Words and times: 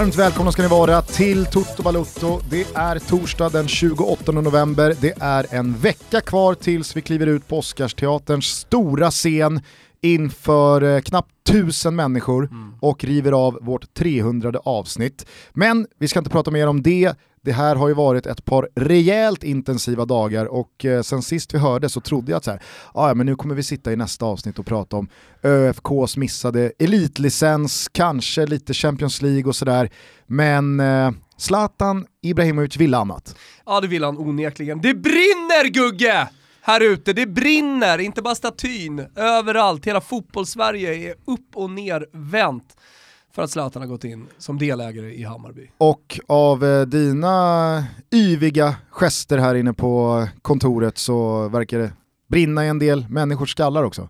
Varmt 0.00 0.16
välkomna 0.16 0.52
ska 0.52 0.62
ni 0.62 0.68
vara 0.68 1.02
till 1.02 1.46
Toto 1.46 1.82
Balutto. 1.82 2.40
Det 2.50 2.66
är 2.74 2.98
torsdag 2.98 3.48
den 3.48 3.68
28 3.68 4.32
november. 4.32 4.94
Det 5.00 5.14
är 5.20 5.46
en 5.50 5.78
vecka 5.78 6.20
kvar 6.20 6.54
tills 6.54 6.96
vi 6.96 7.02
kliver 7.02 7.26
ut 7.26 7.48
på 7.48 7.58
Oscarsteaterns 7.58 8.44
stora 8.44 9.10
scen 9.10 9.60
inför 10.00 10.82
eh, 10.82 11.00
knappt 11.00 11.39
tusen 11.50 11.96
människor 11.96 12.44
mm. 12.44 12.74
och 12.80 13.04
river 13.04 13.32
av 13.32 13.58
vårt 13.60 13.94
300 13.94 14.60
avsnitt. 14.64 15.26
Men 15.52 15.86
vi 15.98 16.08
ska 16.08 16.18
inte 16.18 16.30
prata 16.30 16.50
mer 16.50 16.66
om 16.66 16.82
det. 16.82 17.12
Det 17.42 17.52
här 17.52 17.76
har 17.76 17.88
ju 17.88 17.94
varit 17.94 18.26
ett 18.26 18.44
par 18.44 18.68
rejält 18.74 19.44
intensiva 19.44 20.04
dagar 20.04 20.46
och 20.46 20.84
eh, 20.84 21.02
sen 21.02 21.22
sist 21.22 21.54
vi 21.54 21.58
hörde 21.58 21.88
så 21.88 22.00
trodde 22.00 22.32
jag 22.32 22.36
att 22.36 22.44
så 22.44 22.50
här, 22.50 22.62
ah, 22.94 23.08
ja, 23.08 23.14
men 23.14 23.26
nu 23.26 23.36
kommer 23.36 23.54
vi 23.54 23.62
sitta 23.62 23.92
i 23.92 23.96
nästa 23.96 24.26
avsnitt 24.26 24.58
och 24.58 24.66
prata 24.66 24.96
om 24.96 25.08
ÖFKs 25.42 26.16
missade 26.16 26.72
elitlicens, 26.78 27.88
kanske 27.92 28.46
lite 28.46 28.74
Champions 28.74 29.22
League 29.22 29.44
och 29.44 29.56
sådär. 29.56 29.90
Men 30.26 30.80
eh, 30.80 31.10
Zlatan 31.36 32.06
Ibrahimovic 32.22 32.76
ville 32.76 32.96
annat. 32.96 33.36
Ja 33.66 33.80
det 33.80 33.88
vill 33.88 34.04
han 34.04 34.18
onekligen. 34.18 34.80
Det 34.80 34.94
brinner 34.94 35.68
Gugge! 35.68 36.28
Här 36.62 36.80
ute, 36.80 37.12
det 37.12 37.26
brinner, 37.26 37.98
inte 37.98 38.22
bara 38.22 38.34
statyn, 38.34 39.06
överallt, 39.16 39.86
hela 39.86 40.00
fotbollssverige 40.00 40.94
är 41.10 41.14
upp 41.24 41.46
och 41.54 41.70
ner 41.70 42.06
vänt 42.12 42.76
för 43.34 43.42
att 43.42 43.50
Zlatan 43.50 43.82
har 43.82 43.88
gått 43.88 44.04
in 44.04 44.26
som 44.38 44.58
delägare 44.58 45.14
i 45.14 45.22
Hammarby. 45.24 45.70
Och 45.78 46.20
av 46.26 46.64
eh, 46.64 46.82
dina 46.82 47.84
yviga 48.14 48.74
gester 48.90 49.38
här 49.38 49.54
inne 49.54 49.72
på 49.72 50.26
kontoret 50.42 50.98
så 50.98 51.48
verkar 51.48 51.78
det 51.78 51.92
brinna 52.28 52.64
i 52.64 52.68
en 52.68 52.78
del 52.78 53.06
människors 53.08 53.50
skallar 53.52 53.82
också. 53.84 54.08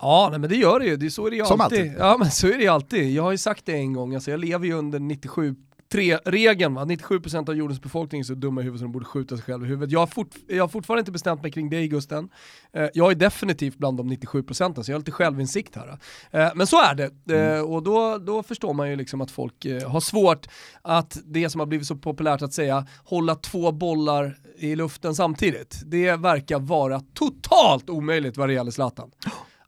Ja, 0.00 0.28
nej, 0.30 0.40
men 0.40 0.50
det 0.50 0.56
gör 0.56 0.80
det 0.80 0.86
ju. 0.86 0.96
Det, 0.96 1.10
så 1.10 1.26
är 1.26 1.30
det 1.30 1.36
ju 1.36 1.44
Som 1.44 1.60
alltid. 1.60 1.80
alltid. 1.80 1.94
Ja, 1.98 2.16
men 2.18 2.30
så 2.30 2.46
är 2.46 2.52
det 2.56 2.62
ju 2.62 2.68
alltid. 2.68 3.10
Jag 3.14 3.22
har 3.22 3.30
ju 3.32 3.38
sagt 3.38 3.66
det 3.66 3.72
en 3.72 3.92
gång, 3.92 4.14
alltså, 4.14 4.30
jag 4.30 4.40
lever 4.40 4.66
ju 4.66 4.72
under 4.72 4.98
97 4.98 5.54
tre-regeln, 5.94 6.78
97% 6.78 7.48
av 7.48 7.56
jordens 7.56 7.82
befolkning 7.82 8.20
är 8.20 8.24
så 8.24 8.34
dumma 8.34 8.60
i 8.60 8.64
huvudet 8.64 8.80
som 8.80 8.88
de 8.88 8.92
borde 8.92 9.04
skjuta 9.04 9.36
sig 9.36 9.44
själva 9.44 9.66
i 9.66 9.68
huvudet. 9.68 9.92
Jag 9.92 10.00
har, 10.00 10.06
fort, 10.06 10.34
jag 10.48 10.62
har 10.62 10.68
fortfarande 10.68 11.00
inte 11.00 11.12
bestämt 11.12 11.42
mig 11.42 11.52
kring 11.52 11.70
dig 11.70 11.88
Gusten. 11.88 12.28
Eh, 12.72 12.88
jag 12.94 13.10
är 13.10 13.14
definitivt 13.14 13.78
bland 13.78 13.96
de 13.96 14.12
97% 14.12 14.82
så 14.82 14.90
jag 14.90 14.94
har 14.94 15.00
lite 15.00 15.12
självinsikt 15.12 15.76
här. 15.76 15.98
Eh, 16.30 16.52
men 16.54 16.66
så 16.66 16.76
är 16.82 16.94
det, 16.94 17.34
eh, 17.34 17.60
och 17.60 17.82
då, 17.82 18.18
då 18.18 18.42
förstår 18.42 18.74
man 18.74 18.90
ju 18.90 18.96
liksom 18.96 19.20
att 19.20 19.30
folk 19.30 19.66
har 19.86 20.00
svårt 20.00 20.46
att 20.82 21.18
det 21.24 21.50
som 21.50 21.58
har 21.58 21.66
blivit 21.66 21.86
så 21.86 21.96
populärt 21.96 22.42
att 22.42 22.52
säga, 22.52 22.86
hålla 23.04 23.34
två 23.34 23.72
bollar 23.72 24.38
i 24.56 24.76
luften 24.76 25.14
samtidigt. 25.14 25.82
Det 25.86 26.16
verkar 26.16 26.58
vara 26.58 27.00
totalt 27.14 27.90
omöjligt 27.90 28.36
vad 28.36 28.48
det 28.48 28.52
gäller 28.52 28.70
Zlatan. 28.70 29.10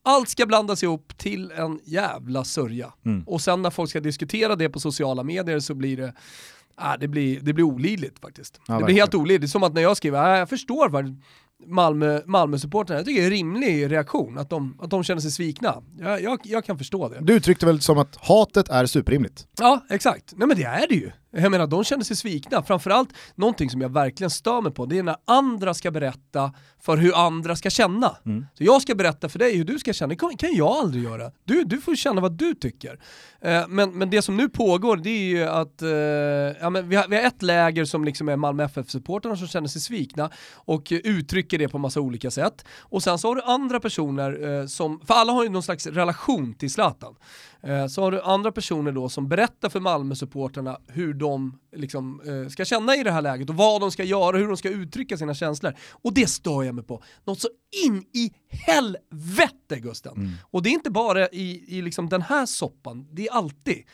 Allt 0.09 0.29
ska 0.29 0.47
blandas 0.47 0.83
ihop 0.83 1.19
till 1.19 1.51
en 1.51 1.81
jävla 1.85 2.45
sörja. 2.45 2.93
Mm. 3.05 3.23
Och 3.27 3.41
sen 3.41 3.63
när 3.63 3.71
folk 3.71 3.91
ska 3.91 4.01
diskutera 4.01 4.57
det 4.57 4.69
på 4.69 4.81
sociala 4.81 5.23
medier 5.23 5.61
så 5.61 5.75
blir 5.75 5.97
det, 5.97 6.13
äh, 6.81 6.93
det, 7.01 7.09
blir, 7.09 7.41
det 7.41 7.53
blir 7.53 7.65
olidligt 7.65 8.19
faktiskt. 8.19 8.61
Ja, 8.69 8.79
det 8.79 8.85
blir 8.85 8.95
helt 8.95 9.15
olidligt. 9.15 9.41
Det 9.41 9.47
är 9.47 9.49
som 9.49 9.63
att 9.63 9.75
när 9.75 9.83
jag 9.83 9.97
skriver, 9.97 10.33
äh, 10.33 10.39
jag 10.39 10.49
förstår 10.49 10.89
vad 10.89 11.23
Malmö, 11.67 12.21
Malmö-supportrarna, 12.27 12.99
jag 12.99 13.07
tycker 13.07 13.21
det 13.21 13.25
är 13.25 13.31
en 13.31 13.37
rimlig 13.37 13.91
reaktion, 13.93 14.39
att 14.39 14.51
de, 14.51 14.79
att 14.81 14.91
de 14.91 15.05
känner 15.05 15.21
sig 15.21 15.31
svikna. 15.31 15.83
Jag, 15.99 16.23
jag, 16.23 16.41
jag 16.45 16.65
kan 16.65 16.79
förstå 16.79 17.09
det. 17.09 17.19
Du 17.21 17.35
uttryckte 17.35 17.67
väl 17.67 17.81
som 17.81 17.99
att 17.99 18.17
hatet 18.17 18.69
är 18.69 18.87
superrimligt? 18.87 19.47
Ja, 19.59 19.85
exakt. 19.91 20.33
Nej 20.37 20.49
men 20.49 20.57
det 20.57 20.65
är 20.65 20.89
det 20.89 20.95
ju. 20.95 21.11
Jag 21.43 21.51
menar, 21.51 21.67
de 21.67 21.85
känner 21.85 22.05
sig 22.05 22.17
svikna. 22.17 22.63
Framförallt, 22.63 23.09
någonting 23.35 23.71
som 23.71 23.81
jag 23.81 23.89
verkligen 23.89 24.31
stör 24.31 24.61
mig 24.61 24.73
på, 24.73 24.87
det 24.87 24.99
är 24.99 25.03
när 25.03 25.17
andra 25.25 25.75
ska 25.75 25.91
berätta 25.91 26.53
för 26.81 26.97
hur 26.97 27.15
andra 27.27 27.57
ska 27.57 27.71
känna. 27.71 28.17
Mm. 28.27 28.47
Så 28.55 28.65
jag 28.65 28.83
ska 28.83 28.95
berätta 28.95 29.29
för 29.29 29.39
dig 29.39 29.57
hur 29.57 29.65
du 29.65 29.79
ska 29.79 29.93
känna, 29.93 30.09
det 30.09 30.17
kan, 30.17 30.37
kan 30.37 30.55
jag 30.55 30.69
aldrig 30.69 31.05
göra. 31.05 31.31
Du, 31.45 31.65
du 31.65 31.81
får 31.81 31.95
känna 31.95 32.21
vad 32.21 32.33
du 32.33 32.55
tycker. 32.55 33.01
Eh, 33.41 33.69
men, 33.69 33.99
men 33.99 34.11
det 34.11 34.23
som 34.23 34.37
nu 34.37 34.49
pågår, 34.49 34.97
det 34.97 35.11
är 35.11 35.25
ju 35.25 35.45
att 35.45 35.83
eh, 35.83 35.89
ja, 36.61 36.71
men 36.71 36.89
vi, 36.89 36.97
har, 36.97 37.09
vi 37.09 37.17
har 37.17 37.23
ett 37.23 37.43
läger 37.43 37.85
som 37.85 38.05
liksom 38.05 38.29
är 38.29 38.37
Malmö 38.37 38.65
FF-supportrarna 38.65 39.37
som 39.37 39.49
känner 39.49 39.69
sig 39.69 39.81
svikna 39.81 40.31
och 40.55 40.93
uttrycker 41.05 41.59
det 41.59 41.69
på 41.69 41.79
massa 41.79 42.01
olika 42.01 42.31
sätt. 42.31 42.65
Och 42.81 43.03
sen 43.03 43.19
så 43.19 43.29
har 43.29 43.35
du 43.35 43.43
andra 43.43 43.81
personer 43.81 44.61
eh, 44.61 44.67
som, 44.67 45.01
för 45.07 45.15
alla 45.15 45.33
har 45.33 45.43
ju 45.43 45.49
någon 45.49 45.63
slags 45.63 45.87
relation 45.87 46.55
till 46.55 46.71
Zlatan. 46.71 47.15
Eh, 47.67 47.87
så 47.87 48.03
har 48.03 48.11
du 48.11 48.21
andra 48.21 48.53
personer 48.53 48.93
då 48.93 49.09
som 49.09 49.29
berättar 49.29 49.69
för 49.69 49.81
Malmö-supporterna 49.81 50.79
hur 50.87 51.15
de 51.15 51.59
liksom, 51.77 52.21
eh, 52.27 52.49
ska 52.49 52.65
känna 52.65 52.97
i 52.97 53.03
det 53.03 53.11
här 53.11 53.23
läget 53.23 53.51
och 53.51 53.57
vad 53.57 53.81
de 53.81 53.91
ska 53.91 54.05
göra, 54.05 54.37
hur 54.37 54.47
de 54.47 54.57
ska 54.57 54.71
uttrycka 54.71 55.17
sina 55.17 55.35
känslor. 55.35 55.75
Och 55.91 56.15
det 56.15 56.27
stör 56.27 56.63
jag 56.63 56.75
mig 56.75 56.85
på. 56.85 57.03
Något 57.25 57.41
så 57.41 57.49
in 57.87 58.05
i 58.13 58.33
helvete 58.49 59.81
Gusten! 59.81 60.13
Mm. 60.17 60.33
Och 60.51 60.63
det 60.63 60.69
är 60.69 60.73
inte 60.73 60.91
bara 60.91 61.29
i, 61.29 61.65
i 61.79 61.83
liksom 61.83 62.09
den 62.09 62.23
här 62.23 62.47
soppan, 62.47 63.09
det 63.11 63.27
är 63.27 63.33
alltid. 63.33 63.85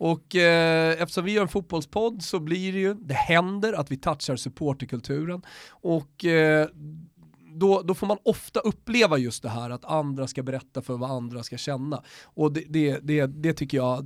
Och 0.00 0.36
eh, 0.36 1.02
eftersom 1.02 1.24
vi 1.24 1.32
gör 1.32 1.42
en 1.42 1.48
fotbollspodd 1.48 2.22
så 2.22 2.40
blir 2.40 2.72
det 2.72 2.78
ju, 2.78 2.94
det 2.94 3.14
händer 3.14 3.72
att 3.72 3.90
vi 3.90 3.96
touchar 3.96 4.36
supporterkulturen 4.36 5.42
och 5.70 6.24
eh, 6.24 6.68
då, 7.60 7.82
då 7.82 7.94
får 7.94 8.06
man 8.06 8.18
ofta 8.22 8.60
uppleva 8.60 9.18
just 9.18 9.42
det 9.42 9.48
här 9.48 9.70
att 9.70 9.84
andra 9.84 10.26
ska 10.26 10.42
berätta 10.42 10.82
för 10.82 10.96
vad 10.96 11.10
andra 11.10 11.42
ska 11.42 11.56
känna. 11.56 12.02
Och 12.22 12.52
det, 12.52 12.64
det, 12.68 12.98
det, 13.02 13.26
det 13.26 13.52
tycker 13.52 13.76
jag, 13.78 14.04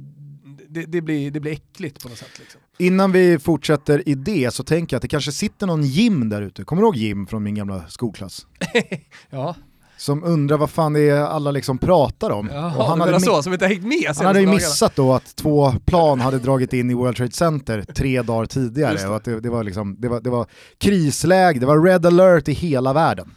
det, 0.69 0.85
det, 0.85 1.01
blir, 1.01 1.31
det 1.31 1.41
blir 1.41 1.53
äckligt 1.53 2.03
på 2.03 2.09
något 2.09 2.19
sätt. 2.19 2.39
Liksom. 2.39 2.61
Innan 2.79 3.13
vi 3.13 3.39
fortsätter 3.39 4.09
i 4.09 4.15
det 4.15 4.55
så 4.55 4.65
tänker 4.65 4.95
jag 4.95 4.99
att 4.99 5.03
det 5.03 5.09
kanske 5.09 5.33
sitter 5.33 5.67
någon 5.67 5.83
Jim 5.83 6.29
där 6.29 6.43
ute. 6.43 6.65
Kommer 6.65 6.83
du 6.83 6.87
ihåg 6.87 6.97
Jim 6.97 7.27
från 7.27 7.43
min 7.43 7.55
gamla 7.55 7.89
skolklass? 7.89 8.47
ja. 9.31 9.57
Som 9.97 10.25
undrar 10.25 10.56
vad 10.56 10.71
fan 10.71 10.93
det 10.93 11.00
är 11.00 11.21
alla 11.21 11.50
liksom 11.50 11.78
pratar 11.78 12.31
om. 12.31 12.50
Jaha, 12.53 12.77
och 12.77 12.84
han 12.84 13.00
hade 13.00 13.21
så, 13.21 13.43
som 13.43 13.53
inte 13.53 13.66
hängt 13.66 13.82
med 13.82 14.12
Han 14.16 14.27
hade 14.27 14.41
ju 14.41 14.47
missat 14.47 14.97
då 14.97 15.15
att 15.15 15.37
två 15.37 15.72
plan 15.84 16.21
hade 16.21 16.38
dragit 16.38 16.72
in 16.72 16.91
i 16.91 16.94
World 16.94 17.16
Trade 17.16 17.32
Center 17.32 17.82
tre 17.82 18.22
dagar 18.22 18.47
tidigare. 18.47 19.09
Och 19.09 19.16
att 19.16 19.25
det, 19.25 19.41
det, 19.41 19.50
var 19.50 19.65
liksom, 19.65 19.97
det, 19.99 20.09
var, 20.09 20.21
det 20.21 20.31
var 20.31 20.47
krisläge, 20.78 21.60
det 21.60 21.66
var 21.66 21.82
red 21.82 22.06
alert 22.06 22.49
i 22.49 22.53
hela 22.53 22.93
världen. 22.93 23.31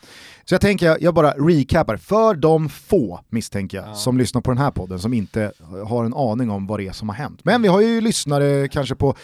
Så 0.49 0.53
jag 0.53 0.61
tänker, 0.61 0.97
jag 1.01 1.13
bara 1.13 1.31
recapar, 1.31 1.97
för 1.97 2.33
de 2.33 2.69
få 2.69 3.19
misstänker 3.29 3.77
jag 3.77 3.87
ja. 3.87 3.93
som 3.95 4.17
lyssnar 4.17 4.41
på 4.41 4.51
den 4.51 4.57
här 4.57 4.71
podden 4.71 4.99
som 4.99 5.13
inte 5.13 5.51
har 5.87 6.05
en 6.05 6.13
aning 6.13 6.49
om 6.49 6.67
vad 6.67 6.79
det 6.79 6.87
är 6.87 6.91
som 6.91 7.09
har 7.09 7.15
hänt. 7.15 7.39
Men 7.43 7.61
vi 7.61 7.67
har 7.67 7.81
ju 7.81 8.01
lyssnare 8.01 8.67
kanske 8.67 8.95
på 8.95 9.15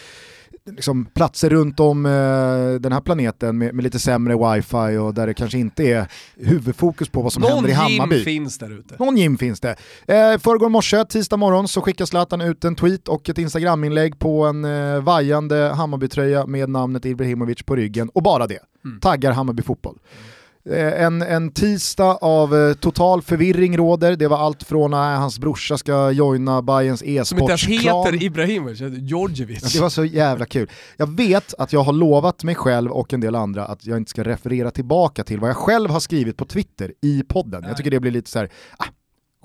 liksom, 0.70 1.04
platser 1.04 1.50
runt 1.50 1.80
om 1.80 2.06
eh, 2.06 2.80
den 2.80 2.92
här 2.92 3.00
planeten 3.00 3.58
med, 3.58 3.74
med, 3.74 3.82
lite 3.82 3.98
sämre 3.98 4.34
wifi 4.34 4.96
och 4.96 5.14
där 5.14 5.26
det 5.26 5.34
kanske 5.34 5.58
inte 5.58 5.84
är 5.84 6.06
huvudfokus 6.36 7.08
på 7.08 7.22
vad 7.22 7.32
som 7.32 7.42
Någon 7.42 7.52
händer 7.52 7.70
i 7.70 7.72
Hammarby. 7.72 7.98
Någon 7.98 8.10
gym 8.10 8.24
finns 8.24 8.58
där 8.58 8.78
ute. 8.78 8.96
Någon 8.98 9.16
gym 9.16 9.38
finns 9.38 9.60
det. 9.60 9.76
Eh, 10.06 10.38
förrgår 10.38 10.68
morse, 10.68 11.04
tisdag 11.04 11.36
morgon, 11.36 11.68
så 11.68 11.80
skickar 11.80 12.04
Zlatan 12.04 12.40
ut 12.40 12.64
en 12.64 12.76
tweet 12.76 13.08
och 13.08 13.28
ett 13.28 13.38
Instagram-inlägg 13.38 14.18
på 14.18 14.44
en 14.44 14.64
eh, 14.64 15.00
vajande 15.00 15.56
Hammarby-tröja 15.56 16.46
med 16.46 16.68
namnet 16.68 17.04
Ibrahimovic 17.04 17.62
på 17.62 17.76
ryggen 17.76 18.08
och 18.08 18.22
bara 18.22 18.46
det. 18.46 18.58
Mm. 18.84 19.00
Taggar 19.00 19.32
Hammarby 19.32 19.62
fotboll. 19.62 19.98
Mm. 20.12 20.33
Eh, 20.70 21.02
en, 21.02 21.22
en 21.22 21.50
tisdag 21.50 22.18
av 22.20 22.56
eh, 22.56 22.74
total 22.74 23.22
förvirring 23.22 23.76
råder. 23.76 24.16
Det 24.16 24.28
var 24.28 24.38
allt 24.38 24.62
från 24.62 24.94
att 24.94 25.18
hans 25.18 25.38
brorsa 25.38 25.78
ska 25.78 26.10
joina 26.10 26.62
Bayerns 26.62 27.02
e-sportsklan. 27.02 27.58
Som 27.58 27.72
inte 27.72 27.86
ens 27.88 28.06
heter 28.06 28.22
Ibrahimovic, 28.24 28.80
Djordjevic. 28.80 29.72
Det 29.72 29.80
var 29.80 29.88
så 29.88 30.04
jävla 30.04 30.46
kul. 30.46 30.70
Jag 30.96 31.16
vet 31.16 31.54
att 31.54 31.72
jag 31.72 31.80
har 31.80 31.92
lovat 31.92 32.44
mig 32.44 32.54
själv 32.54 32.92
och 32.92 33.12
en 33.12 33.20
del 33.20 33.34
andra 33.34 33.64
att 33.64 33.86
jag 33.86 33.96
inte 33.96 34.10
ska 34.10 34.24
referera 34.24 34.70
tillbaka 34.70 35.24
till 35.24 35.40
vad 35.40 35.50
jag 35.50 35.56
själv 35.56 35.90
har 35.90 36.00
skrivit 36.00 36.36
på 36.36 36.44
Twitter 36.44 36.92
i 37.02 37.22
podden. 37.22 37.60
Nej. 37.60 37.70
Jag 37.70 37.76
tycker 37.76 37.90
det 37.90 38.00
blir 38.00 38.12
lite 38.12 38.30
så 38.30 38.38
här, 38.38 38.48
ah, 38.76 38.84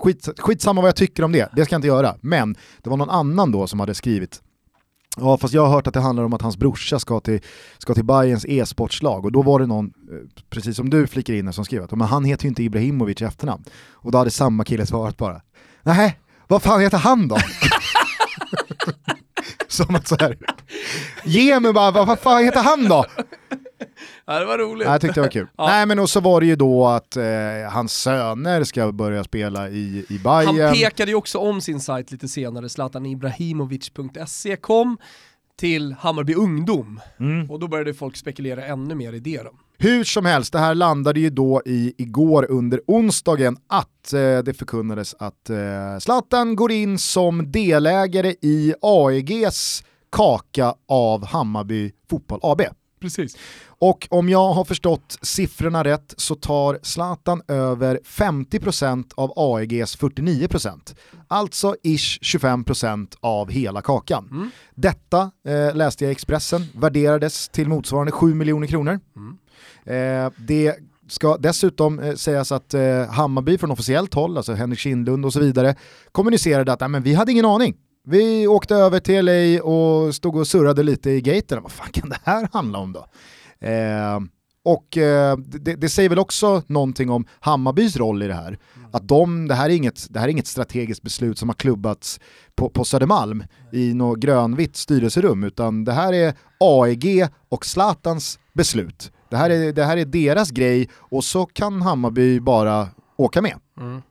skit, 0.02 0.28
skitsamma 0.38 0.80
vad 0.80 0.88
jag 0.88 0.96
tycker 0.96 1.22
om 1.22 1.32
det, 1.32 1.48
det 1.56 1.64
ska 1.64 1.74
jag 1.74 1.78
inte 1.78 1.88
göra. 1.88 2.16
Men 2.20 2.56
det 2.82 2.90
var 2.90 2.96
någon 2.96 3.10
annan 3.10 3.52
då 3.52 3.66
som 3.66 3.80
hade 3.80 3.94
skrivit 3.94 4.42
Ja 5.16 5.38
fast 5.38 5.54
jag 5.54 5.66
har 5.66 5.74
hört 5.74 5.86
att 5.86 5.94
det 5.94 6.00
handlar 6.00 6.24
om 6.24 6.32
att 6.32 6.42
hans 6.42 6.56
brorsa 6.56 6.98
ska 6.98 7.20
till, 7.20 7.40
ska 7.78 7.94
till 7.94 8.04
Bayerns 8.04 8.44
e-sportslag 8.48 9.24
och 9.24 9.32
då 9.32 9.42
var 9.42 9.58
det 9.58 9.66
någon, 9.66 9.86
eh, 9.86 10.42
precis 10.50 10.76
som 10.76 10.90
du 10.90 11.06
flikar 11.06 11.34
in 11.34 11.52
som 11.52 11.64
skrev 11.64 11.82
att 11.82 11.90
men 11.90 12.00
han 12.00 12.24
heter 12.24 12.44
ju 12.44 12.48
inte 12.48 12.62
Ibrahimovic 12.62 13.22
i 13.22 13.24
efternamn. 13.24 13.64
Och 13.90 14.10
då 14.10 14.18
hade 14.18 14.30
samma 14.30 14.64
kille 14.64 14.86
svarat 14.86 15.16
bara, 15.16 15.40
nej, 15.82 16.18
vad 16.46 16.62
fan 16.62 16.80
heter 16.80 16.98
han 16.98 17.28
då? 17.28 17.38
som 19.68 19.94
att 19.94 20.08
så 20.08 20.16
här, 20.20 20.38
ge 21.24 21.60
mig 21.60 21.72
bara, 21.72 21.90
vad 21.90 22.18
fan 22.18 22.44
heter 22.44 22.62
han 22.62 22.88
då? 22.88 23.04
Ja, 24.30 24.38
det 24.38 24.44
var 24.44 24.58
roligt. 24.58 24.86
jag 24.86 25.00
tyckte 25.00 25.20
det 25.20 25.24
var 25.24 25.30
kul. 25.30 25.46
Ja. 25.56 25.66
Nej 25.66 25.86
men 25.86 25.98
och 25.98 26.10
så 26.10 26.20
var 26.20 26.40
det 26.40 26.46
ju 26.46 26.56
då 26.56 26.86
att 26.86 27.16
eh, 27.16 27.24
hans 27.70 27.92
söner 27.92 28.64
ska 28.64 28.92
börja 28.92 29.24
spela 29.24 29.68
i, 29.68 30.04
i 30.08 30.18
Bayern. 30.18 30.60
Han 30.60 30.74
pekade 30.74 31.10
ju 31.10 31.14
också 31.16 31.38
om 31.38 31.60
sin 31.60 31.80
sajt 31.80 32.12
lite 32.12 32.28
senare, 32.28 32.68
zlatanibrahimovic.se 32.68 34.56
kom 34.56 34.98
till 35.56 35.92
Hammarby 35.92 36.34
Ungdom. 36.34 37.00
Mm. 37.20 37.50
Och 37.50 37.60
då 37.60 37.68
började 37.68 37.94
folk 37.94 38.16
spekulera 38.16 38.64
ännu 38.64 38.94
mer 38.94 39.12
i 39.12 39.20
det. 39.20 39.42
Då. 39.42 39.50
Hur 39.78 40.04
som 40.04 40.24
helst, 40.24 40.52
det 40.52 40.58
här 40.58 40.74
landade 40.74 41.20
ju 41.20 41.30
då 41.30 41.62
i 41.66 41.94
igår 41.98 42.46
under 42.50 42.80
onsdagen 42.86 43.56
att 43.66 44.12
eh, 44.12 44.38
det 44.38 44.58
förkunnades 44.58 45.14
att 45.18 45.50
eh, 45.50 45.98
Zlatan 46.00 46.56
går 46.56 46.72
in 46.72 46.98
som 46.98 47.52
delägare 47.52 48.34
i 48.40 48.74
AEGs 48.82 49.84
kaka 50.10 50.74
av 50.88 51.26
Hammarby 51.26 51.92
Fotboll 52.10 52.40
AB. 52.42 52.62
Precis. 53.00 53.36
Och 53.82 54.08
om 54.10 54.28
jag 54.28 54.52
har 54.52 54.64
förstått 54.64 55.18
siffrorna 55.22 55.84
rätt 55.84 56.14
så 56.16 56.34
tar 56.34 56.78
Zlatan 56.82 57.42
över 57.48 58.00
50% 58.04 59.12
av 59.14 59.32
AEGs 59.36 59.98
49%. 59.98 60.94
Alltså 61.28 61.76
ish 61.82 62.18
25% 62.22 63.16
av 63.20 63.50
hela 63.50 63.82
kakan. 63.82 64.28
Mm. 64.30 64.50
Detta 64.74 65.30
eh, 65.46 65.76
läste 65.76 66.04
jag 66.04 66.10
i 66.10 66.12
Expressen, 66.12 66.66
värderades 66.74 67.48
till 67.48 67.68
motsvarande 67.68 68.12
7 68.12 68.34
miljoner 68.34 68.66
kronor. 68.66 69.00
Mm. 69.16 69.38
Eh, 69.84 70.32
det 70.36 70.74
ska 71.08 71.36
dessutom 71.36 71.98
eh, 71.98 72.14
sägas 72.14 72.52
att 72.52 72.74
eh, 72.74 73.06
Hammarby 73.06 73.58
från 73.58 73.70
officiellt 73.70 74.14
håll, 74.14 74.36
alltså 74.36 74.52
Henrik 74.52 74.78
Kindlund 74.78 75.24
och 75.24 75.32
så 75.32 75.40
vidare, 75.40 75.74
kommunicerade 76.12 76.72
att 76.72 76.90
men, 76.90 77.02
vi 77.02 77.14
hade 77.14 77.32
ingen 77.32 77.44
aning. 77.44 77.76
Vi 78.04 78.46
åkte 78.46 78.74
över 78.74 79.00
till 79.00 79.24
LA 79.24 79.62
och 79.62 80.14
stod 80.14 80.36
och 80.36 80.46
surrade 80.46 80.82
lite 80.82 81.10
i 81.10 81.20
gaten. 81.20 81.62
Vad 81.62 81.72
fan 81.72 81.88
kan 81.92 82.08
det 82.08 82.18
här 82.24 82.48
handla 82.52 82.78
om 82.78 82.92
då? 82.92 83.06
Eh, 83.60 84.20
och 84.62 84.96
eh, 84.96 85.36
det, 85.36 85.74
det, 85.74 85.88
säger 85.88 86.08
väl 86.08 86.18
också 86.18 86.62
någonting 86.66 87.10
om 87.10 87.26
Hammarbys 87.40 87.96
roll 87.96 88.22
i 88.22 88.26
det 88.26 88.34
här. 88.34 88.58
Mm. 88.76 88.90
Att 88.92 89.08
de, 89.08 89.48
det, 89.48 89.54
här 89.54 89.70
är 89.70 89.74
inget, 89.74 90.06
det 90.10 90.18
här 90.20 90.28
är 90.28 90.32
inget 90.32 90.46
strategiskt 90.46 91.02
beslut 91.02 91.38
som 91.38 91.48
har 91.48 91.54
klubbats 91.54 92.20
på, 92.54 92.68
på 92.68 92.84
Södermalm 92.84 93.44
i 93.72 93.94
något 93.94 94.18
grönvitt 94.18 94.76
styrelserum, 94.76 95.44
utan 95.44 95.84
det 95.84 95.92
här 95.92 96.12
är 96.12 96.34
AEG 96.60 97.28
och 97.48 97.66
Zlatans 97.66 98.38
beslut. 98.52 99.12
Det 99.30 99.36
här, 99.36 99.50
är, 99.50 99.72
det 99.72 99.84
här 99.84 99.96
är 99.96 100.04
deras 100.04 100.50
grej 100.50 100.88
och 100.94 101.24
så 101.24 101.46
kan 101.46 101.82
Hammarby 101.82 102.40
bara 102.40 102.88
åka 103.16 103.42
med. 103.42 103.56
Mm. 103.80 104.02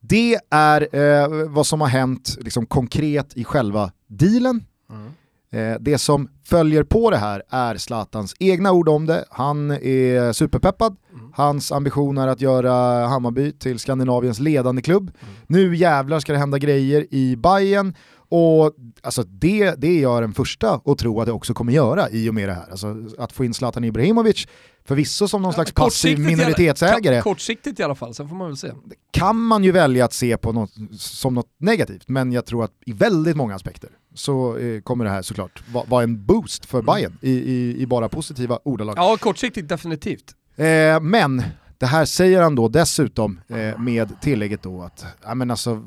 Det 0.00 0.38
är 0.50 0.96
eh, 0.96 1.48
vad 1.48 1.66
som 1.66 1.80
har 1.80 1.88
hänt 1.88 2.38
liksom, 2.40 2.66
konkret 2.66 3.36
i 3.36 3.44
själva 3.44 3.92
dealen. 4.06 4.64
Mm. 4.90 5.12
Eh, 5.52 5.76
det 5.80 5.98
som 5.98 6.28
följer 6.44 6.82
på 6.82 7.10
det 7.10 7.16
här 7.16 7.42
är 7.48 7.76
Zlatans 7.76 8.34
egna 8.38 8.72
ord 8.72 8.88
om 8.88 9.06
det. 9.06 9.24
Han 9.30 9.70
är 9.70 10.32
superpeppad. 10.32 10.96
Mm. 11.12 11.32
Hans 11.34 11.72
ambition 11.72 12.18
är 12.18 12.28
att 12.28 12.40
göra 12.40 13.06
Hammarby 13.06 13.52
till 13.52 13.78
Skandinaviens 13.78 14.40
ledande 14.40 14.82
klubb. 14.82 15.10
Mm. 15.20 15.34
Nu 15.46 15.76
jävlar 15.76 16.20
ska 16.20 16.32
det 16.32 16.38
hända 16.38 16.58
grejer 16.58 17.06
i 17.10 17.36
Bayern 17.36 17.94
och 18.34 18.74
alltså 19.02 19.22
det, 19.22 19.74
det 19.78 19.86
är 19.86 20.02
jag 20.02 20.22
den 20.22 20.34
första 20.34 20.80
att 20.84 20.98
tro 20.98 21.20
att 21.20 21.26
det 21.26 21.32
också 21.32 21.54
kommer 21.54 21.72
göra 21.72 22.10
i 22.10 22.30
och 22.30 22.34
med 22.34 22.48
det 22.48 22.54
här. 22.54 22.70
Alltså 22.70 22.96
att 23.18 23.32
få 23.32 23.44
in 23.44 23.54
Zlatan 23.54 23.84
Ibrahimovic, 23.84 24.46
förvisso 24.84 25.28
som 25.28 25.42
någon 25.42 25.48
ja, 25.48 25.54
slags 25.54 25.72
passiv 25.72 26.18
minoritetsägare. 26.18 27.22
kortsiktigt 27.22 27.80
i 27.80 27.82
alla 27.82 27.94
fall, 27.94 28.14
sen 28.14 28.28
får 28.28 28.36
man 28.36 28.48
väl 28.48 28.56
se. 28.56 28.72
kan 29.10 29.36
man 29.36 29.64
ju 29.64 29.72
välja 29.72 30.04
att 30.04 30.12
se 30.12 30.36
på 30.36 30.52
något, 30.52 30.70
som 30.98 31.34
något 31.34 31.50
negativt, 31.58 32.08
men 32.08 32.32
jag 32.32 32.46
tror 32.46 32.64
att 32.64 32.72
i 32.86 32.92
väldigt 32.92 33.36
många 33.36 33.54
aspekter 33.54 33.90
så 34.14 34.56
eh, 34.56 34.80
kommer 34.80 35.04
det 35.04 35.10
här 35.10 35.22
såklart 35.22 35.62
vara 35.72 35.84
va 35.84 36.02
en 36.02 36.26
boost 36.26 36.66
för 36.66 36.78
mm. 36.78 36.86
Bayern 36.86 37.18
i, 37.20 37.30
i, 37.30 37.82
i, 37.82 37.86
bara 37.86 38.08
positiva 38.08 38.58
ordalag. 38.64 38.94
Ja, 38.98 39.16
kortsiktigt 39.20 39.68
definitivt. 39.68 40.34
Eh, 40.56 41.00
men 41.00 41.42
det 41.78 41.86
här 41.86 42.04
säger 42.04 42.42
han 42.42 42.54
då 42.54 42.68
dessutom 42.68 43.40
eh, 43.48 43.78
med 43.80 44.20
tillägget 44.20 44.62
då 44.62 44.82
att 44.82 45.04
ja, 45.22 45.34
men 45.34 45.50
alltså, 45.50 45.82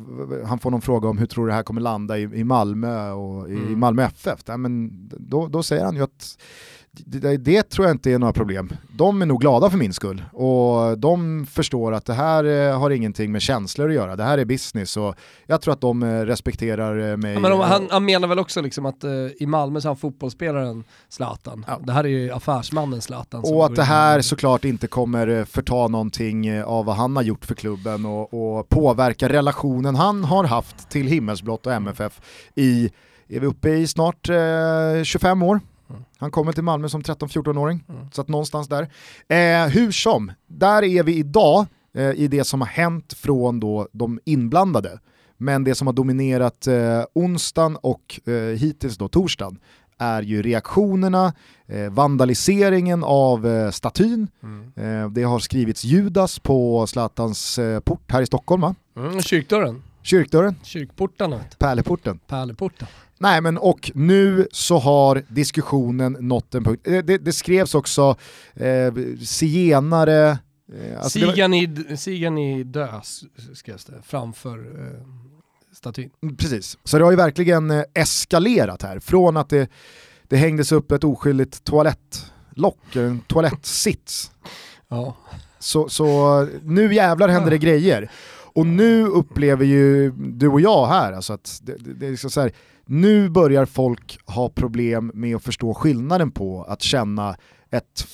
han 0.46 0.60
får 0.60 0.72
någon 0.72 0.82
fråga 0.82 1.10
om 1.10 1.18
hur 1.18 1.26
tror 1.26 1.46
du 1.46 1.50
det 1.50 1.56
här 1.56 1.64
kommer 1.64 1.82
landa 1.82 2.18
i, 2.18 2.22
i 2.22 2.44
Malmö 2.44 3.12
och 3.12 3.50
i, 3.50 3.54
mm. 3.54 3.74
i 3.74 3.76
Malmö 3.76 4.04
FF. 4.04 4.40
Ja, 4.46 4.58
men 4.58 4.92
då, 5.20 5.48
då 5.48 5.64
säger 5.64 5.86
han 5.86 5.96
ju 5.96 6.04
att 6.04 6.38
det, 7.06 7.38
det, 7.38 7.70
tror 7.70 7.88
jag 7.88 7.94
inte 7.94 8.12
är 8.12 8.20
några 8.20 8.34
problem. 8.34 8.70
De 8.92 9.22
är 9.22 9.26
nog 9.26 9.42
glada 9.42 9.70
för 9.70 9.78
min 9.78 9.94
skull 9.94 10.24
och 10.34 10.98
de 10.98 11.46
förstår 11.46 11.94
att 11.94 12.06
det 12.06 12.14
här 12.14 12.44
eh, 12.44 12.80
har 12.80 12.90
ingenting 12.90 13.32
med 13.32 13.42
känslor 13.42 13.90
att 13.90 13.96
göra. 13.96 14.16
Det 14.16 14.24
här 14.24 14.38
är 14.38 14.46
business 14.46 14.98
och 14.98 15.16
jag 15.46 15.62
tror 15.62 15.74
att 15.74 15.82
de 15.82 16.04
eh, 16.04 16.22
respekterar 16.22 17.12
eh, 17.12 17.18
mig. 17.18 17.34
Ja, 17.34 17.40
men 17.40 17.52
han, 17.52 17.88
han, 17.92 18.06
menar 18.06 18.28
väl 18.28 18.40
också 18.40 18.62
liksom 18.62 18.86
att 18.86 19.04
uh, 19.04 19.12
i 19.40 19.46
Malmö 19.46 19.82
så 19.82 19.88
har 19.88 19.90
han 19.90 19.98
fotbollsspelaren 19.98 20.84
Zlatan. 21.10 21.66
Ja. 21.68 21.80
Det 21.84 21.94
här 21.94 22.04
är 22.04 22.08
ju 22.08 22.32
affärsmannen 22.32 23.02
Zlatan. 23.02 23.42
Och 23.46 23.66
att 23.66 23.76
det 23.76 23.84
här 23.84 24.22
såklart 24.22 24.66
inte 24.66 24.88
kommer 24.88 25.46
förta 25.46 25.88
någonting 25.88 26.64
av 26.64 26.86
vad 26.86 26.96
han 26.96 27.16
har 27.16 27.24
gjort 27.24 27.46
för 27.46 27.56
klubben 27.56 28.06
och, 28.06 28.58
och 28.58 28.70
påverka 28.70 29.30
relationen 29.30 29.96
han 29.96 30.24
har 30.24 30.44
haft 30.44 30.90
till 30.90 31.08
Himmelsblått 31.08 31.66
och 31.66 31.74
MFF 31.74 32.22
i, 32.56 32.90
är 33.28 33.40
vi 33.40 33.48
uppe 33.48 33.70
i 33.70 33.88
snart 33.88 34.30
eh, 34.30 35.04
25 35.04 35.44
år? 35.44 35.60
Han 36.18 36.32
kommer 36.32 36.52
till 36.52 36.64
Malmö 36.64 36.90
som 36.90 37.02
13-14-åring, 37.02 37.84
mm. 37.90 38.12
så 38.12 38.22
att 38.22 38.28
någonstans 38.28 38.68
där. 38.68 38.90
Eh, 39.28 39.68
hur 39.68 39.92
som, 39.92 40.32
där 40.48 40.84
är 40.84 41.04
vi 41.04 41.16
idag 41.16 41.66
eh, 41.94 42.12
i 42.12 42.28
det 42.28 42.44
som 42.44 42.62
har 42.62 42.68
hänt 42.68 43.14
från 43.14 43.60
då 43.60 43.88
de 43.92 44.20
inblandade. 44.26 45.00
Men 45.38 45.64
det 45.64 45.76
som 45.76 45.88
har 45.88 45.94
dominerat 45.94 46.68
eh, 46.68 47.04
onsdagen 47.14 47.76
och 47.76 48.20
eh, 48.26 48.34
hittills 48.34 48.98
då 48.98 49.08
torsdagen 49.08 49.60
är 49.98 50.22
ju 50.22 50.42
reaktionerna, 50.42 51.34
eh, 51.68 51.90
vandaliseringen 51.90 53.04
av 53.04 53.48
eh, 53.48 53.72
statyn. 53.72 54.28
Mm. 54.44 54.72
Eh, 54.76 55.10
det 55.10 55.24
har 55.24 55.40
skrivits 55.40 55.84
Judas 55.84 56.40
på 56.40 56.88
Zlatans 56.88 57.60
eh, 57.60 57.80
port 57.80 58.12
här 58.12 58.22
i 58.22 58.26
Stockholm 58.26 58.62
va? 58.62 58.76
Mm, 58.98 59.22
kyrkdörren. 59.22 59.84
Kyrkdörren. 60.06 60.56
Kyrkportarna. 60.64 61.40
Pärleporten. 61.60 62.20
Pärleporten. 62.28 62.88
Nej 63.20 63.42
men 63.42 63.58
och 63.58 63.92
nu 63.96 64.48
så 64.52 64.78
har 64.78 65.24
diskussionen 65.28 66.18
nått 66.20 66.56
en 66.56 66.64
punkt. 66.64 66.82
Det, 66.84 67.02
det, 67.02 67.18
det 67.18 67.34
skrevs 67.34 67.76
också 67.76 68.16
eh, 68.54 68.94
zigenare, 69.26 70.38
eh, 70.74 70.98
alltså 70.98 71.20
Sigan, 71.20 71.54
i, 71.54 71.98
Sigan 71.98 72.38
i 72.38 72.64
dö 72.64 72.88
skrevs 73.54 73.86
det 73.86 74.02
framför 74.04 74.58
eh, 74.58 75.08
statyn. 75.74 76.10
Mm, 76.24 76.38
precis, 76.38 76.78
så 76.84 76.98
det 76.98 77.04
har 77.04 77.12
ju 77.12 77.18
verkligen 77.18 77.72
eh, 77.72 77.84
eskalerat 77.94 78.82
här. 78.82 79.00
Från 79.00 79.38
att 79.38 79.50
det, 79.50 79.70
det 80.28 80.38
hängdes 80.38 80.72
upp 80.72 80.92
ett 80.92 81.04
oskyldigt 81.04 81.64
toalettlock, 81.64 82.96
en 82.96 83.20
toalettsits. 83.20 84.32
ja. 84.88 85.18
så, 85.60 85.90
så 85.90 86.48
nu 86.64 86.94
jävlar 86.94 87.28
händer 87.28 87.52
det 87.52 87.58
grejer. 87.58 88.12
Och 88.56 88.68
nu 88.68 89.06
upplever 89.06 89.66
ju 89.66 90.12
du 90.12 90.48
och 90.48 90.62
jag 90.62 90.88
här, 90.88 91.14
alltså 91.14 91.34
att 91.34 91.60
det, 91.64 91.76
det, 91.80 91.94
det 91.94 92.06
är 92.06 92.12
liksom 92.12 92.30
så 92.30 92.42
här, 92.42 92.52
nu 92.86 93.30
börjar 93.30 93.66
folk 93.66 94.20
ha 94.26 94.50
problem 94.50 95.12
med 95.14 95.36
att 95.36 95.44
förstå 95.44 95.74
skillnaden 95.74 96.32
på 96.32 96.64
att 96.64 96.82
känna 96.82 97.36
ett 97.72 98.08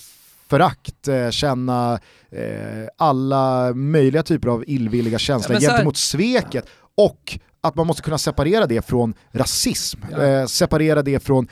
förakt, 0.48 1.08
eh, 1.08 1.30
känna 1.30 2.00
eh, 2.30 2.88
alla 2.98 3.74
möjliga 3.74 4.22
typer 4.22 4.48
av 4.48 4.64
illvilliga 4.66 5.18
känslor 5.18 5.58
ja, 5.60 5.70
gentemot 5.70 5.96
sveket 5.96 6.66
och 6.94 7.38
att 7.60 7.74
man 7.74 7.86
måste 7.86 8.02
kunna 8.02 8.18
separera 8.18 8.66
det 8.66 8.86
från 8.86 9.14
rasism, 9.30 10.00
ja. 10.10 10.22
eh, 10.22 10.46
separera 10.46 11.02
det 11.02 11.20
från 11.20 11.48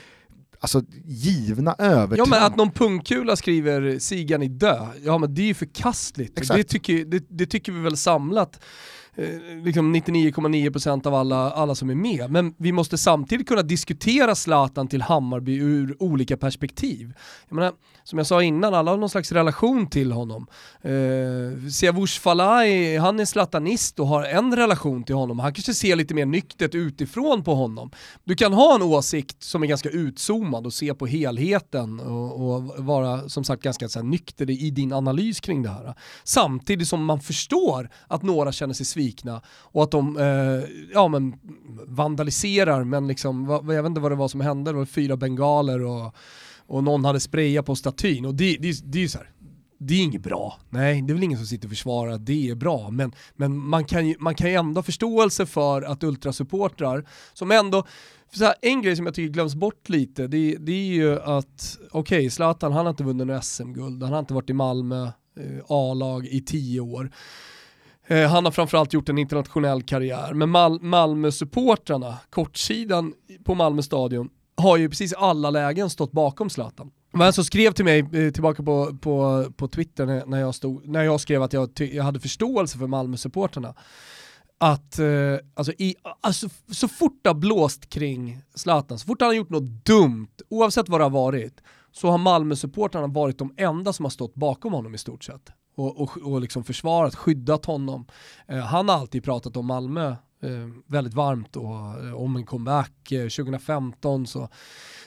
alltså, 0.61 0.81
givna 1.05 1.75
övertramp. 1.79 2.17
Ja 2.17 2.25
men 2.25 2.43
att 2.43 2.55
någon 2.55 2.71
pungkula 2.71 3.35
skriver 3.35 3.99
Sigan 3.99 4.43
i 4.43 4.47
dö, 4.47 4.87
ja 5.03 5.17
men 5.17 5.33
det 5.33 5.41
är 5.41 5.45
ju 5.45 5.53
förkastligt. 5.53 6.47
Det 6.47 6.63
tycker, 6.63 7.05
det, 7.05 7.25
det 7.29 7.45
tycker 7.45 7.71
vi 7.71 7.79
väl 7.79 7.97
samlat 7.97 8.59
Eh, 9.15 9.63
liksom 9.63 9.95
99,9% 9.95 11.07
av 11.07 11.15
alla, 11.15 11.51
alla 11.51 11.75
som 11.75 11.89
är 11.89 11.95
med. 11.95 12.31
Men 12.31 12.53
vi 12.57 12.71
måste 12.71 12.97
samtidigt 12.97 13.47
kunna 13.47 13.61
diskutera 13.61 14.35
Zlatan 14.35 14.87
till 14.87 15.01
Hammarby 15.01 15.55
ur 15.55 15.95
olika 15.99 16.37
perspektiv. 16.37 17.13
Jag 17.49 17.55
menar, 17.55 17.73
som 18.03 18.17
jag 18.17 18.27
sa 18.27 18.43
innan, 18.43 18.73
alla 18.73 18.91
har 18.91 18.97
någon 18.97 19.09
slags 19.09 19.31
relation 19.31 19.87
till 19.89 20.11
honom. 20.11 20.47
Eh, 20.81 21.69
Siavush 21.71 22.19
Falai, 22.21 22.97
han 22.97 23.19
är 23.19 23.25
zlatanist 23.25 23.99
och 23.99 24.07
har 24.07 24.23
en 24.23 24.55
relation 24.55 25.03
till 25.03 25.15
honom. 25.15 25.39
Han 25.39 25.53
kanske 25.53 25.73
ser 25.73 25.95
lite 25.95 26.13
mer 26.13 26.25
nyktert 26.25 26.75
utifrån 26.75 27.43
på 27.43 27.55
honom. 27.55 27.91
Du 28.23 28.35
kan 28.35 28.53
ha 28.53 28.75
en 28.75 28.81
åsikt 28.81 29.43
som 29.43 29.63
är 29.63 29.67
ganska 29.67 29.89
utzoomad 29.89 30.65
och 30.65 30.73
se 30.73 30.93
på 30.93 31.05
helheten 31.05 31.99
och, 31.99 32.55
och 32.55 32.63
vara 32.77 33.29
som 33.29 33.43
sagt 33.43 33.63
ganska 33.63 33.89
så 33.89 33.99
här, 33.99 34.05
nykter 34.05 34.49
i 34.49 34.71
din 34.71 34.93
analys 34.93 35.39
kring 35.39 35.63
det 35.63 35.69
här. 35.69 35.95
Samtidigt 36.23 36.87
som 36.87 37.05
man 37.05 37.21
förstår 37.21 37.89
att 38.07 38.23
några 38.23 38.51
känner 38.51 38.73
sig 38.73 38.85
svikna 38.85 39.00
och 39.47 39.83
att 39.83 39.91
de 39.91 40.17
eh, 40.17 40.69
ja, 40.93 41.07
men 41.07 41.35
vandaliserar 41.87 42.83
men 42.83 43.07
liksom, 43.07 43.45
vad, 43.45 43.75
jag 43.75 43.83
vet 43.83 43.89
inte 43.89 44.01
vad 44.01 44.11
det 44.11 44.15
var 44.15 44.27
som 44.27 44.41
hände, 44.41 44.71
det 44.71 44.77
var 44.77 44.85
fyra 44.85 45.17
bengaler 45.17 45.81
och 45.81 46.15
och 46.71 46.83
någon 46.83 47.05
hade 47.05 47.19
sprayat 47.19 47.65
på 47.65 47.75
statyn 47.75 48.25
och 48.25 48.35
det, 48.35 48.57
det, 48.59 48.75
det 48.83 48.97
är 48.97 49.01
ju 49.01 49.09
så 49.09 49.17
här, 49.17 49.29
det 49.77 49.93
är 49.93 50.03
inget 50.03 50.23
bra. 50.23 50.59
Nej, 50.69 51.01
det 51.01 51.11
är 51.11 51.13
väl 51.13 51.23
ingen 51.23 51.37
som 51.37 51.47
sitter 51.47 51.67
och 51.67 51.71
försvarar 51.71 52.11
att 52.11 52.25
det 52.25 52.49
är 52.49 52.55
bra, 52.55 52.89
men, 52.89 53.11
men 53.35 53.57
man, 53.57 53.85
kan 53.85 54.07
ju, 54.07 54.15
man 54.19 54.35
kan 54.35 54.49
ju 54.49 54.55
ändå 54.55 54.77
ha 54.77 54.83
förståelse 54.83 55.45
för 55.45 55.81
att 55.81 56.03
ultrasupportrar, 56.03 57.05
som 57.33 57.51
ändå, 57.51 57.83
så 58.33 58.45
här, 58.45 58.55
en 58.61 58.81
grej 58.81 58.95
som 58.95 59.05
jag 59.05 59.15
tycker 59.15 59.33
glöms 59.33 59.55
bort 59.55 59.89
lite, 59.89 60.27
det, 60.27 60.57
det 60.59 60.71
är 60.71 60.93
ju 60.93 61.21
att, 61.21 61.77
okej, 61.91 62.17
okay, 62.17 62.29
Zlatan 62.29 62.73
han 62.73 62.85
har 62.85 62.89
inte 62.89 63.03
vunnit 63.03 63.27
något 63.27 63.45
SM-guld, 63.45 64.03
han 64.03 64.11
har 64.11 64.19
inte 64.19 64.33
varit 64.33 64.49
i 64.49 64.53
Malmö 64.53 65.03
eh, 65.39 65.63
A-lag 65.67 66.25
i 66.25 66.41
tio 66.41 66.79
år. 66.79 67.11
Eh, 68.07 68.29
han 68.29 68.45
har 68.45 68.51
framförallt 68.51 68.93
gjort 68.93 69.09
en 69.09 69.17
internationell 69.17 69.83
karriär, 69.83 70.33
men 70.33 70.49
Mal 70.49 70.81
Malmö-supportrarna, 70.81 72.17
kortsidan 72.29 73.13
på 73.43 73.55
Malmö 73.55 73.81
stadion, 73.81 74.29
har 74.57 74.77
ju 74.77 74.89
precis 74.89 75.13
alla 75.13 75.49
lägen 75.49 75.89
stått 75.89 76.11
bakom 76.11 76.49
Zlatan. 76.49 76.91
Det 77.11 77.17
var 77.17 77.25
en 77.25 77.33
som 77.33 77.43
skrev 77.43 77.71
till 77.71 77.85
mig 77.85 77.99
eh, 77.99 78.31
tillbaka 78.31 78.63
på, 78.63 78.97
på, 78.97 79.45
på 79.57 79.67
Twitter 79.67 80.23
när, 80.27 80.39
jag 80.39 80.55
stod, 80.55 80.87
när 80.87 81.03
jag 81.03 81.21
skrev 81.21 81.43
att 81.43 81.53
jag, 81.53 81.69
jag 81.77 82.03
hade 82.03 82.19
förståelse 82.19 82.77
för 82.77 82.87
Malmö-supporterna. 82.87 83.73
Att 84.57 84.99
eh, 84.99 85.07
alltså, 85.53 85.73
i, 85.73 85.95
alltså, 86.21 86.49
så 86.71 86.87
fort 86.87 87.19
det 87.21 87.29
har 87.29 87.35
blåst 87.35 87.89
kring 87.89 88.41
Zlatan, 88.55 88.99
så 88.99 89.05
fort 89.05 89.21
han 89.21 89.29
har 89.29 89.33
gjort 89.33 89.49
något 89.49 89.85
dumt, 89.85 90.31
oavsett 90.49 90.89
vad 90.89 90.99
det 90.99 91.05
har 91.05 91.09
varit, 91.09 91.61
så 91.91 92.09
har 92.09 92.17
Malmö-supportrarna 92.17 93.07
varit 93.07 93.37
de 93.37 93.53
enda 93.57 93.93
som 93.93 94.05
har 94.05 94.09
stått 94.09 94.35
bakom 94.35 94.73
honom 94.73 94.95
i 94.95 94.97
stort 94.97 95.23
sett. 95.23 95.51
Och, 95.75 96.01
och, 96.01 96.17
och 96.17 96.41
liksom 96.41 96.63
försvarat, 96.63 97.15
skyddat 97.15 97.65
honom. 97.65 98.05
Eh, 98.47 98.59
han 98.59 98.89
har 98.89 98.95
alltid 98.95 99.23
pratat 99.23 99.57
om 99.57 99.65
Malmö 99.65 100.15
eh, 100.43 100.49
väldigt 100.87 101.13
varmt 101.13 101.55
och 101.55 102.05
eh, 102.05 102.13
om 102.13 102.35
en 102.35 102.45
comeback. 102.45 102.91
2015 103.09 104.27
så 104.27 104.49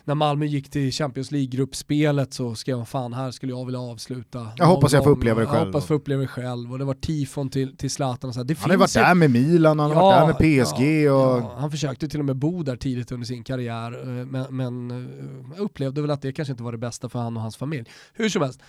när 0.04 0.14
Malmö 0.14 0.46
gick 0.46 0.70
till 0.70 0.92
Champions 0.92 1.30
League-gruppspelet 1.30 2.34
så 2.34 2.54
skrev 2.54 2.76
han 2.76 2.86
fan 2.86 3.12
här 3.12 3.30
skulle 3.30 3.52
jag 3.52 3.64
vilja 3.64 3.80
avsluta. 3.80 4.48
Jag 4.56 4.66
hoppas 4.66 4.92
jag 4.92 5.04
får 5.04 5.10
uppleva 5.10 5.40
det 5.40 5.46
själv. 5.46 5.58
Jag 5.58 5.66
hoppas 5.66 5.86
få 5.86 5.94
uppleva 5.94 6.22
det 6.22 6.28
själv 6.28 6.72
och 6.72 6.78
det 6.78 6.84
var 6.84 6.94
tifon 6.94 7.50
till, 7.50 7.76
till 7.76 7.90
Zlatan. 7.90 8.28
Och 8.28 8.34
så 8.34 8.40
här. 8.40 8.44
Det 8.44 8.58
han 8.58 8.70
har 8.70 8.76
varit 8.76 8.94
där 8.94 9.14
med 9.14 9.30
Milan, 9.30 9.78
han 9.78 9.90
har 9.90 9.96
ja, 9.96 10.26
varit 10.26 10.38
där 10.38 10.46
med 10.46 10.64
PSG. 10.64 10.82
Ja, 10.82 11.12
och... 11.12 11.42
ja, 11.42 11.54
han 11.58 11.70
försökte 11.70 12.08
till 12.08 12.20
och 12.20 12.26
med 12.26 12.36
bo 12.36 12.62
där 12.62 12.76
tidigt 12.76 13.12
under 13.12 13.26
sin 13.26 13.44
karriär 13.44 13.90
men, 14.24 14.56
men 14.56 14.90
upplevde 15.58 16.00
väl 16.00 16.10
att 16.10 16.22
det 16.22 16.32
kanske 16.32 16.52
inte 16.52 16.62
var 16.62 16.72
det 16.72 16.78
bästa 16.78 17.08
för 17.08 17.18
han 17.18 17.36
och 17.36 17.42
hans 17.42 17.56
familj. 17.56 17.90
Hur 18.12 18.28
som 18.28 18.42
helst, 18.42 18.60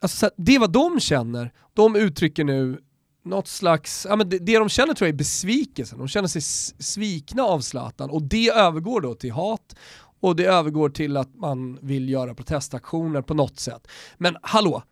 alltså, 0.00 0.30
det 0.36 0.54
är 0.54 0.58
vad 0.58 0.72
de 0.72 1.00
känner, 1.00 1.52
de 1.74 1.96
uttrycker 1.96 2.44
nu 2.44 2.80
något 3.24 3.48
slags, 3.48 4.06
ja, 4.08 4.16
men 4.16 4.28
det, 4.28 4.38
det 4.38 4.58
de 4.58 4.68
känner 4.68 4.94
tror 4.94 5.06
jag 5.08 5.14
är 5.14 5.18
besvikelse, 5.18 5.96
de 5.96 6.08
känner 6.08 6.28
sig 6.28 6.42
svikna 6.82 7.42
av 7.42 7.60
Zlatan. 7.60 8.10
Och 8.10 8.22
det 8.22 8.48
övergår 8.48 9.00
då 9.00 9.14
till 9.14 9.32
hat. 9.32 9.76
Och 10.20 10.36
det 10.36 10.44
övergår 10.44 10.88
till 10.88 11.16
att 11.16 11.34
man 11.34 11.78
vill 11.82 12.08
göra 12.08 12.34
protestaktioner 12.34 13.22
på 13.22 13.34
något 13.34 13.58
sätt. 13.58 13.88
Men 14.18 14.36
hallå, 14.42 14.82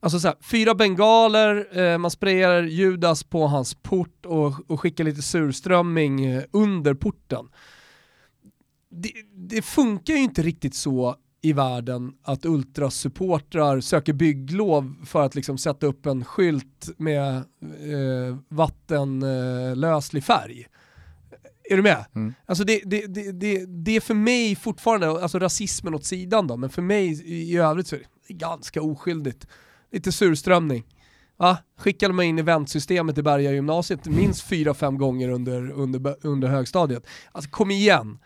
Alltså 0.00 0.20
så 0.20 0.28
här, 0.28 0.36
fyra 0.42 0.74
bengaler, 0.74 1.78
eh, 1.78 1.98
man 1.98 2.10
sprayar 2.10 2.62
Judas 2.62 3.24
på 3.24 3.46
hans 3.46 3.74
port 3.74 4.26
och, 4.26 4.70
och 4.70 4.80
skickar 4.80 5.04
lite 5.04 5.22
surströmming 5.22 6.24
eh, 6.24 6.42
under 6.50 6.94
porten. 6.94 7.48
Det, 8.90 9.12
det, 9.34 9.62
funkar 9.62 10.14
ju 10.14 10.20
inte 10.20 10.42
riktigt 10.42 10.74
så 10.74 11.16
i 11.42 11.52
världen 11.52 12.12
att 12.22 12.44
ultrasupportrar 12.44 13.80
söker 13.80 14.12
bygglov 14.12 14.94
för 15.04 15.22
att 15.22 15.34
liksom 15.34 15.58
sätta 15.58 15.86
upp 15.86 16.06
en 16.06 16.24
skylt 16.24 16.90
med 16.96 17.36
eh, 17.36 18.36
vattenlöslig 18.48 20.24
färg. 20.24 20.66
Är 21.70 21.76
du 21.76 21.82
med? 21.82 22.04
Mm. 22.14 22.34
Alltså 22.46 22.64
det, 22.64 22.80
det, 22.84 23.06
det, 23.06 23.32
det, 23.32 23.66
det 23.66 23.96
är 23.96 24.00
för 24.00 24.14
mig 24.14 24.56
fortfarande, 24.56 25.08
alltså 25.08 25.38
rasismen 25.38 25.94
åt 25.94 26.04
sidan 26.04 26.46
då, 26.46 26.56
men 26.56 26.70
för 26.70 26.82
mig 26.82 27.22
i 27.24 27.56
övrigt 27.56 27.86
så 27.86 27.96
är 27.96 28.02
det 28.28 28.34
ganska 28.34 28.82
oskyldigt. 28.82 29.46
Lite 29.92 30.12
surströmning. 30.12 30.84
Va? 31.36 31.58
Skickade 31.78 32.14
man 32.14 32.24
in 32.24 32.38
i 32.38 32.42
väntsystemet 32.42 33.18
i 33.18 33.22
Berga 33.22 33.52
gymnasiet 33.52 34.06
minst 34.06 34.42
fyra, 34.42 34.74
fem 34.74 34.98
gånger 34.98 35.28
under, 35.28 35.70
under, 35.70 36.16
under 36.26 36.48
högstadiet. 36.48 37.06
Alltså 37.32 37.50
kom 37.50 37.70
igen. 37.70 38.18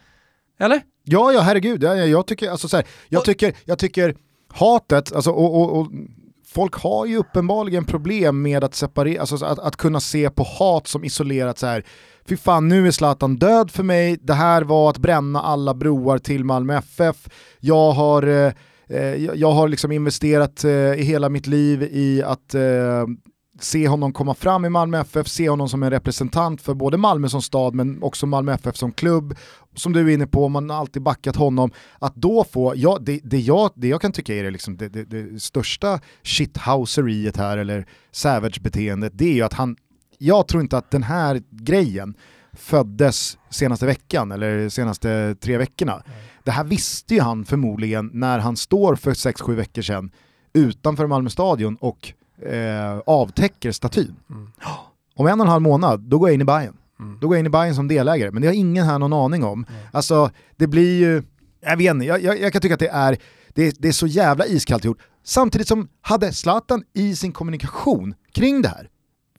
Eller? 0.58 0.82
Ja, 1.08 1.32
ja 1.32 1.40
herregud. 1.40 1.82
Jag, 1.82 2.08
jag, 2.08 2.26
tycker, 2.26 2.50
alltså, 2.50 2.68
så 2.68 2.76
här, 2.76 2.86
jag, 3.08 3.25
tycker, 3.25 3.54
jag 3.64 3.78
tycker 3.78 4.16
hatet, 4.48 5.12
alltså, 5.12 5.30
och, 5.30 5.60
och, 5.60 5.80
och 5.80 5.86
folk 6.46 6.75
har 6.75 7.06
ju 7.06 7.16
uppenbarligen 7.16 7.84
problem 7.84 8.42
med 8.42 8.64
att 8.64 8.75
separera, 8.75 9.20
alltså 9.20 9.44
att, 9.44 9.58
att 9.58 9.76
kunna 9.76 10.00
se 10.00 10.30
på 10.30 10.42
hat 10.42 10.86
som 10.86 11.04
isolerat 11.04 11.58
så 11.58 11.66
här. 11.66 11.84
Fy 12.28 12.36
fan, 12.36 12.68
nu 12.68 12.86
är 12.86 12.90
Zlatan 12.90 13.36
död 13.36 13.70
för 13.70 13.82
mig, 13.82 14.18
det 14.22 14.34
här 14.34 14.62
var 14.62 14.90
att 14.90 14.98
bränna 14.98 15.40
alla 15.40 15.75
broar 15.75 16.18
till 16.18 16.44
Malmö 16.44 16.78
FF, 16.78 17.28
jag 17.60 17.92
har, 17.92 18.22
eh, 18.22 18.52
eh 18.88 19.14
jag 19.14 19.52
har 19.52 19.68
liksom 19.68 19.92
investerat 19.92 20.64
eh, 20.64 20.70
i 20.72 21.02
hela 21.02 21.28
mitt 21.28 21.46
liv 21.46 21.82
i 21.82 22.22
att 22.22 22.54
eh, 22.54 23.06
se 23.60 23.88
honom 23.88 24.12
komma 24.12 24.34
fram 24.34 24.64
i 24.64 24.68
Malmö 24.68 25.00
FF, 25.00 25.28
se 25.28 25.48
honom 25.48 25.68
som 25.68 25.82
en 25.82 25.90
representant 25.90 26.62
för 26.62 26.75
både 26.75 26.96
Malmö 26.96 27.28
som 27.28 27.42
stad 27.42 27.75
men 27.75 28.02
också 28.02 28.26
Malmö 28.26 28.52
FF 28.52 28.76
som 28.76 28.92
klubb. 28.92 29.34
Som 29.75 29.92
du 29.92 30.00
är 30.00 30.14
inne 30.14 30.26
på, 30.26 30.48
man 30.48 30.70
har 30.70 30.76
alltid 30.76 31.02
backat 31.02 31.36
honom. 31.36 31.70
Att 31.98 32.14
då 32.14 32.44
få, 32.44 32.72
ja, 32.76 32.98
det, 33.00 33.20
det, 33.25 33.38
jag, 33.38 33.70
det 33.75 33.88
jag 33.88 34.00
kan 34.00 34.12
tycka 34.12 34.34
är 34.34 34.44
det, 34.44 34.50
liksom 34.50 34.76
det, 34.76 34.88
det, 34.88 35.04
det 35.04 35.42
största 35.42 36.00
shithouseriet 36.22 37.36
här, 37.36 37.58
eller 37.58 37.86
savage-beteendet, 38.12 39.12
det 39.14 39.25
är 39.25 39.34
ju 39.34 39.42
att 39.42 39.52
han, 39.52 39.76
jag 40.18 40.48
tror 40.48 40.62
inte 40.62 40.78
att 40.78 40.90
den 40.90 41.02
här 41.02 41.42
grejen 41.50 42.14
föddes 42.52 43.38
senaste 43.50 43.86
veckan 43.86 44.32
eller 44.32 44.68
senaste 44.68 45.36
tre 45.40 45.58
veckorna. 45.58 46.02
Det 46.44 46.50
här 46.50 46.64
visste 46.64 47.14
ju 47.14 47.20
han 47.20 47.44
förmodligen 47.44 48.10
när 48.12 48.38
han 48.38 48.56
står 48.56 48.96
för 48.96 49.10
6-7 49.10 49.54
veckor 49.54 49.82
sedan 49.82 50.10
utanför 50.52 51.06
Malmö 51.06 51.30
stadion 51.30 51.76
och 51.80 52.12
eh, 52.43 52.99
avtäcker 53.07 53.73
statyn. 53.73 54.16
Mm. 54.31 54.49
Om 55.14 55.26
en 55.26 55.40
och 55.40 55.47
en 55.47 55.50
halv 55.50 55.62
månad, 55.62 56.00
då 56.00 56.19
går 56.19 56.28
jag 56.28 56.35
in 56.35 56.40
i 56.40 56.45
Bayern. 56.45 56.76
Mm. 57.00 57.19
Då 57.21 57.28
går 57.28 57.37
jag 57.37 57.40
in 57.40 57.47
i 57.47 57.50
Bayern 57.50 57.75
som 57.75 57.88
delägare, 57.88 58.31
men 58.31 58.43
det 58.43 58.49
har 58.49 58.55
ingen 58.55 58.87
här 58.87 58.99
någon 58.99 59.12
aning 59.12 59.45
om. 59.45 59.64
Mm. 59.69 59.81
Alltså, 59.93 60.31
det 60.57 60.66
blir 60.66 61.00
ju, 61.00 61.23
jag 61.61 61.76
vet 61.76 61.90
inte, 61.90 62.07
jag, 62.07 62.23
jag, 62.23 62.40
jag 62.40 62.52
kan 62.52 62.62
tycka 62.62 62.75
att 62.75 62.81
det 62.81 62.88
är, 62.88 63.19
det, 63.55 63.76
det 63.78 63.88
är 63.88 63.93
så 63.93 64.07
jävla 64.07 64.47
iskallt 64.47 64.85
gjort. 64.85 64.99
Samtidigt 65.25 65.69
som 65.69 65.88
hade 66.00 66.33
Zlatan 66.33 66.85
i 66.93 67.16
sin 67.16 67.33
kommunikation 67.33 68.14
kring 68.33 68.62
det 68.62 68.69
här 68.69 68.88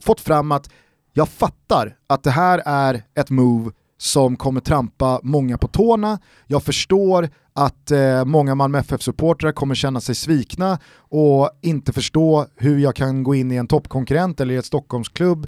fått 0.04 0.22
fram 0.22 0.52
att 0.52 0.70
jag 1.14 1.30
fattar 1.30 1.98
att 2.08 2.24
det 2.24 2.32
här 2.32 2.62
är 2.66 3.04
ett 3.16 3.30
move 3.30 3.72
som 3.98 4.36
kommer 4.36 4.62
trampa 4.62 5.20
många 5.24 5.58
på 5.58 5.68
tårna. 5.68 6.20
Jag 6.48 6.64
förstår 6.64 7.30
att 7.54 7.92
eh, 7.92 8.26
många 8.26 8.56
Malmö 8.56 8.80
FF-supportrar 8.80 9.52
kommer 9.52 9.76
känna 9.76 10.02
sig 10.02 10.16
svikna 10.16 10.80
och 10.98 11.50
inte 11.62 11.94
förstå 11.94 12.46
hur 12.56 12.80
jag 12.80 12.96
kan 12.96 13.24
gå 13.24 13.36
in 13.36 13.52
i 13.52 13.56
en 13.56 13.68
toppkonkurrent 13.68 14.42
eller 14.42 14.54
i 14.54 14.58
ett 14.58 14.66
Stockholmsklubb. 14.66 15.48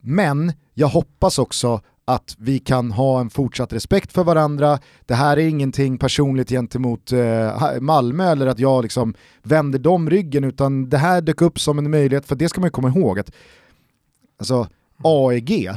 Men 0.00 0.52
jag 0.74 0.88
hoppas 0.88 1.38
också 1.38 1.80
att 2.04 2.36
vi 2.38 2.58
kan 2.58 2.92
ha 2.92 3.20
en 3.20 3.30
fortsatt 3.30 3.72
respekt 3.72 4.12
för 4.12 4.24
varandra. 4.24 4.78
Det 5.06 5.14
här 5.14 5.36
är 5.36 5.48
ingenting 5.48 5.98
personligt 5.98 6.48
gentemot 6.48 7.12
eh, 7.12 7.80
Malmö 7.80 8.32
eller 8.32 8.46
att 8.46 8.58
jag 8.58 8.82
liksom 8.82 9.14
vänder 9.42 9.78
dem 9.78 10.10
ryggen 10.10 10.44
utan 10.44 10.88
det 10.88 10.98
här 10.98 11.20
dök 11.20 11.42
upp 11.42 11.60
som 11.60 11.78
en 11.78 11.90
möjlighet 11.90 12.26
för 12.26 12.36
det 12.36 12.48
ska 12.48 12.60
man 12.60 12.66
ju 12.66 12.72
komma 12.72 12.88
ihåg 12.88 13.18
att 13.18 13.32
alltså, 14.38 14.68
AEG, 15.02 15.70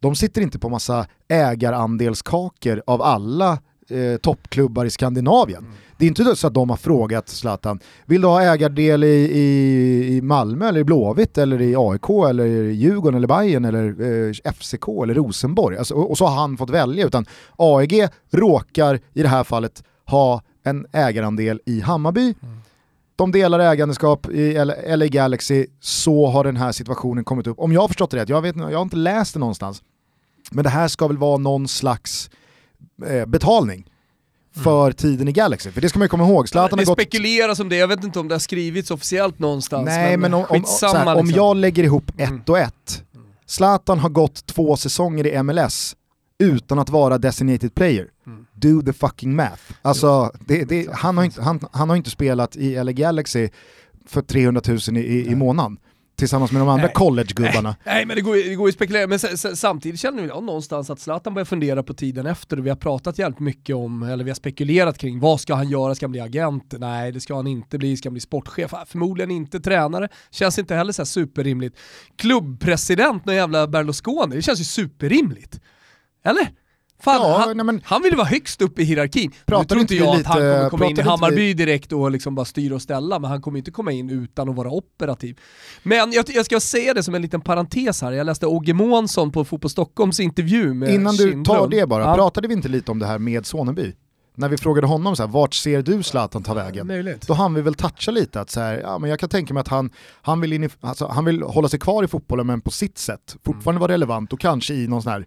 de 0.00 0.16
sitter 0.16 0.40
inte 0.40 0.58
på 0.58 0.68
massa 0.68 1.06
ägarandelskakor 1.28 2.82
av 2.86 3.02
alla 3.02 3.58
eh, 3.90 4.16
toppklubbar 4.16 4.84
i 4.84 4.90
Skandinavien. 4.90 5.58
Mm. 5.58 5.72
Det 5.96 6.04
är 6.04 6.08
inte 6.08 6.36
så 6.36 6.46
att 6.46 6.54
de 6.54 6.70
har 6.70 6.76
frågat 6.76 7.28
Zlatan, 7.28 7.80
vill 8.06 8.20
du 8.20 8.26
ha 8.26 8.42
ägardel 8.42 9.04
i, 9.04 9.16
i, 9.16 10.16
i 10.16 10.22
Malmö 10.22 10.68
eller 10.68 10.80
i 10.80 10.84
Blåvitt 10.84 11.38
eller 11.38 11.62
i 11.62 11.74
AIK 11.76 12.10
eller 12.30 12.46
i 12.46 12.72
Djurgården 12.72 13.16
eller 13.16 13.28
Bayern 13.28 13.64
eller 13.64 13.86
eh, 13.86 14.52
FCK 14.52 14.88
eller 15.02 15.14
Rosenborg? 15.14 15.76
Alltså, 15.76 15.94
och, 15.94 16.10
och, 16.10 16.18
så 16.18 16.26
har 16.26 16.36
han 16.36 16.56
fått 16.56 16.70
välja, 16.70 17.06
utan 17.06 17.26
AEG 17.56 18.08
råkar 18.30 19.00
i 19.12 19.22
det 19.22 19.28
här 19.28 19.44
fallet 19.44 19.84
ha 20.06 20.42
en 20.62 20.86
ägarandel 20.92 21.60
i 21.66 21.80
Hammarby. 21.80 22.34
Mm. 22.42 22.60
De 23.16 23.32
delar 23.32 23.58
ägandeskap 23.58 24.28
i 24.28 24.64
LA 24.96 25.06
Galaxy, 25.06 25.66
så 25.80 26.26
har 26.26 26.44
den 26.44 26.56
här 26.56 26.72
situationen 26.72 27.24
kommit 27.24 27.46
upp. 27.46 27.58
Om 27.58 27.72
jag 27.72 27.80
har 27.80 27.88
förstått 27.88 28.10
det 28.10 28.16
rätt, 28.16 28.28
jag, 28.28 28.42
vet, 28.42 28.56
jag 28.56 28.78
har 28.78 28.82
inte 28.82 28.96
läst 28.96 29.34
det 29.34 29.40
någonstans, 29.40 29.82
men 30.50 30.64
det 30.64 30.70
här 30.70 30.88
ska 30.88 31.08
väl 31.08 31.18
vara 31.18 31.38
någon 31.38 31.68
slags 31.68 32.30
eh, 33.06 33.26
betalning 33.26 33.90
för 34.54 34.84
mm. 34.84 34.92
tiden 34.92 35.28
i 35.28 35.32
Galaxy. 35.32 35.70
För 35.70 35.80
det 35.80 35.88
ska 35.88 35.98
man 35.98 36.04
ju 36.04 36.08
komma 36.08 36.24
ihåg. 36.24 36.48
Zlatan 36.48 36.76
det 36.76 36.84
har 36.84 36.86
gått... 36.86 37.00
spekuleras 37.00 37.60
om 37.60 37.68
det, 37.68 37.76
jag 37.76 37.88
vet 37.88 38.04
inte 38.04 38.18
om 38.18 38.28
det 38.28 38.34
har 38.34 38.40
skrivits 38.40 38.90
officiellt 38.90 39.38
någonstans. 39.38 39.86
Nej 39.86 40.16
men, 40.16 40.20
men 40.20 40.34
om, 40.34 40.40
om, 40.40 40.48
här, 40.50 40.60
liksom. 40.62 41.16
om 41.16 41.30
jag 41.30 41.56
lägger 41.56 41.84
ihop 41.84 42.10
ett 42.16 42.28
mm. 42.28 42.42
och 42.46 42.58
ett, 42.58 43.04
Zlatan 43.46 43.98
har 43.98 44.08
gått 44.08 44.46
två 44.46 44.76
säsonger 44.76 45.26
i 45.26 45.42
MLS 45.42 45.96
utan 46.38 46.78
att 46.78 46.90
vara 46.90 47.18
designated 47.18 47.74
player. 47.74 48.08
Mm. 48.26 48.46
Do 48.54 48.82
the 48.82 48.92
fucking 48.92 49.36
math. 49.36 49.62
Alltså, 49.82 50.32
det, 50.46 50.64
det, 50.64 50.88
han, 50.92 51.16
har 51.16 51.24
inte, 51.24 51.42
han, 51.42 51.60
han 51.72 51.88
har 51.88 51.96
inte 51.96 52.10
spelat 52.10 52.56
i 52.56 52.84
LA 52.84 52.92
Galaxy 52.92 53.48
för 54.06 54.22
300 54.22 54.62
000 54.66 54.78
i, 54.96 55.00
i, 55.00 55.26
i 55.26 55.34
månaden 55.34 55.78
tillsammans 56.20 56.52
med 56.52 56.60
de 56.60 56.68
andra 56.68 56.88
collegegubbarna. 56.88 57.76
Nej, 57.84 58.06
men 58.06 58.16
det 58.16 58.22
går, 58.22 58.34
det 58.34 58.54
går 58.54 58.68
ju 58.68 58.70
att 58.70 58.74
spekulera, 58.74 59.06
men 59.06 59.18
samtidigt 59.56 60.00
känner 60.00 60.26
jag 60.26 60.42
någonstans 60.42 60.90
att 60.90 61.00
Zlatan 61.00 61.34
börjar 61.34 61.44
fundera 61.44 61.82
på 61.82 61.94
tiden 61.94 62.26
efter 62.26 62.58
och 62.58 62.66
vi 62.66 62.68
har 62.68 62.76
pratat 62.76 63.18
jävligt 63.18 63.40
mycket 63.40 63.76
om, 63.76 64.02
eller 64.02 64.24
vi 64.24 64.30
har 64.30 64.34
spekulerat 64.34 64.98
kring, 64.98 65.20
vad 65.20 65.40
ska 65.40 65.54
han 65.54 65.68
göra? 65.68 65.94
Ska 65.94 66.06
han 66.06 66.10
bli 66.10 66.20
agent? 66.20 66.74
Nej, 66.78 67.12
det 67.12 67.20
ska 67.20 67.36
han 67.36 67.46
inte 67.46 67.78
bli. 67.78 67.96
Ska 67.96 68.08
han 68.08 68.14
bli 68.14 68.20
sportchef? 68.20 68.74
Ah, 68.74 68.84
förmodligen 68.86 69.30
inte 69.30 69.60
tränare. 69.60 70.08
Känns 70.30 70.58
inte 70.58 70.74
heller 70.74 70.92
så 70.92 71.06
superrimligt. 71.06 71.76
Klubbpresident, 72.16 73.24
någon 73.24 73.34
jävla 73.34 73.66
Berlusconi, 73.66 74.36
det 74.36 74.42
känns 74.42 74.60
ju 74.60 74.64
superrimligt. 74.64 75.60
Eller? 76.24 76.48
Fan, 77.00 77.14
ja, 77.14 77.38
han, 77.38 77.56
nej, 77.56 77.66
men, 77.66 77.80
han 77.84 78.02
vill 78.02 78.16
vara 78.16 78.26
högst 78.26 78.62
upp 78.62 78.78
i 78.78 78.84
hierarkin. 78.84 79.32
Nu 79.46 79.64
tror 79.64 79.80
inte 79.80 79.94
jag 79.94 80.16
lite, 80.16 80.28
att 80.28 80.34
han 80.34 80.42
kommer 80.42 80.70
komma 80.70 80.86
in 80.86 80.98
i 80.98 81.02
Hammarby 81.02 81.36
vi... 81.36 81.54
direkt 81.54 81.92
och 81.92 82.10
liksom 82.10 82.34
bara 82.34 82.44
styra 82.44 82.74
och 82.74 82.82
ställa, 82.82 83.18
men 83.18 83.30
han 83.30 83.42
kommer 83.42 83.58
inte 83.58 83.70
komma 83.70 83.92
in 83.92 84.10
utan 84.10 84.48
att 84.48 84.56
vara 84.56 84.70
operativ. 84.70 85.38
Men 85.82 86.12
jag, 86.12 86.24
jag 86.28 86.44
ska 86.44 86.60
säga 86.60 86.94
det 86.94 87.02
som 87.02 87.14
en 87.14 87.22
liten 87.22 87.40
parentes 87.40 88.02
här, 88.02 88.12
jag 88.12 88.24
läste 88.24 88.46
Ogge 88.46 88.74
Månsson 88.74 89.32
på 89.32 89.44
Fotboll 89.44 89.70
Stockholms 89.70 90.20
intervju 90.20 90.74
med 90.74 90.94
Innan 90.94 91.16
du 91.16 91.18
Kindlund. 91.18 91.46
tar 91.46 91.68
det 91.68 91.86
bara, 91.86 92.04
ja. 92.04 92.14
pratade 92.14 92.48
vi 92.48 92.54
inte 92.54 92.68
lite 92.68 92.90
om 92.90 92.98
det 92.98 93.06
här 93.06 93.18
med 93.18 93.46
Soneby? 93.46 93.92
När 94.34 94.48
vi 94.48 94.56
frågade 94.56 94.86
honom 94.86 95.16
så 95.16 95.22
här, 95.22 95.30
vart 95.30 95.54
ser 95.54 95.82
du 95.82 96.02
Zlatan 96.02 96.42
ta 96.42 96.54
vägen? 96.54 96.86
Möjligt. 96.86 97.26
Då 97.26 97.34
han 97.34 97.54
vi 97.54 97.62
väl 97.62 97.74
toucha 97.74 98.10
lite 98.10 98.40
att 98.40 98.50
så 98.50 98.60
här, 98.60 98.80
ja, 98.80 98.98
men 98.98 99.10
jag 99.10 99.20
kan 99.20 99.28
tänka 99.28 99.54
mig 99.54 99.60
att 99.60 99.68
han, 99.68 99.90
han, 100.22 100.40
vill 100.40 100.52
in 100.52 100.64
i, 100.64 100.68
alltså, 100.80 101.06
han 101.06 101.24
vill 101.24 101.42
hålla 101.42 101.68
sig 101.68 101.78
kvar 101.78 102.04
i 102.04 102.08
fotbollen 102.08 102.46
men 102.46 102.60
på 102.60 102.70
sitt 102.70 102.98
sätt, 102.98 103.36
fortfarande 103.44 103.70
mm. 103.70 103.80
vara 103.80 103.92
relevant 103.92 104.32
och 104.32 104.40
kanske 104.40 104.74
i 104.74 104.88
någon 104.88 105.02
sån 105.02 105.12
här 105.12 105.26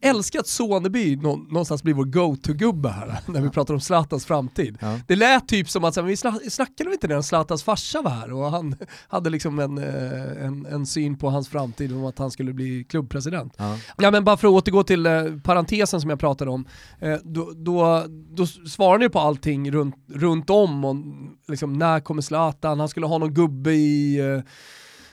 älskar 0.00 0.40
att 0.40 0.46
Soneby 0.46 1.16
nå, 1.16 1.36
någonstans 1.36 1.82
blir 1.82 1.94
vår 1.94 2.04
go-to-gubbe 2.04 2.88
här 2.88 3.18
när 3.32 3.40
vi 3.40 3.50
pratar 3.50 3.74
om 3.74 3.80
Zlatans 3.80 4.26
framtid. 4.26 4.78
Ja. 4.80 5.00
Det 5.06 5.16
lät 5.16 5.48
typ 5.48 5.70
som 5.70 5.84
att 5.84 5.94
så 5.94 6.02
vi 6.02 6.16
snackade 6.16 6.92
inte 6.92 7.08
när 7.08 7.22
Zlatans 7.22 7.62
farsa 7.62 8.02
var 8.02 8.10
här 8.10 8.32
och 8.32 8.50
han 8.50 8.76
hade 9.08 9.30
liksom 9.30 9.58
en, 9.58 9.78
eh, 9.78 10.46
en, 10.46 10.66
en 10.66 10.86
syn 10.86 11.18
på 11.18 11.30
hans 11.30 11.48
framtid 11.48 11.92
om 11.92 12.04
att 12.04 12.18
han 12.18 12.30
skulle 12.30 12.52
bli 12.52 12.84
klubbpresident. 12.84 13.54
Ja. 13.56 13.78
ja 13.98 14.10
men 14.10 14.24
bara 14.24 14.36
för 14.36 14.48
att 14.48 14.54
återgå 14.54 14.82
till 14.82 15.06
eh, 15.06 15.22
parentesen 15.44 16.00
som 16.00 16.10
jag 16.10 16.20
pratade 16.20 16.50
om, 16.50 16.68
eh, 17.00 17.16
då, 17.22 17.52
då, 17.56 18.04
då 18.08 18.46
svarade 18.46 19.04
ni 19.04 19.08
på 19.08 19.18
allting 19.18 19.70
runt, 19.70 19.96
runt 20.14 20.50
om 20.50 20.84
och 20.84 20.96
liksom, 21.48 21.72
när 21.72 22.00
kommer 22.00 22.22
Zlatan, 22.22 22.80
han 22.80 22.88
skulle 22.88 23.06
ha 23.06 23.18
någon 23.18 23.34
gubbe 23.34 23.72
i 23.72 24.18
eh, 24.18 24.42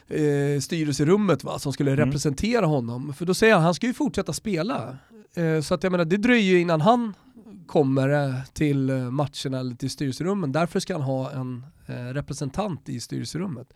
eh, 0.07 0.59
styrelserummet 0.61 1.43
va, 1.43 1.59
som 1.59 1.73
skulle 1.73 1.91
mm. 1.91 2.05
representera 2.05 2.65
honom. 2.65 3.13
För 3.13 3.25
då 3.25 3.33
säger 3.33 3.53
han, 3.53 3.63
han 3.63 3.73
ska 3.73 3.87
ju 3.87 3.93
fortsätta 3.93 4.33
spela. 4.33 4.97
Eh, 5.35 5.61
så 5.61 5.73
att 5.73 5.83
jag 5.83 5.91
menar, 5.91 6.05
det 6.05 6.17
dröjer 6.17 6.51
ju 6.51 6.59
innan 6.59 6.81
han 6.81 7.13
kommer 7.67 8.09
eh, 8.09 8.43
till 8.53 8.89
eh, 8.89 8.95
matcherna 8.97 9.59
eller 9.59 9.75
till 9.75 9.89
styrelserummen. 9.89 10.51
Därför 10.51 10.79
ska 10.79 10.93
han 10.93 11.01
ha 11.01 11.31
en 11.31 11.65
eh, 11.87 11.93
representant 11.93 12.89
i 12.89 12.99
styrelserummet. 12.99 13.73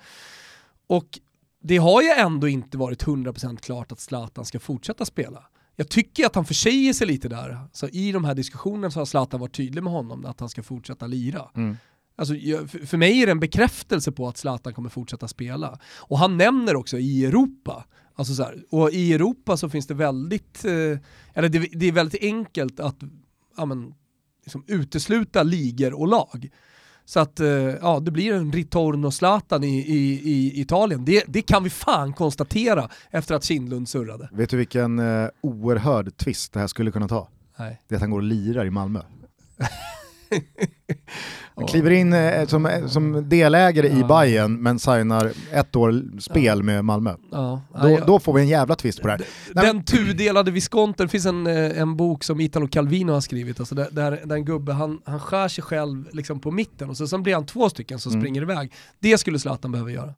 Och 0.87 1.19
det 1.63 1.77
har 1.77 2.01
ju 2.01 2.09
ändå 2.09 2.47
inte 2.47 2.77
varit 2.77 3.03
100% 3.03 3.57
klart 3.57 3.91
att 3.91 3.99
Zlatan 3.99 4.45
ska 4.45 4.59
fortsätta 4.59 5.05
spela. 5.05 5.43
Jag 5.75 5.89
tycker 5.89 6.25
att 6.25 6.35
han 6.35 6.45
försäger 6.45 6.93
sig 6.93 7.07
lite 7.07 7.29
där. 7.29 7.59
Så 7.73 7.87
I 7.87 8.11
de 8.11 8.25
här 8.25 8.35
diskussionerna 8.35 8.91
så 8.91 8.99
har 8.99 9.05
Zlatan 9.05 9.39
varit 9.39 9.55
tydlig 9.55 9.83
med 9.83 9.93
honom 9.93 10.25
att 10.25 10.39
han 10.39 10.49
ska 10.49 10.63
fortsätta 10.63 11.07
lira. 11.07 11.49
Mm. 11.55 11.77
Alltså, 12.19 12.33
för 12.85 12.97
mig 12.97 13.21
är 13.21 13.25
det 13.25 13.31
en 13.31 13.39
bekräftelse 13.39 14.11
på 14.11 14.27
att 14.27 14.37
Zlatan 14.37 14.73
kommer 14.73 14.89
fortsätta 14.89 15.27
spela. 15.27 15.79
Och 15.97 16.19
han 16.19 16.37
nämner 16.37 16.75
också 16.75 16.97
i 16.97 17.25
Europa, 17.25 17.85
alltså 18.15 18.33
så 18.33 18.43
här, 18.43 18.63
och 18.69 18.91
i 18.91 19.13
Europa 19.13 19.57
så 19.57 19.69
finns 19.69 19.87
det 19.87 19.93
väldigt, 19.93 20.65
eh, 20.65 20.99
eller 21.33 21.49
det, 21.49 21.69
det, 21.71 21.85
är 21.85 21.91
väldigt 21.91 22.23
enkelt 22.23 22.79
att 22.79 22.95
ja, 23.57 23.65
men, 23.65 23.93
liksom 24.43 24.63
utesluta 24.67 25.43
ligor 25.43 25.93
och 25.99 26.07
lag. 26.07 26.49
Så 27.05 27.19
att 27.19 27.39
eh, 27.39 27.47
ja, 27.47 27.99
det 27.99 28.11
blir 28.11 28.33
en 28.33 28.51
Ritorno 28.51 29.11
Zlatan 29.11 29.63
i, 29.63 29.77
i, 29.79 30.31
i 30.31 30.61
Italien. 30.61 31.05
Det, 31.05 31.23
det, 31.27 31.41
kan 31.41 31.63
vi 31.63 31.69
fan 31.69 32.13
konstatera 32.13 32.89
efter 33.11 33.35
att 33.35 33.43
Kindlund 33.43 33.89
surrade. 33.89 34.29
Vet 34.31 34.49
du 34.49 34.57
vilken 34.57 34.99
eh, 34.99 35.27
oerhörd 35.41 36.17
twist 36.17 36.53
det 36.53 36.59
här 36.59 36.67
skulle 36.67 36.91
kunna 36.91 37.07
ta? 37.07 37.29
Nej. 37.59 37.81
Det 37.87 37.95
är 37.95 37.97
att 37.97 38.01
han 38.01 38.11
går 38.11 38.17
och 38.17 38.23
lirar 38.23 38.65
i 38.65 38.69
Malmö. 38.69 39.01
Han 41.55 41.67
kliver 41.67 41.91
in 41.91 42.13
eh, 42.13 42.47
som, 42.47 42.65
eh, 42.65 42.87
som 42.87 43.29
delägare 43.29 43.87
ja. 43.87 43.99
i 43.99 44.03
Bayern 44.03 44.61
men 44.61 44.79
signar 44.79 45.31
ett 45.51 45.75
år 45.75 46.19
spel 46.19 46.57
ja. 46.57 46.63
med 46.63 46.85
Malmö. 46.85 47.15
Ja. 47.31 47.61
Då, 47.81 47.99
då, 48.07 48.19
får 48.19 48.33
vi 48.33 48.41
en 48.41 48.47
jävla 48.47 48.75
twist 48.75 49.01
på 49.01 49.07
det 49.07 49.13
här. 49.13 49.21
Den, 49.53 49.65
den 49.65 49.83
tudelade 49.83 50.51
viskonten, 50.51 51.05
det 51.05 51.11
finns 51.11 51.25
en, 51.25 51.47
eh, 51.47 51.81
en 51.81 51.97
bok 51.97 52.23
som 52.23 52.39
Italo 52.39 52.67
Calvino 52.67 53.11
har 53.11 53.21
skrivit, 53.21 53.59
alltså 53.59 53.75
där, 53.75 53.87
där, 53.91 54.21
där 54.23 54.35
en 54.35 54.45
gubbe 54.45 54.73
han, 54.73 55.01
han 55.05 55.19
skär 55.19 55.47
sig 55.47 55.63
själv 55.63 56.05
liksom 56.11 56.39
på 56.39 56.51
mitten 56.51 56.89
och 56.89 56.97
så, 56.97 57.07
sen 57.07 57.23
blir 57.23 57.33
han 57.33 57.45
två 57.45 57.69
stycken 57.69 57.99
som 57.99 58.11
mm. 58.11 58.21
springer 58.21 58.41
iväg. 58.41 58.73
Det 58.99 59.17
skulle 59.17 59.39
Zlatan 59.39 59.71
behöva 59.71 59.91
göra. 59.91 60.13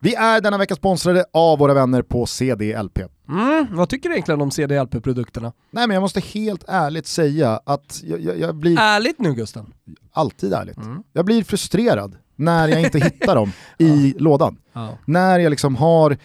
Vi 0.00 0.14
är 0.14 0.40
denna 0.40 0.58
vecka 0.58 0.74
sponsrade 0.74 1.24
av 1.32 1.58
våra 1.58 1.74
vänner 1.74 2.02
på 2.02 2.26
CDLP. 2.26 2.98
Mm, 3.28 3.66
vad 3.70 3.88
tycker 3.88 4.08
du 4.08 4.14
egentligen 4.14 4.40
om 4.40 4.50
CDLP-produkterna? 4.50 5.52
Nej 5.70 5.86
men 5.86 5.94
jag 5.94 6.00
måste 6.00 6.20
helt 6.20 6.64
ärligt 6.68 7.06
säga 7.06 7.60
att 7.66 8.00
jag, 8.04 8.20
jag, 8.20 8.38
jag 8.38 8.56
blir... 8.56 8.78
Ärligt 8.78 9.18
nu 9.18 9.34
Gusten? 9.34 9.72
Alltid 10.12 10.52
ärligt. 10.52 10.76
Mm. 10.76 11.02
Jag 11.12 11.24
blir 11.24 11.44
frustrerad 11.44 12.16
när 12.36 12.68
jag 12.68 12.82
inte 12.82 12.98
hittar 13.04 13.34
dem 13.34 13.52
i 13.78 14.12
ja. 14.16 14.22
lådan. 14.22 14.56
Ja. 14.72 14.98
När 15.06 15.38
jag 15.38 15.50
liksom 15.50 15.76
har 15.76 16.16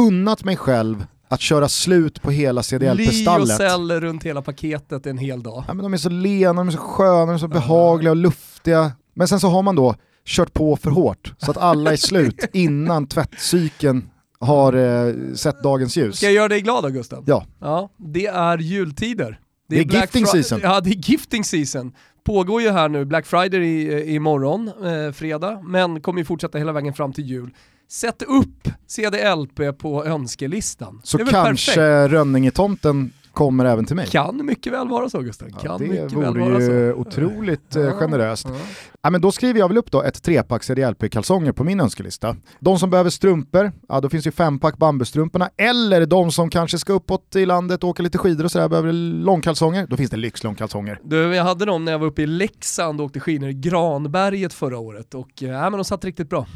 unnat 0.00 0.44
mig 0.44 0.56
själv 0.56 1.06
att 1.28 1.40
köra 1.40 1.68
slut 1.68 2.22
på 2.22 2.30
hela 2.30 2.62
CDLP-stallet. 2.62 3.48
Lyocell 3.48 4.00
runt 4.00 4.22
hela 4.24 4.42
paketet 4.42 5.06
en 5.06 5.18
hel 5.18 5.42
dag. 5.42 5.64
Ja, 5.68 5.74
men 5.74 5.82
de 5.82 5.92
är 5.92 5.98
så 5.98 6.08
lena, 6.08 6.52
de 6.52 6.68
är 6.68 6.72
så 6.72 6.78
sköna, 6.78 7.26
de 7.26 7.34
är 7.34 7.38
så 7.38 7.48
behagliga 7.48 8.10
och 8.10 8.16
luftiga. 8.16 8.92
Men 9.14 9.28
sen 9.28 9.40
så 9.40 9.48
har 9.48 9.62
man 9.62 9.76
då 9.76 9.94
kört 10.26 10.52
på 10.52 10.76
för 10.76 10.90
hårt 10.90 11.34
så 11.38 11.50
att 11.50 11.56
alla 11.56 11.92
är 11.92 11.96
slut 11.96 12.44
innan 12.52 13.06
tvättcykeln 13.06 14.10
har 14.40 14.72
eh, 14.72 15.14
sett 15.34 15.62
dagens 15.62 15.96
ljus. 15.96 16.16
Ska 16.16 16.26
jag 16.26 16.34
göra 16.34 16.48
dig 16.48 16.60
glad 16.60 16.84
då 16.84 16.88
Gustav? 16.88 17.24
Ja. 17.26 17.46
ja. 17.60 17.90
Det 17.96 18.26
är 18.26 18.58
jultider. 18.58 19.40
Det 19.68 19.78
är, 19.78 19.84
det 19.84 19.96
är 19.96 20.00
gifting 20.00 20.26
season. 20.26 20.60
Ja, 20.62 20.80
det 20.80 20.90
är 20.90 21.10
gifting 21.10 21.44
season. 21.44 21.92
Pågår 22.24 22.62
ju 22.62 22.70
här 22.70 22.88
nu, 22.88 23.04
Black 23.04 23.26
Friday 23.26 23.60
i, 23.60 24.14
imorgon, 24.14 24.68
eh, 24.68 25.12
fredag, 25.12 25.60
men 25.62 26.00
kommer 26.00 26.18
ju 26.18 26.24
fortsätta 26.24 26.58
hela 26.58 26.72
vägen 26.72 26.94
fram 26.94 27.12
till 27.12 27.26
jul. 27.26 27.50
Sätt 27.88 28.22
upp 28.22 28.68
CDLP 28.86 29.78
på 29.78 30.04
önskelistan. 30.04 31.00
Så 31.04 31.18
kanske 31.18 32.08
Rönningetomten 32.08 33.12
kommer 33.36 33.64
även 33.64 33.84
till 33.84 33.96
mig. 33.96 34.06
Kan 34.06 34.46
mycket 34.46 34.72
väl 34.72 34.88
vara 34.88 35.10
så 35.10 35.20
Gustav. 35.20 35.48
Kan 35.48 35.60
ja, 35.64 35.78
det 35.78 35.84
mycket 35.84 36.12
vore 36.12 36.24
väl 36.24 36.50
vara 36.50 36.60
ju 36.60 36.92
otroligt 36.92 37.74
ja, 37.74 37.92
generöst. 37.92 38.46
Ja. 38.48 38.56
ja. 39.02 39.10
men 39.10 39.20
då 39.20 39.32
skriver 39.32 39.60
jag 39.60 39.68
väl 39.68 39.78
upp 39.78 39.90
då 39.90 40.02
ett 40.02 40.22
trepack 40.22 40.62
CDLP-kalsonger 40.62 41.52
på 41.52 41.64
min 41.64 41.80
önskelista. 41.80 42.36
De 42.60 42.78
som 42.78 42.90
behöver 42.90 43.10
strumpor, 43.10 43.72
ja 43.88 44.00
då 44.00 44.08
finns 44.08 44.26
ju 44.26 44.30
fempack 44.30 44.76
bambustrumporna. 44.76 45.50
Eller 45.56 46.06
de 46.06 46.32
som 46.32 46.50
kanske 46.50 46.78
ska 46.78 46.92
uppåt 46.92 47.36
i 47.36 47.46
landet 47.46 47.84
och 47.84 47.90
åka 47.90 48.02
lite 48.02 48.18
skidor 48.18 48.44
och 48.44 48.52
sådär, 48.52 48.68
behöver 48.68 48.92
långkalsonger. 48.92 49.86
Då 49.86 49.96
finns 49.96 50.10
det 50.10 50.16
lyxlångkalsonger. 50.16 51.00
Du, 51.04 51.34
jag 51.34 51.44
hade 51.44 51.64
dem 51.64 51.84
när 51.84 51.92
jag 51.92 51.98
var 51.98 52.06
uppe 52.06 52.22
i 52.22 52.26
Leksand 52.26 53.00
och 53.00 53.06
åkte 53.06 53.20
skidor 53.20 53.48
i 53.48 53.54
Granberget 53.54 54.52
förra 54.52 54.78
året 54.78 55.14
och 55.14 55.30
ja, 55.34 55.70
men 55.70 55.72
de 55.72 55.84
satt 55.84 56.04
riktigt 56.04 56.30
bra. 56.30 56.46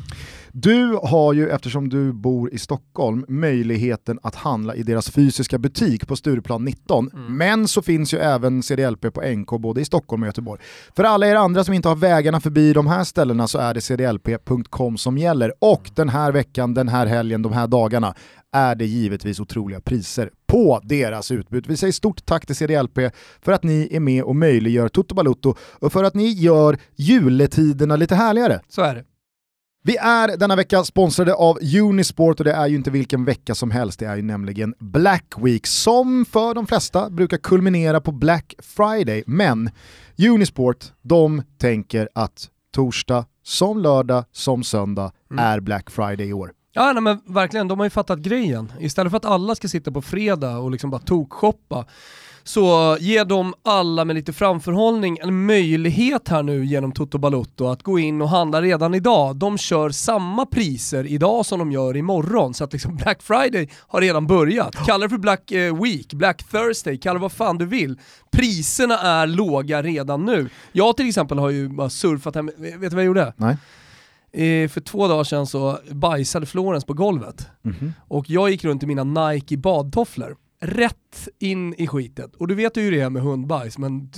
Du 0.52 0.98
har 1.02 1.32
ju, 1.32 1.50
eftersom 1.50 1.88
du 1.88 2.12
bor 2.12 2.54
i 2.54 2.58
Stockholm, 2.58 3.24
möjligheten 3.28 4.18
att 4.22 4.34
handla 4.34 4.74
i 4.74 4.82
deras 4.82 5.10
fysiska 5.10 5.58
butik 5.58 6.08
på 6.08 6.16
Stureplan 6.16 6.64
19. 6.64 7.10
Mm. 7.12 7.36
Men 7.36 7.68
så 7.68 7.82
finns 7.82 8.14
ju 8.14 8.18
även 8.18 8.62
CDLP 8.62 9.12
på 9.14 9.20
NK 9.20 9.48
både 9.48 9.80
i 9.80 9.84
Stockholm 9.84 10.22
och 10.22 10.26
Göteborg. 10.26 10.60
För 10.96 11.04
alla 11.04 11.26
er 11.26 11.34
andra 11.34 11.64
som 11.64 11.74
inte 11.74 11.88
har 11.88 11.96
vägarna 11.96 12.40
förbi 12.40 12.72
de 12.72 12.86
här 12.86 13.04
ställena 13.04 13.48
så 13.48 13.58
är 13.58 13.74
det 13.74 13.80
cdlp.com 13.80 14.98
som 14.98 15.18
gäller. 15.18 15.52
Och 15.58 15.90
den 15.94 16.08
här 16.08 16.32
veckan, 16.32 16.74
den 16.74 16.88
här 16.88 17.06
helgen, 17.06 17.42
de 17.42 17.52
här 17.52 17.66
dagarna 17.66 18.14
är 18.52 18.74
det 18.74 18.86
givetvis 18.86 19.40
otroliga 19.40 19.80
priser 19.80 20.30
på 20.46 20.80
deras 20.82 21.30
utbud. 21.30 21.66
Vi 21.66 21.76
säger 21.76 21.92
stort 21.92 22.26
tack 22.26 22.46
till 22.46 22.56
CDLP 22.56 22.98
för 23.42 23.52
att 23.52 23.62
ni 23.62 23.88
är 23.90 24.00
med 24.00 24.22
och 24.22 24.36
möjliggör 24.36 24.88
Toto 24.88 25.14
Balutto 25.14 25.54
och 25.60 25.92
för 25.92 26.04
att 26.04 26.14
ni 26.14 26.28
gör 26.28 26.78
juletiderna 26.96 27.96
lite 27.96 28.14
härligare. 28.14 28.60
Så 28.68 28.82
är 28.82 28.94
det. 28.94 29.04
Vi 29.82 29.96
är 29.96 30.36
denna 30.36 30.56
vecka 30.56 30.84
sponsrade 30.84 31.34
av 31.34 31.58
Unisport 31.82 32.40
och 32.40 32.44
det 32.44 32.52
är 32.52 32.66
ju 32.66 32.76
inte 32.76 32.90
vilken 32.90 33.24
vecka 33.24 33.54
som 33.54 33.70
helst, 33.70 33.98
det 33.98 34.06
är 34.06 34.16
ju 34.16 34.22
nämligen 34.22 34.74
Black 34.78 35.34
Week 35.38 35.66
som 35.66 36.24
för 36.24 36.54
de 36.54 36.66
flesta 36.66 37.10
brukar 37.10 37.36
kulminera 37.36 38.00
på 38.00 38.12
Black 38.12 38.54
Friday. 38.58 39.22
Men 39.26 39.70
Unisport, 40.28 40.84
de 41.02 41.42
tänker 41.58 42.08
att 42.14 42.48
torsdag 42.74 43.24
som 43.42 43.78
lördag 43.78 44.24
som 44.32 44.64
söndag 44.64 45.12
mm. 45.30 45.44
är 45.44 45.60
Black 45.60 45.90
Friday 45.90 46.28
i 46.28 46.32
år. 46.32 46.52
Ja 46.72 46.92
nej, 46.92 47.02
men 47.02 47.20
verkligen, 47.26 47.68
de 47.68 47.78
har 47.78 47.86
ju 47.86 47.90
fattat 47.90 48.18
grejen. 48.18 48.72
Istället 48.80 49.10
för 49.10 49.16
att 49.16 49.24
alla 49.24 49.54
ska 49.54 49.68
sitta 49.68 49.92
på 49.92 50.02
fredag 50.02 50.58
och 50.58 50.70
liksom 50.70 50.90
bara 50.90 51.00
tokshoppa 51.00 51.86
så 52.44 52.96
ge 53.00 53.24
dem 53.24 53.54
alla 53.62 54.04
med 54.04 54.16
lite 54.16 54.32
framförhållning 54.32 55.18
en 55.22 55.46
möjlighet 55.46 56.28
här 56.28 56.42
nu 56.42 56.64
genom 56.64 56.92
Toto 56.92 57.18
Balutto 57.18 57.66
att 57.66 57.82
gå 57.82 57.98
in 57.98 58.22
och 58.22 58.28
handla 58.28 58.62
redan 58.62 58.94
idag. 58.94 59.36
De 59.36 59.58
kör 59.58 59.90
samma 59.90 60.46
priser 60.46 61.06
idag 61.06 61.46
som 61.46 61.58
de 61.58 61.72
gör 61.72 61.96
imorgon, 61.96 62.54
så 62.54 62.64
att 62.64 62.72
liksom 62.72 62.96
Black 63.04 63.22
Friday 63.22 63.68
har 63.78 64.00
redan 64.00 64.26
börjat. 64.26 64.86
Kalla 64.86 65.04
det 65.04 65.10
för 65.10 65.18
Black 65.18 65.50
eh, 65.50 65.82
Week, 65.82 66.12
Black 66.12 66.50
Thursday, 66.50 66.98
kalla 66.98 67.14
det 67.14 67.22
vad 67.22 67.32
fan 67.32 67.58
du 67.58 67.66
vill. 67.66 67.98
Priserna 68.30 68.98
är 68.98 69.26
låga 69.26 69.82
redan 69.82 70.24
nu. 70.24 70.48
Jag 70.72 70.96
till 70.96 71.08
exempel 71.08 71.38
har 71.38 71.50
ju 71.50 71.68
bara 71.68 71.90
surfat 71.90 72.34
hem, 72.34 72.50
vet 72.56 72.80
du 72.80 72.88
vad 72.88 72.98
jag 72.98 73.04
gjorde? 73.04 73.34
Nej. 73.36 73.56
Eh, 74.32 74.68
för 74.68 74.80
två 74.80 75.08
dagar 75.08 75.24
sedan 75.24 75.46
så 75.46 75.78
bajsade 75.90 76.46
Florens 76.46 76.84
på 76.84 76.94
golvet. 76.94 77.48
Mm 77.64 77.76
-hmm. 77.76 77.92
Och 78.08 78.30
jag 78.30 78.50
gick 78.50 78.64
runt 78.64 78.82
i 78.82 78.86
mina 78.86 79.04
Nike 79.04 79.56
badtofflor 79.56 80.36
rätt 80.60 81.09
in 81.38 81.74
i 81.74 81.86
skitet. 81.86 82.34
Och 82.36 82.48
du 82.48 82.54
vet 82.54 82.76
ju 82.76 82.82
hur 82.82 82.92
det 82.92 83.00
är 83.00 83.10
med 83.10 83.22
hundbajs, 83.22 83.78
men... 83.78 84.10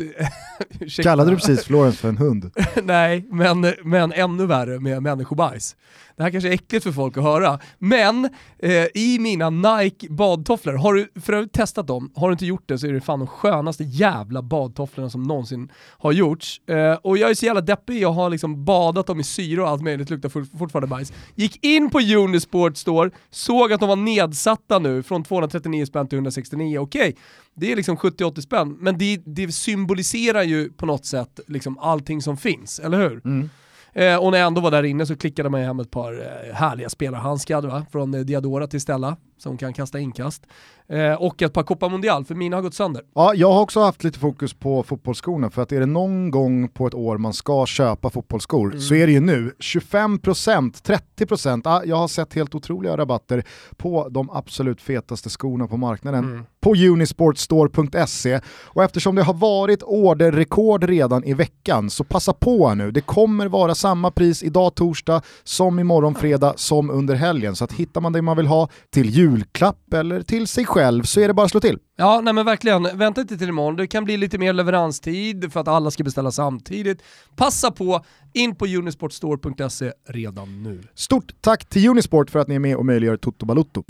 Kallade 1.02 1.30
du 1.30 1.36
precis 1.36 1.64
Florence 1.64 1.98
för 1.98 2.08
en 2.08 2.16
hund? 2.16 2.50
Nej, 2.82 3.26
men, 3.30 3.74
men 3.84 4.12
ännu 4.12 4.46
värre 4.46 4.80
med 4.80 5.02
människobajs. 5.02 5.76
Det 6.16 6.22
här 6.22 6.30
kanske 6.30 6.48
är 6.48 6.52
äckligt 6.52 6.84
för 6.84 6.92
folk 6.92 7.16
att 7.16 7.22
höra, 7.22 7.58
men 7.78 8.24
eh, 8.58 8.86
i 8.94 9.18
mina 9.20 9.50
Nike 9.50 10.06
badtofflor, 10.10 10.72
har 10.72 10.94
du 10.94 11.08
för 11.20 11.32
övrigt 11.32 11.52
testat 11.52 11.86
dem, 11.86 12.12
har 12.14 12.28
du 12.28 12.32
inte 12.32 12.46
gjort 12.46 12.62
det 12.66 12.78
så 12.78 12.86
är 12.86 12.92
det 12.92 13.00
fan 13.00 13.18
de 13.18 13.28
skönaste 13.28 13.84
jävla 13.84 14.42
badtofflorna 14.42 15.10
som 15.10 15.22
någonsin 15.22 15.72
har 15.98 16.12
gjorts. 16.12 16.60
Eh, 16.68 16.94
och 16.94 17.18
jag 17.18 17.30
är 17.30 17.34
så 17.34 17.46
jävla 17.46 17.60
deppig, 17.60 18.02
jag 18.02 18.12
har 18.12 18.30
liksom 18.30 18.64
badat 18.64 19.06
dem 19.06 19.20
i 19.20 19.24
syra 19.24 19.62
och 19.62 19.68
allt 19.68 19.82
möjligt, 19.82 20.10
luktar 20.10 20.58
fortfarande 20.58 20.86
bajs. 20.86 21.12
Gick 21.34 21.64
in 21.64 21.90
på 21.90 22.00
Unisport 22.00 22.76
Store, 22.76 23.10
såg 23.30 23.72
att 23.72 23.80
de 23.80 23.88
var 23.88 23.96
nedsatta 23.96 24.78
nu 24.78 25.02
från 25.02 25.24
239 25.24 25.86
spänn 25.86 26.08
till 26.08 26.16
169, 26.16 26.81
okej, 26.82 27.10
okay, 27.10 27.14
det 27.54 27.72
är 27.72 27.76
liksom 27.76 27.96
70-80 27.96 28.40
spänn, 28.40 28.76
men 28.80 28.98
det, 28.98 29.22
det, 29.24 29.52
symboliserar 29.52 30.42
ju 30.42 30.72
på 30.72 30.86
något 30.86 31.04
sätt 31.04 31.40
liksom 31.46 31.78
allting 31.78 32.22
som 32.22 32.36
finns, 32.36 32.78
eller 32.78 32.98
hur? 32.98 33.20
Mm. 33.24 33.50
Eh, 33.92 34.16
och 34.16 34.30
när 34.30 34.38
jag 34.38 34.46
ändå 34.46 34.60
var 34.60 34.70
där 34.70 34.82
inne 34.82 35.06
så 35.06 35.16
klickade 35.16 35.48
man 35.48 35.60
hem 35.60 35.80
ett 35.80 35.90
par 35.90 36.12
eh, 36.12 36.54
härliga 36.54 36.88
spelarhandskar 36.88 37.62
va? 37.62 37.86
från 37.92 38.14
eh, 38.14 38.20
Diadora 38.20 38.66
till 38.66 38.80
Stella, 38.80 39.16
som 39.38 39.58
kan 39.58 39.72
kasta 39.72 39.98
inkast. 39.98 40.46
Eh, 40.92 41.14
och 41.14 41.42
ett 41.42 41.52
par 41.52 41.62
Copa 41.62 41.88
Mundial, 41.88 42.24
för 42.24 42.34
mina 42.34 42.56
har 42.56 42.62
gått 42.62 42.74
sönder. 42.74 43.02
Ja, 43.14 43.34
jag 43.34 43.52
har 43.52 43.60
också 43.60 43.80
haft 43.80 44.04
lite 44.04 44.18
fokus 44.18 44.54
på 44.54 44.82
fotbollsskorna, 44.82 45.50
för 45.50 45.62
att 45.62 45.72
är 45.72 45.80
det 45.80 45.86
någon 45.86 46.30
gång 46.30 46.68
på 46.68 46.86
ett 46.86 46.94
år 46.94 47.18
man 47.18 47.32
ska 47.32 47.66
köpa 47.66 48.10
fotbollsskor 48.10 48.66
mm. 48.66 48.80
så 48.80 48.94
är 48.94 49.06
det 49.06 49.12
ju 49.12 49.20
nu. 49.20 49.52
25%, 49.58 51.00
30%, 51.18 51.62
ja, 51.64 51.82
jag 51.84 51.96
har 51.96 52.08
sett 52.08 52.34
helt 52.34 52.54
otroliga 52.54 52.96
rabatter 52.96 53.44
på 53.76 54.08
de 54.08 54.30
absolut 54.30 54.80
fetaste 54.80 55.30
skorna 55.30 55.66
på 55.66 55.76
marknaden 55.76 56.24
mm. 56.24 56.44
på 56.60 56.70
unisportstore.se. 56.70 58.40
Och 58.46 58.84
eftersom 58.84 59.14
det 59.14 59.22
har 59.22 59.34
varit 59.34 59.82
orderrekord 59.82 60.84
redan 60.84 61.24
i 61.24 61.34
veckan 61.34 61.90
så 61.90 62.04
passa 62.04 62.32
på 62.32 62.74
nu. 62.74 62.90
Det 62.90 63.00
kommer 63.00 63.48
vara 63.48 63.74
samma 63.74 64.10
pris 64.10 64.42
idag 64.42 64.74
torsdag 64.74 65.22
som 65.44 65.78
imorgon 65.78 66.14
fredag 66.14 66.54
som 66.56 66.90
under 66.90 67.14
helgen. 67.14 67.56
Så 67.56 67.64
att 67.64 67.72
hittar 67.72 68.00
man 68.00 68.12
det 68.12 68.22
man 68.22 68.36
vill 68.36 68.46
ha 68.46 68.68
till 68.90 69.10
julklapp 69.10 69.94
eller 69.94 70.22
till 70.22 70.46
sig 70.46 70.66
själv 70.66 70.81
så 71.04 71.20
är 71.20 71.28
det 71.28 71.34
bara 71.34 71.44
att 71.44 71.50
slå 71.50 71.60
till. 71.60 71.78
Ja, 71.96 72.20
nej 72.20 72.34
men 72.34 72.44
verkligen. 72.44 72.98
Vänta 72.98 73.20
inte 73.20 73.38
till 73.38 73.48
imorgon. 73.48 73.76
Det 73.76 73.86
kan 73.86 74.04
bli 74.04 74.16
lite 74.16 74.38
mer 74.38 74.52
leveranstid 74.52 75.52
för 75.52 75.60
att 75.60 75.68
alla 75.68 75.90
ska 75.90 76.04
beställa 76.04 76.30
samtidigt. 76.30 77.02
Passa 77.36 77.70
på, 77.70 78.04
in 78.32 78.54
på 78.54 78.66
unisportstore.se 78.66 79.92
redan 80.08 80.62
nu. 80.62 80.82
Stort 80.94 81.32
tack 81.40 81.68
till 81.68 81.88
Unisport 81.88 82.30
för 82.30 82.38
att 82.38 82.48
ni 82.48 82.54
är 82.54 82.58
med 82.58 82.76
och 82.76 82.86
möjliggör 82.86 83.16
Toto 83.16 83.46
Balutto. 83.46 83.84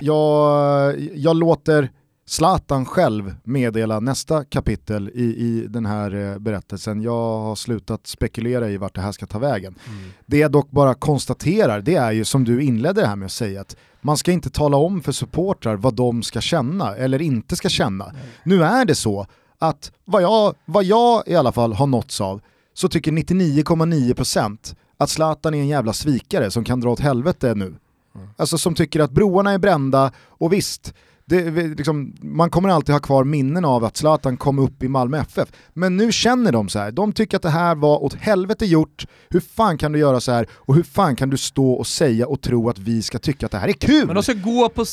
Jag, 0.00 1.00
jag 1.14 1.36
låter 1.36 1.90
Zlatan 2.26 2.84
själv 2.86 3.34
meddela 3.44 4.00
nästa 4.00 4.44
kapitel 4.44 5.10
i, 5.14 5.24
i 5.24 5.66
den 5.68 5.86
här 5.86 6.14
eh, 6.14 6.38
berättelsen. 6.38 7.02
Jag 7.02 7.38
har 7.40 7.54
slutat 7.54 8.06
spekulera 8.06 8.70
i 8.70 8.76
vart 8.76 8.94
det 8.94 9.00
här 9.00 9.12
ska 9.12 9.26
ta 9.26 9.38
vägen. 9.38 9.74
Mm. 9.88 10.10
Det 10.26 10.38
jag 10.38 10.52
dock 10.52 10.70
bara 10.70 10.94
konstaterar, 10.94 11.80
det 11.80 11.94
är 11.94 12.12
ju 12.12 12.24
som 12.24 12.44
du 12.44 12.62
inledde 12.62 13.00
det 13.00 13.06
här 13.06 13.16
med 13.16 13.26
att 13.26 13.32
säga, 13.32 13.60
att 13.60 13.76
man 14.00 14.16
ska 14.16 14.32
inte 14.32 14.50
tala 14.50 14.76
om 14.76 15.02
för 15.02 15.12
supportrar 15.12 15.76
vad 15.76 15.94
de 15.94 16.22
ska 16.22 16.40
känna 16.40 16.96
eller 16.96 17.22
inte 17.22 17.56
ska 17.56 17.68
känna. 17.68 18.04
Nej. 18.04 18.22
Nu 18.42 18.64
är 18.64 18.84
det 18.84 18.94
så 18.94 19.26
att 19.58 19.92
vad 20.04 20.22
jag, 20.22 20.54
vad 20.64 20.84
jag 20.84 21.22
i 21.26 21.34
alla 21.34 21.52
fall 21.52 21.72
har 21.72 21.86
nåtts 21.86 22.20
av, 22.20 22.40
så 22.74 22.88
tycker 22.88 23.12
99,9% 23.12 24.76
att 24.96 25.10
Zlatan 25.10 25.54
är 25.54 25.58
en 25.58 25.68
jävla 25.68 25.92
svikare 25.92 26.50
som 26.50 26.64
kan 26.64 26.80
dra 26.80 26.90
åt 26.90 27.00
helvete 27.00 27.54
nu. 27.54 27.66
Mm. 28.14 28.28
Alltså 28.36 28.58
som 28.58 28.74
tycker 28.74 29.00
att 29.00 29.10
broarna 29.10 29.50
är 29.50 29.58
brända 29.58 30.12
och 30.28 30.52
visst, 30.52 30.94
det, 31.26 31.50
liksom, 31.50 32.14
man 32.20 32.50
kommer 32.50 32.68
alltid 32.68 32.92
ha 32.92 33.00
kvar 33.00 33.24
minnen 33.24 33.64
av 33.64 33.84
att 33.84 33.96
Zlatan 33.96 34.36
kom 34.36 34.58
upp 34.58 34.82
i 34.82 34.88
Malmö 34.88 35.18
FF. 35.18 35.48
Men 35.74 35.96
nu 35.96 36.12
känner 36.12 36.52
de 36.52 36.68
så 36.68 36.78
här, 36.78 36.92
de 36.92 37.12
tycker 37.12 37.36
att 37.36 37.42
det 37.42 37.50
här 37.50 37.74
var 37.74 38.02
åt 38.02 38.14
helvete 38.14 38.66
gjort, 38.66 39.06
hur 39.30 39.40
fan 39.40 39.78
kan 39.78 39.92
du 39.92 39.98
göra 39.98 40.20
så 40.20 40.32
här? 40.32 40.46
Och 40.52 40.74
hur 40.74 40.82
fan 40.82 41.16
kan 41.16 41.30
du 41.30 41.36
stå 41.36 41.72
och 41.72 41.86
säga 41.86 42.26
och 42.26 42.40
tro 42.40 42.68
att 42.68 42.78
vi 42.78 43.02
ska 43.02 43.18
tycka 43.18 43.46
att 43.46 43.52
det 43.52 43.58
här 43.58 43.68
är 43.68 43.72
kul? 43.72 44.06
Men 44.06 44.14
de 44.14 44.22
ska 44.22 44.32
gå 44.32 44.68
på... 44.68 44.84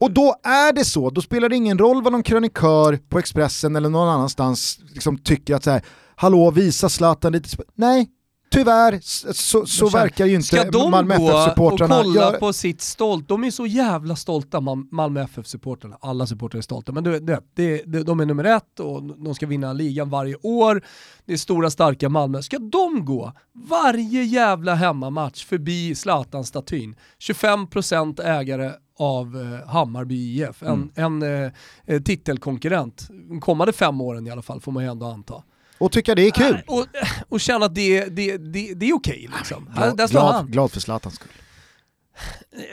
Och 0.00 0.10
då 0.10 0.34
är 0.42 0.72
det 0.72 0.84
så, 0.84 1.10
då 1.10 1.20
spelar 1.20 1.48
det 1.48 1.56
ingen 1.56 1.78
roll 1.78 2.02
vad 2.02 2.12
någon 2.12 2.22
krönikör 2.22 2.98
på 3.08 3.18
Expressen 3.18 3.76
eller 3.76 3.88
någon 3.88 4.08
annanstans 4.08 4.80
liksom 4.92 5.18
tycker 5.18 5.54
att 5.54 5.64
så 5.64 5.70
här, 5.70 5.82
hallå 6.16 6.50
visa 6.50 6.88
Zlatan 6.88 7.32
lite, 7.32 7.48
nej 7.74 8.08
Tyvärr 8.52 8.98
så, 9.32 9.66
så 9.66 9.88
verkar 9.88 10.26
ju 10.26 10.34
inte 10.34 10.70
Malmö 10.90 11.14
FF-supportrarna 11.14 11.76
Ska 11.76 11.86
de 11.86 12.02
gå 12.02 12.08
och 12.08 12.26
kolla 12.26 12.38
på 12.38 12.52
sitt 12.52 12.80
stolt, 12.80 13.28
de 13.28 13.44
är 13.44 13.50
så 13.50 13.66
jävla 13.66 14.16
stolta 14.16 14.60
Malmö 14.90 15.22
FF-supportrarna, 15.22 15.96
alla 16.00 16.26
supportrar 16.26 16.58
är 16.58 16.62
stolta, 16.62 16.92
men 16.92 17.04
det, 17.04 17.18
det, 17.18 17.42
det, 17.54 18.02
de 18.02 18.20
är 18.20 18.26
nummer 18.26 18.44
ett 18.44 18.80
och 18.80 19.02
de 19.02 19.34
ska 19.34 19.46
vinna 19.46 19.72
ligan 19.72 20.10
varje 20.10 20.36
år, 20.42 20.82
det 21.24 21.32
är 21.32 21.36
stora 21.36 21.70
starka 21.70 22.08
Malmö. 22.08 22.42
Ska 22.42 22.58
de 22.58 23.04
gå 23.04 23.32
varje 23.52 24.24
jävla 24.24 24.74
hemmamatch 24.74 25.44
förbi 25.44 25.94
Zlatan-statyn, 25.94 26.96
25% 27.18 28.22
ägare 28.22 28.72
av 28.98 29.36
eh, 29.36 29.68
Hammarby 29.68 30.42
IF, 30.42 30.62
en, 30.62 30.90
mm. 30.96 31.22
en 31.22 31.52
eh, 31.86 32.02
titelkonkurrent, 32.02 33.08
de 33.28 33.40
kommande 33.40 33.72
fem 33.72 34.00
åren 34.00 34.26
i 34.26 34.30
alla 34.30 34.42
fall 34.42 34.60
får 34.60 34.72
man 34.72 34.82
ju 34.82 34.90
ändå 34.90 35.06
anta 35.06 35.42
och 35.80 35.92
tycka 35.92 36.14
det 36.14 36.26
är 36.26 36.30
kul. 36.30 36.62
Och, 36.66 36.86
och 37.28 37.40
känna 37.40 37.66
att 37.66 37.74
det, 37.74 38.04
det, 38.04 38.36
det, 38.36 38.74
det 38.74 38.88
är 38.88 38.94
okej 38.94 39.28
liksom. 39.38 39.70
Glad, 39.74 39.96
Där 39.96 40.08
glad, 40.08 40.34
han. 40.34 40.46
glad 40.46 40.70
för 40.70 40.80
Zlatans 40.80 41.14
skull. 41.14 41.32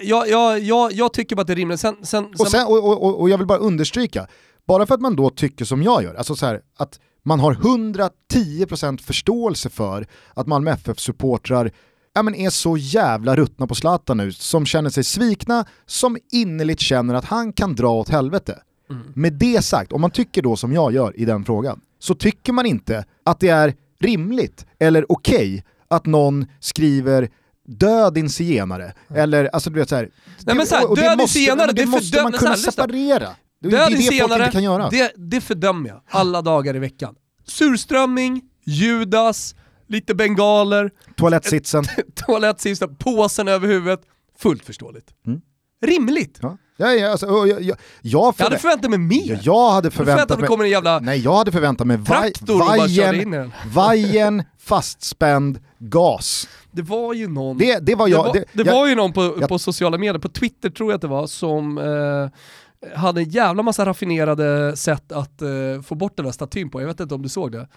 Jag, 0.03 0.29
jag, 0.29 0.59
jag, 0.59 0.91
jag 0.91 1.13
tycker 1.13 1.35
bara 1.35 1.41
att 1.41 1.47
det 1.47 1.53
är 1.53 1.55
rimligt. 1.55 1.79
Sen, 1.79 1.95
sen, 2.03 2.25
och, 2.39 2.47
sen, 2.47 2.67
och, 2.67 3.03
och, 3.03 3.21
och 3.21 3.29
jag 3.29 3.37
vill 3.37 3.47
bara 3.47 3.57
understryka, 3.57 4.27
bara 4.67 4.85
för 4.85 4.95
att 4.95 5.01
man 5.01 5.15
då 5.15 5.29
tycker 5.29 5.65
som 5.65 5.83
jag 5.83 6.03
gör, 6.03 6.15
alltså 6.15 6.35
så 6.35 6.45
här, 6.45 6.61
att 6.77 6.99
man 7.23 7.39
har 7.39 7.53
110% 7.53 9.01
förståelse 9.01 9.69
för 9.69 10.07
att 10.33 10.47
Malmö 10.47 10.71
FF-supportrar 10.71 11.71
ja, 12.13 12.23
men 12.23 12.35
är 12.35 12.49
så 12.49 12.77
jävla 12.77 13.35
ruttna 13.35 13.67
på 13.67 13.75
Zlatan 13.75 14.17
nu, 14.17 14.31
som 14.31 14.65
känner 14.65 14.89
sig 14.89 15.03
svikna, 15.03 15.65
som 15.85 16.17
innerligt 16.31 16.79
känner 16.79 17.13
att 17.13 17.25
han 17.25 17.53
kan 17.53 17.75
dra 17.75 17.89
åt 17.89 18.09
helvete. 18.09 18.59
Mm. 18.89 19.01
Med 19.15 19.33
det 19.33 19.61
sagt, 19.65 19.91
om 19.91 20.01
man 20.01 20.11
tycker 20.11 20.41
då 20.41 20.55
som 20.55 20.73
jag 20.73 20.93
gör 20.93 21.19
i 21.19 21.25
den 21.25 21.45
frågan, 21.45 21.81
så 21.99 22.15
tycker 22.15 22.53
man 22.53 22.65
inte 22.65 23.05
att 23.25 23.39
det 23.39 23.49
är 23.49 23.73
rimligt 23.99 24.65
eller 24.79 25.11
okej 25.11 25.35
okay 25.35 25.61
att 25.87 26.05
någon 26.05 26.45
skriver 26.59 27.29
död 27.67 28.13
din 28.13 28.29
zigenare, 28.29 28.83
mm. 28.83 29.21
eller 29.21 29.45
alltså 29.45 29.69
du 29.69 29.79
vet 29.79 29.89
såhär, 29.89 30.09
Nej 30.39 30.55
men 30.55 30.67
såhär, 30.67 30.95
död 30.95 31.17
din 31.17 31.27
zigenare, 31.27 31.67
det, 31.67 31.81
det 31.81 31.85
måste 31.85 32.23
man 32.23 32.31
kunna 32.31 32.55
separera. 32.55 33.29
Det, 33.61 33.69
död 33.69 33.91
din 33.91 34.01
zigenare, 34.01 34.51
kan 34.51 34.63
göra. 34.63 34.89
Det, 34.89 35.13
det 35.15 35.41
fördömer 35.41 35.89
jag 35.89 36.01
alla 36.09 36.41
dagar 36.41 36.75
i 36.75 36.79
veckan. 36.79 37.15
Surströmming, 37.45 38.41
Judas, 38.65 39.55
lite 39.87 40.15
bengaler, 40.15 40.91
toalettsitsen, 41.15 41.83
toalettsitsen 42.15 42.95
påsen 42.95 43.47
över 43.47 43.67
huvudet, 43.67 44.01
fullt 44.39 44.65
förståeligt. 44.65 45.13
Mm. 45.27 45.41
Rimligt. 45.85 46.39
Ja. 46.41 46.57
Ja, 46.79 46.93
ja, 46.93 47.11
alltså, 47.11 47.25
jag, 47.25 47.47
jag, 47.47 47.61
jag, 47.61 47.77
jag 48.01 48.33
hade 48.37 48.57
förväntat 48.57 48.89
mig 48.89 48.99
mer. 48.99 49.39
Jag 49.43 49.71
hade 49.71 49.91
förväntat 49.91 50.39
mig... 50.39 50.47
kommer 50.47 50.63
en 50.63 50.69
jävla 50.69 50.99
nej, 50.99 51.19
jag 51.19 51.35
hade 51.35 51.51
förväntat 51.51 51.87
mig 51.87 51.97
vaj, 51.97 52.33
vajen, 52.47 53.51
vajen 53.73 54.43
fastspänd 54.59 55.59
gas. 55.79 56.47
Det 56.71 56.81
var 56.81 57.13
ju 57.13 57.27
någon, 57.27 57.57
det, 57.57 57.79
det 57.79 57.95
var, 57.95 58.07
jag, 58.07 58.25
det 58.25 58.27
var, 58.27 58.33
det, 58.33 58.63
det 58.63 58.71
var 58.71 58.87
ju 58.87 58.95
någon 58.95 59.13
på, 59.13 59.47
på 59.47 59.59
sociala 59.59 59.97
medier, 59.97 60.19
på 60.19 60.29
Twitter 60.29 60.69
tror 60.69 60.91
jag 60.91 60.95
att 60.95 61.01
det 61.01 61.07
var, 61.07 61.27
som 61.27 61.77
eh, 61.77 62.97
hade 62.97 63.21
en 63.21 63.29
jävla 63.29 63.63
massa 63.63 63.85
raffinerade 63.85 64.77
sätt 64.77 65.11
att 65.11 65.41
eh, 65.41 65.81
få 65.85 65.95
bort 65.95 66.15
den 66.15 66.25
där 66.25 66.31
statyn 66.31 66.69
på. 66.69 66.81
Jag 66.81 66.87
vet 66.87 66.99
inte 66.99 67.15
om 67.15 67.21
du 67.21 67.29
såg 67.29 67.51
det. 67.51 67.67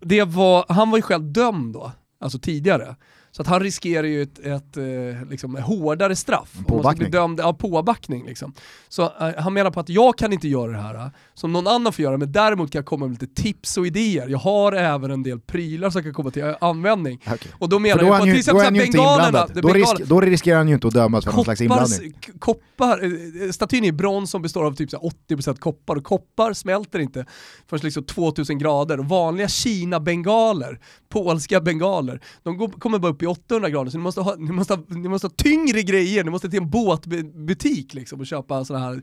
det 0.00 0.24
var, 0.24 0.64
han 0.68 0.90
var 0.90 0.98
ju 0.98 1.02
själv 1.02 1.32
dömd 1.32 1.74
då, 1.74 1.92
alltså 2.20 2.38
tidigare. 2.38 2.96
Så 3.32 3.42
att 3.42 3.48
han 3.48 3.60
riskerar 3.60 4.06
ju 4.06 4.22
ett, 4.22 4.38
ett, 4.38 4.76
eh, 4.76 4.84
liksom, 5.30 5.56
hårdare 5.56 6.16
straff. 6.16 6.52
Påbackning. 6.66 7.10
Dömd, 7.10 7.40
ja, 7.40 7.52
påbackning 7.52 8.26
liksom. 8.26 8.52
Så 8.88 9.02
uh, 9.02 9.10
han 9.38 9.54
menar 9.54 9.70
på 9.70 9.80
att 9.80 9.88
jag 9.88 10.18
kan 10.18 10.32
inte 10.32 10.48
göra 10.48 10.72
det 10.72 10.78
här 10.78 10.94
uh, 10.94 11.06
som 11.34 11.52
någon 11.52 11.66
annan 11.66 11.92
får 11.92 12.02
göra, 12.02 12.16
men 12.16 12.32
däremot 12.32 12.72
kan 12.72 12.78
jag 12.78 12.86
komma 12.86 13.06
med 13.06 13.20
lite 13.20 13.42
tips 13.42 13.76
och 13.76 13.86
idéer. 13.86 14.28
Jag 14.28 14.38
har 14.38 14.72
även 14.72 15.10
en 15.10 15.22
del 15.22 15.40
prylar 15.40 15.90
som 15.90 16.02
kan 16.02 16.14
komma 16.14 16.30
till 16.30 16.54
användning. 16.60 17.20
Okay. 17.24 17.52
Och 17.58 17.68
då 17.68 17.78
menar 17.78 18.04
jag 18.04 18.18
på 18.18 18.24
till 18.24 18.38
exempel 18.38 18.72
bengalerna. 18.72 19.46
Då, 19.54 19.68
risk, 19.68 19.98
då 19.98 20.20
riskerar 20.20 20.56
han 20.58 20.68
ju 20.68 20.74
inte 20.74 20.86
att 20.86 20.94
dömas 20.94 21.24
för 21.24 21.32
någon 21.32 21.44
slags 21.44 21.60
inblandning. 21.60 22.14
Koppar, 22.38 23.52
statyn 23.52 23.84
är 23.84 23.92
brons 23.92 24.30
som 24.30 24.42
består 24.42 24.64
av 24.64 24.74
typ 24.74 24.90
80% 25.28 25.58
koppar 25.58 25.96
och 25.96 26.04
koppar 26.04 26.52
smälter 26.52 26.98
inte 26.98 27.26
förrän 27.66 27.80
liksom 27.84 28.04
2000 28.04 28.58
grader. 28.58 29.00
Och 29.00 29.08
vanliga 29.08 29.48
Kina-bengaler, 29.48 30.80
polska 31.08 31.60
bengaler, 31.60 32.20
de 32.42 32.56
går, 32.56 32.68
kommer 32.68 32.98
bara 32.98 33.12
upp 33.12 33.19
upp 33.20 33.22
i 33.22 33.26
800 33.26 33.70
grader 33.70 33.90
så 33.90 33.98
ni 33.98 34.04
måste 34.04 34.20
ha, 34.20 34.36
ni 34.38 34.52
måste 34.52 34.74
ha, 34.74 34.82
ni 34.88 35.08
måste 35.08 35.26
ha 35.26 35.32
tyngre 35.36 35.82
grejer, 35.82 36.24
ni 36.24 36.30
måste 36.30 36.50
till 36.50 36.62
en 36.62 36.70
båtbutik 36.70 37.94
liksom 37.94 38.20
och 38.20 38.26
köpa 38.26 38.64
sådana 38.64 38.84
här, 38.84 39.02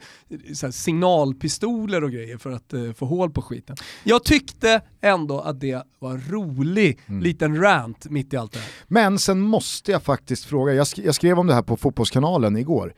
så 0.53 0.65
här 0.65 0.71
signalpistoler 0.71 2.03
och 2.03 2.11
grejer 2.11 2.37
för 2.37 2.51
att 2.51 2.73
uh, 2.73 2.93
få 2.93 3.05
hål 3.05 3.31
på 3.31 3.41
skiten. 3.41 3.75
Jag 4.03 4.23
tyckte 4.23 4.81
ändå 5.01 5.39
att 5.39 5.59
det 5.59 5.83
var 5.99 6.17
rolig 6.29 6.99
mm. 7.07 7.21
liten 7.21 7.61
rant 7.61 8.09
mitt 8.09 8.33
i 8.33 8.37
allt 8.37 8.51
det 8.51 8.59
här. 8.59 8.69
Men 8.87 9.19
sen 9.19 9.41
måste 9.41 9.91
jag 9.91 10.03
faktiskt 10.03 10.45
fråga, 10.45 10.73
jag, 10.73 10.87
sk 10.87 10.97
jag 10.97 11.15
skrev 11.15 11.39
om 11.39 11.47
det 11.47 11.53
här 11.53 11.61
på 11.61 11.77
Fotbollskanalen 11.77 12.57
igår, 12.57 12.93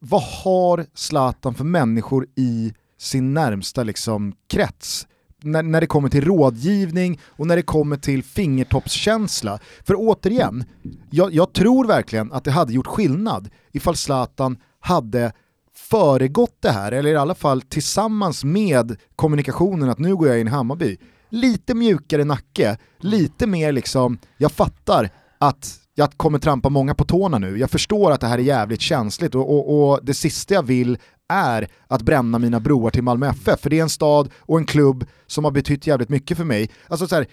vad 0.00 0.22
har 0.22 0.86
Zlatan 0.94 1.54
för 1.54 1.64
människor 1.64 2.26
i 2.36 2.72
sin 2.98 3.34
närmsta 3.34 3.82
liksom, 3.82 4.32
krets? 4.48 5.06
När, 5.42 5.62
när 5.62 5.80
det 5.80 5.86
kommer 5.86 6.08
till 6.08 6.24
rådgivning 6.24 7.20
och 7.24 7.46
när 7.46 7.56
det 7.56 7.62
kommer 7.62 7.96
till 7.96 8.24
fingertoppskänsla. 8.24 9.58
För 9.84 9.94
återigen, 9.98 10.64
jag, 11.10 11.34
jag 11.34 11.52
tror 11.52 11.86
verkligen 11.86 12.32
att 12.32 12.44
det 12.44 12.50
hade 12.50 12.72
gjort 12.72 12.86
skillnad 12.86 13.50
ifall 13.72 13.96
Zlatan 13.96 14.56
hade 14.80 15.32
föregått 15.74 16.56
det 16.60 16.70
här, 16.70 16.92
eller 16.92 17.10
i 17.10 17.16
alla 17.16 17.34
fall 17.34 17.62
tillsammans 17.62 18.44
med 18.44 18.96
kommunikationen 19.16 19.90
att 19.90 19.98
nu 19.98 20.16
går 20.16 20.28
jag 20.28 20.40
in 20.40 20.46
i 20.46 20.50
Hammarby. 20.50 20.96
Lite 21.28 21.74
mjukare 21.74 22.24
nacke, 22.24 22.78
lite 22.98 23.46
mer 23.46 23.72
liksom, 23.72 24.18
jag 24.36 24.52
fattar 24.52 25.10
att 25.38 25.80
jag 26.00 26.16
kommer 26.16 26.38
trampa 26.38 26.68
många 26.68 26.94
på 26.94 27.04
tårna 27.04 27.38
nu, 27.38 27.58
jag 27.58 27.70
förstår 27.70 28.12
att 28.12 28.20
det 28.20 28.26
här 28.26 28.38
är 28.38 28.42
jävligt 28.42 28.80
känsligt 28.80 29.34
och, 29.34 29.50
och, 29.50 29.90
och 29.90 30.00
det 30.02 30.14
sista 30.14 30.54
jag 30.54 30.62
vill 30.62 30.98
är 31.28 31.68
att 31.88 32.02
bränna 32.02 32.38
mina 32.38 32.60
broar 32.60 32.90
till 32.90 33.02
Malmö 33.02 33.28
FF, 33.28 33.60
för 33.60 33.70
det 33.70 33.78
är 33.78 33.82
en 33.82 33.88
stad 33.88 34.30
och 34.38 34.58
en 34.58 34.64
klubb 34.66 35.06
som 35.26 35.44
har 35.44 35.50
betytt 35.50 35.86
jävligt 35.86 36.08
mycket 36.08 36.36
för 36.36 36.44
mig. 36.44 36.70
Alltså 36.88 37.06
så 37.06 37.14
här, 37.14 37.26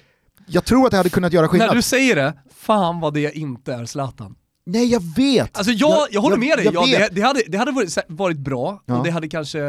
jag 0.48 0.66
tror 0.66 0.86
att 0.86 0.92
det 0.92 0.98
hade 0.98 1.10
kunnat 1.10 1.34
göra 1.34 1.48
skillnad. 1.48 1.68
När 1.68 1.76
du 1.76 1.82
säger 1.82 2.16
det, 2.16 2.34
fan 2.56 3.00
vad 3.00 3.14
det 3.14 3.38
inte 3.38 3.74
är 3.74 3.86
Zlatan. 3.86 4.36
Nej 4.66 4.92
jag 4.92 5.04
vet! 5.16 5.58
Alltså 5.58 5.72
jag, 5.74 5.92
jag, 5.92 6.08
jag 6.12 6.22
håller 6.22 6.38
med 6.38 6.58
dig, 6.58 6.66
jag 6.66 6.74
ja, 6.74 7.00
det, 7.00 7.10
det, 7.12 7.22
hade, 7.22 7.42
det 7.48 7.58
hade 7.58 7.72
varit, 7.72 7.98
varit 8.08 8.38
bra 8.38 8.82
Ja. 8.86 8.98
och 8.98 9.04
det 9.04 9.12
hade 9.12 9.30
kanske 9.30 9.62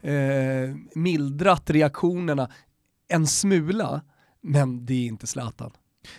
eh, 0.00 0.14
mildrat 0.94 1.70
reaktionerna 1.70 2.48
en 3.08 3.26
smula, 3.26 4.00
men 4.42 4.86
det 4.86 4.94
är 4.94 5.06
inte 5.06 5.26
Zlatan. 5.26 5.70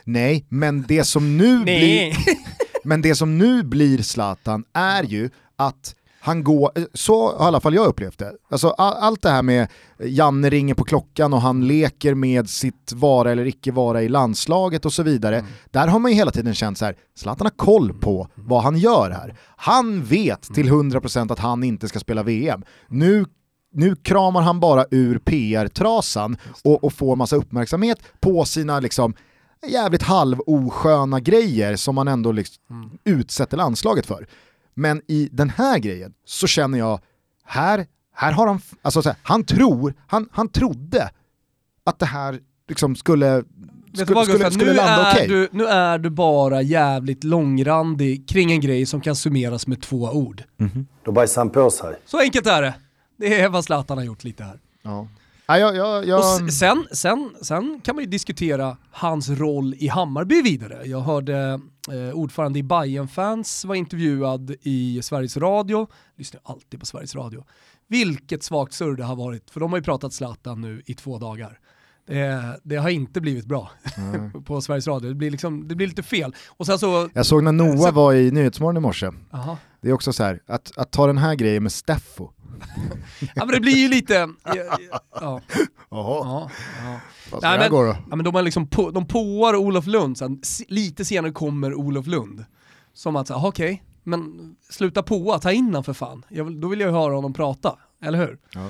Nej, 0.04 0.46
men 0.50 0.86
det 0.88 1.04
som 1.04 1.38
nu 1.38 1.60
blir, 1.64 2.16
men 2.84 3.02
det 3.02 3.16
som 3.16 3.38
nu 3.38 3.64
blir 3.64 3.98
Zlatan 3.98 4.64
är 4.74 5.04
ju 5.04 5.30
att 5.56 5.96
han 6.26 6.44
går, 6.44 6.72
så 6.94 7.38
har 7.38 7.46
i 7.46 7.48
alla 7.48 7.60
fall 7.60 7.76
jag 7.76 7.88
upplevt 7.88 8.20
det. 8.20 8.34
Alltså 8.50 8.70
all, 8.70 8.94
allt 8.94 9.22
det 9.22 9.30
här 9.30 9.42
med 9.42 9.68
Janne 10.00 10.50
ringer 10.50 10.74
på 10.74 10.84
klockan 10.84 11.34
och 11.34 11.42
han 11.42 11.68
leker 11.68 12.14
med 12.14 12.50
sitt 12.50 12.92
vara 12.94 13.32
eller 13.32 13.46
icke 13.46 13.72
vara 13.72 14.02
i 14.04 14.10
landslaget 14.10 14.86
och 14.86 14.94
så 14.94 15.04
vidare. 15.04 15.46
Där 15.72 15.88
har 15.88 16.00
man 16.00 16.12
ju 16.12 16.18
hela 16.18 16.32
tiden 16.32 16.56
känt 16.56 16.78
så 16.78 16.86
här, 16.86 16.96
Zlatan 17.18 17.46
har 17.46 17.66
koll 17.66 17.94
på 17.94 18.28
vad 18.36 18.64
han 18.64 18.78
gör 18.78 19.10
här. 19.10 19.36
Han 19.56 20.04
vet 20.04 20.42
till 20.42 20.70
100% 20.70 21.32
att 21.32 21.40
han 21.40 21.64
inte 21.64 21.88
ska 21.88 22.00
spela 22.00 22.24
VM. 22.24 22.64
Nu 22.88 23.26
nu 23.74 23.96
kramar 23.96 24.42
han 24.42 24.60
bara 24.60 24.86
ur 24.92 25.20
PR-trasan 25.20 26.38
och, 26.64 26.84
och 26.84 26.94
får 26.94 27.16
massa 27.16 27.36
uppmärksamhet 27.36 28.00
på 28.20 28.46
sina 28.46 28.80
liksom 28.80 29.14
jävligt 29.68 30.04
halvosköna 30.04 31.20
grejer 31.20 31.76
som 31.76 31.96
man 31.96 32.08
ändå 32.08 32.32
liksom 32.32 32.98
utsätter 33.04 33.58
landslaget 33.58 34.06
för. 34.06 34.28
Men 34.74 35.02
i 35.08 35.30
den 35.32 35.50
här 35.50 35.80
grejen 35.80 36.14
så 36.26 36.48
känner 36.48 36.78
jag, 36.78 37.00
här, 37.46 37.86
här 38.16 38.32
har 38.32 38.48
han, 38.48 38.62
alltså 38.82 39.02
så 39.02 39.10
här, 39.10 39.18
han 39.24 39.44
tror, 39.44 39.94
han, 40.08 40.30
han 40.32 40.50
trodde 40.50 41.10
att 41.84 42.00
det 42.00 42.06
här 42.06 42.40
liksom 42.68 42.96
skulle, 42.96 43.44
skulle, 43.94 44.16
vad 44.16 44.26
skulle, 44.26 44.38
Gustav, 44.38 44.52
skulle 44.52 44.72
nu, 44.72 44.78
landa 44.78 45.06
är 45.06 45.16
okej. 45.16 45.28
du, 45.28 45.50
nu 45.52 45.66
är 45.66 45.98
du 45.98 46.10
bara 46.10 46.62
jävligt 46.62 47.24
långrandig 47.24 48.30
kring 48.30 48.52
en 48.52 48.62
grej 48.62 48.86
som 48.86 49.02
kan 49.02 49.16
summeras 49.16 49.68
med 49.68 49.82
två 49.82 49.98
ord. 49.98 50.44
Då 51.06 51.12
bajsar 51.12 51.42
han 51.42 51.50
på 51.50 51.70
sig. 51.70 51.96
Så 52.06 52.20
enkelt 52.20 52.48
är 52.48 52.62
det. 52.62 52.74
Det 53.18 53.42
är 53.42 53.50
vad 53.50 53.66
Zlatan 53.66 53.98
har 53.98 54.06
gjort 54.06 54.24
lite 54.24 54.44
här. 54.44 54.60
Ja. 54.82 55.08
Ja, 55.46 55.58
jag, 55.60 55.76
jag, 55.76 56.08
jag, 56.08 56.20
Och 56.20 56.54
sen, 56.54 56.88
sen, 56.92 57.36
sen 57.42 57.82
kan 57.84 57.96
man 57.96 58.04
ju 58.04 58.10
diskutera 58.10 58.78
hans 58.92 59.30
roll 59.30 59.76
i 59.78 59.88
Hammarby 59.88 60.42
vidare. 60.42 60.82
Jag 60.86 61.00
hörde 61.02 61.60
eh, 61.92 62.14
ordförande 62.16 62.60
i 62.60 62.64
bayern 62.64 63.08
fans 63.08 63.66
var 63.66 63.76
intervjuad 63.76 64.56
i 64.62 65.02
Sveriges 65.04 65.38
Radio, 65.38 65.88
lyssnar 66.18 66.42
alltid 66.44 66.80
på 66.80 66.86
Sveriges 66.86 67.16
Radio. 67.16 67.44
Vilket 67.88 68.44
svagt 68.44 68.74
surr 68.74 68.96
det 68.96 69.04
har 69.04 69.16
varit, 69.16 69.50
för 69.50 69.60
de 69.60 69.72
har 69.72 69.80
ju 69.80 69.84
pratat 69.84 70.14
Zlatan 70.14 70.62
nu 70.62 70.82
i 70.86 70.94
två 70.94 71.18
dagar. 71.20 71.60
Det, 72.08 72.60
det 72.64 72.76
har 72.76 72.90
inte 72.90 73.22
blivit 73.22 73.46
bra 73.46 73.72
på 74.46 74.62
Sveriges 74.62 74.88
Radio, 74.88 75.10
det 75.10 75.16
blir, 75.16 75.32
liksom, 75.32 75.68
det 75.68 75.76
blir 75.76 75.88
lite 75.88 76.04
fel. 76.04 76.36
Och 76.50 76.66
sen 76.66 76.80
så, 76.80 77.10
jag 77.14 77.26
såg 77.26 77.44
när 77.44 77.52
Noah 77.52 77.78
Så- 77.78 77.92
var 77.92 78.14
i 78.14 78.32
Nyhetsmorgon 78.32 78.78
i 78.78 78.80
morse, 78.80 79.10
aha. 79.32 79.58
det 79.82 79.90
är 79.90 79.94
också 79.94 80.14
så 80.14 80.24
här, 80.24 80.40
att, 80.48 80.78
att 80.78 80.92
ta 80.92 81.08
den 81.08 81.18
här 81.18 81.36
grejen 81.36 81.64
med 81.64 81.72
Steffo. 81.72 82.30
Ja 83.36 83.46
men 83.46 83.48
det 83.48 83.60
blir 83.60 83.78
ju 83.78 83.88
lite, 83.90 84.14
ja, 84.44 84.56
ja, 84.56 84.80
Jaha, 85.22 85.42
ja, 85.90 86.50
ja. 87.32 87.40
Nej, 87.42 87.60
men- 87.60 87.72
då? 87.72 87.96
Ja, 88.10 88.16
men 88.16 88.24
de, 88.26 88.44
liksom 88.46 88.68
på, 88.68 88.92
de 88.92 89.08
påar 89.08 89.56
Olof 89.56 89.88
Lund, 89.88 90.18
sen, 90.18 90.42
lite 90.68 91.06
senare 91.06 91.32
kommer 91.32 91.74
Olof 91.74 92.08
Lund. 92.08 92.46
Som 92.94 93.16
att, 93.16 93.32
okej, 93.32 93.84
men 94.04 94.56
sluta 94.70 95.04
påa, 95.04 95.40
ta 95.40 95.52
in 95.52 95.74
han 95.74 95.84
för 95.84 95.94
fan. 95.94 96.26
Jag, 96.30 96.56
då 96.62 96.68
vill 96.68 96.80
jag 96.80 96.88
ju 96.90 96.94
höra 96.96 97.16
honom 97.16 97.34
prata, 97.34 97.78
eller 98.02 98.18
hur? 98.18 98.38
Ja. 98.54 98.70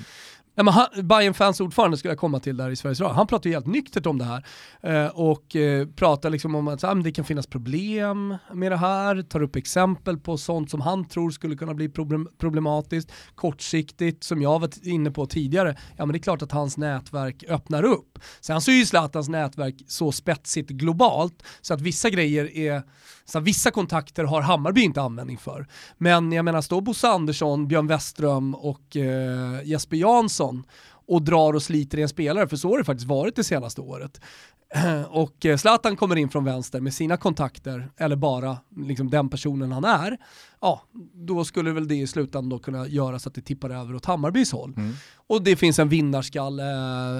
Nej, 0.56 0.66
men 0.66 0.74
han, 0.74 0.88
Bayern 1.08 1.34
fans 1.34 1.60
ordförande 1.60 1.98
skulle 1.98 2.12
jag 2.12 2.20
komma 2.20 2.40
till 2.40 2.58
där 2.58 2.70
i 2.70 2.76
Sveriges 2.76 3.00
Radio. 3.00 3.16
Han 3.16 3.28
pratar 3.28 3.50
ju 3.50 3.56
helt 3.56 3.68
nyktert 3.68 4.06
om 4.06 4.18
det 4.18 4.26
här. 4.26 4.46
Eh, 4.82 5.08
och 5.08 5.56
eh, 5.56 5.88
pratar 5.88 6.30
liksom 6.30 6.56
om 6.56 6.68
att 6.68 6.82
så, 6.82 6.88
ah, 6.88 6.96
det 6.96 7.12
kan 7.12 7.26
finnas 7.26 7.48
problem 7.48 8.38
med 8.54 8.72
det 8.72 8.78
här, 8.78 9.22
tar 9.22 9.42
upp 9.42 9.56
exempel 9.56 10.18
på 10.18 10.38
sånt 10.38 10.72
som 10.72 10.82
han 10.82 11.06
tror 11.06 11.32
skulle 11.32 11.56
kunna 11.56 11.74
bli 11.74 11.90
problem, 11.90 12.28
problematiskt, 12.38 13.12
kortsiktigt, 13.36 14.24
som 14.24 14.42
jag 14.42 14.60
var 14.60 14.70
inne 14.84 15.12
på 15.12 15.26
tidigare. 15.26 15.78
Ja 15.98 16.06
men 16.06 16.14
det 16.14 16.18
är 16.18 16.24
klart 16.24 16.42
att 16.42 16.52
hans 16.52 16.78
nätverk 16.78 17.44
öppnar 17.50 17.84
upp. 17.84 18.20
Sen 18.42 18.62
så 18.62 18.72
är 18.72 18.76
ju 18.76 18.86
Zlatans 18.86 19.30
nätverk 19.30 19.76
så 19.88 20.12
spetsigt 20.12 20.70
globalt 20.70 21.44
så 21.62 21.74
att 21.74 21.82
vissa 21.82 22.10
grejer 22.10 22.58
är, 22.58 22.84
så 23.26 23.38
att 23.38 23.44
vissa 23.44 23.72
kontakter 23.72 24.24
har 24.24 24.42
Hammarby 24.42 24.82
inte 24.82 25.02
användning 25.02 25.38
för. 25.38 25.68
Men 25.98 26.32
jag 26.32 26.46
menar, 26.46 26.62
står 26.62 26.82
Bosse 26.82 27.08
Andersson, 27.08 27.68
Björn 27.68 27.88
Westström 27.88 28.56
och 28.56 28.98
eh, 28.98 29.64
Jesper 29.64 29.98
Jansson 29.98 30.43
och 31.06 31.22
drar 31.22 31.54
och 31.54 31.64
sliter 31.64 31.98
i 31.98 32.02
en 32.02 32.10
spelare, 32.10 32.48
för 32.48 32.56
så 32.56 32.70
har 32.70 32.78
det 32.78 32.84
faktiskt 32.84 33.08
varit 33.08 33.36
det 33.36 33.44
senaste 33.44 33.82
året. 33.82 34.22
Och 35.10 35.46
eh, 35.46 35.58
Zlatan 35.58 35.96
kommer 35.96 36.16
in 36.16 36.30
från 36.30 36.46
vänster 36.46 36.82
med 36.82 36.94
sina 36.94 37.18
kontakter, 37.18 37.92
eller 37.98 38.16
bara 38.16 38.58
liksom 38.76 39.10
den 39.10 39.30
personen 39.30 39.72
han 39.72 39.86
är, 39.86 40.18
ja, 40.62 40.82
då 41.14 41.46
skulle 41.46 41.72
väl 41.72 41.88
det 41.88 41.96
i 41.96 42.08
slutändan 42.08 42.50
då 42.50 42.60
kunna 42.60 42.88
göra 42.88 43.20
så 43.20 43.30
att 43.30 43.36
det 43.36 43.42
tippar 43.42 43.70
över 43.70 43.96
åt 43.96 44.06
Hammarbys 44.06 44.52
håll. 44.52 44.74
Och 45.28 45.44
det 45.44 45.56
finns 45.56 45.80
en 45.80 45.90
vinnarskalle, 45.90 46.64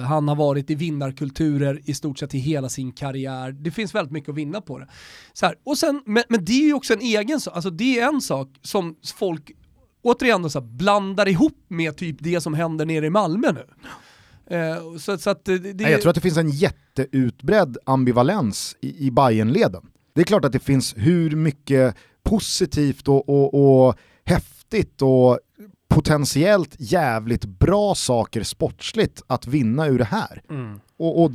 han 0.08 0.28
har 0.28 0.36
varit 0.36 0.70
i 0.70 0.74
vinnarkulturer 0.74 1.80
i 1.84 1.94
stort 1.94 2.18
sett 2.18 2.34
i 2.34 2.38
hela 2.38 2.68
sin 2.68 2.92
karriär. 2.92 3.52
Det 3.52 3.70
finns 3.70 3.94
väldigt 3.94 4.12
mycket 4.12 4.28
att 4.28 4.36
vinna 4.36 4.60
på 4.60 4.78
det. 4.78 4.88
Så 5.32 5.46
här, 5.46 5.54
och 5.64 5.78
sen, 5.78 6.02
men, 6.06 6.22
men 6.28 6.44
det 6.44 6.52
är 6.52 6.66
ju 6.66 6.74
också 6.74 6.92
en 6.92 7.00
egen 7.00 7.40
sak, 7.40 7.54
alltså 7.54 7.70
det 7.70 8.00
är 8.00 8.08
en 8.08 8.20
sak 8.20 8.48
som 8.62 8.96
folk 9.14 9.52
återigen 10.04 10.42
då 10.42 10.50
så 10.50 10.60
här, 10.60 10.66
blandar 10.66 11.28
ihop 11.28 11.64
med 11.68 11.96
typ 11.96 12.16
det 12.20 12.40
som 12.40 12.54
händer 12.54 12.86
nere 12.86 13.06
i 13.06 13.10
Malmö 13.10 13.52
nu. 13.52 13.66
Eh, 14.56 14.96
så, 14.98 15.18
så 15.18 15.30
att 15.30 15.44
det, 15.44 15.58
det, 15.58 15.74
Nej, 15.82 15.92
jag 15.92 16.00
tror 16.00 16.10
att 16.10 16.14
det 16.14 16.20
finns 16.20 16.38
en 16.38 16.50
jätteutbredd 16.50 17.78
ambivalens 17.86 18.76
i, 18.80 19.06
i 19.06 19.10
Bayernleden. 19.10 19.86
Det 20.14 20.20
är 20.20 20.24
klart 20.24 20.44
att 20.44 20.52
det 20.52 20.58
finns 20.58 20.94
hur 20.96 21.30
mycket 21.30 21.96
positivt 22.22 23.08
och, 23.08 23.28
och, 23.28 23.86
och 23.86 23.94
häftigt 24.24 25.02
och 25.02 25.38
potentiellt 25.88 26.74
jävligt 26.78 27.44
bra 27.44 27.94
saker 27.94 28.42
sportsligt 28.42 29.22
att 29.26 29.46
vinna 29.46 29.86
ur 29.86 29.98
det 29.98 30.04
här. 30.04 30.42
Mm. 30.50 30.80
Och, 30.96 31.24
och, 31.24 31.30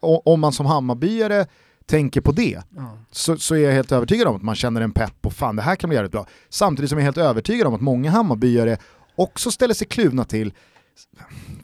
och 0.00 0.26
om 0.26 0.40
man 0.40 0.52
som 0.52 0.66
Hammarbyare 0.66 1.46
tänker 1.86 2.20
på 2.20 2.32
det 2.32 2.62
Ja. 2.76 2.98
så, 3.10 3.36
så 3.36 3.54
är 3.54 3.58
jag 3.58 3.72
helt 3.72 3.92
övertygad 3.92 4.28
om 4.28 4.36
att 4.36 4.42
man 4.42 4.54
känner 4.54 4.80
en 4.80 4.92
pepp 4.92 5.26
och 5.26 5.32
fan 5.32 5.56
det 5.56 5.62
här 5.62 5.76
kan 5.76 5.88
bli 5.88 5.96
jävligt 5.96 6.12
bra. 6.12 6.26
Samtidigt 6.48 6.88
som 6.90 6.98
jag 6.98 7.02
är 7.02 7.04
helt 7.04 7.18
övertygad 7.18 7.66
om 7.66 7.74
att 7.74 7.80
många 7.80 8.10
Hammarbyare 8.10 8.76
också 9.16 9.50
ställer 9.50 9.74
sig 9.74 9.86
kluvna 9.86 10.24
till 10.24 10.52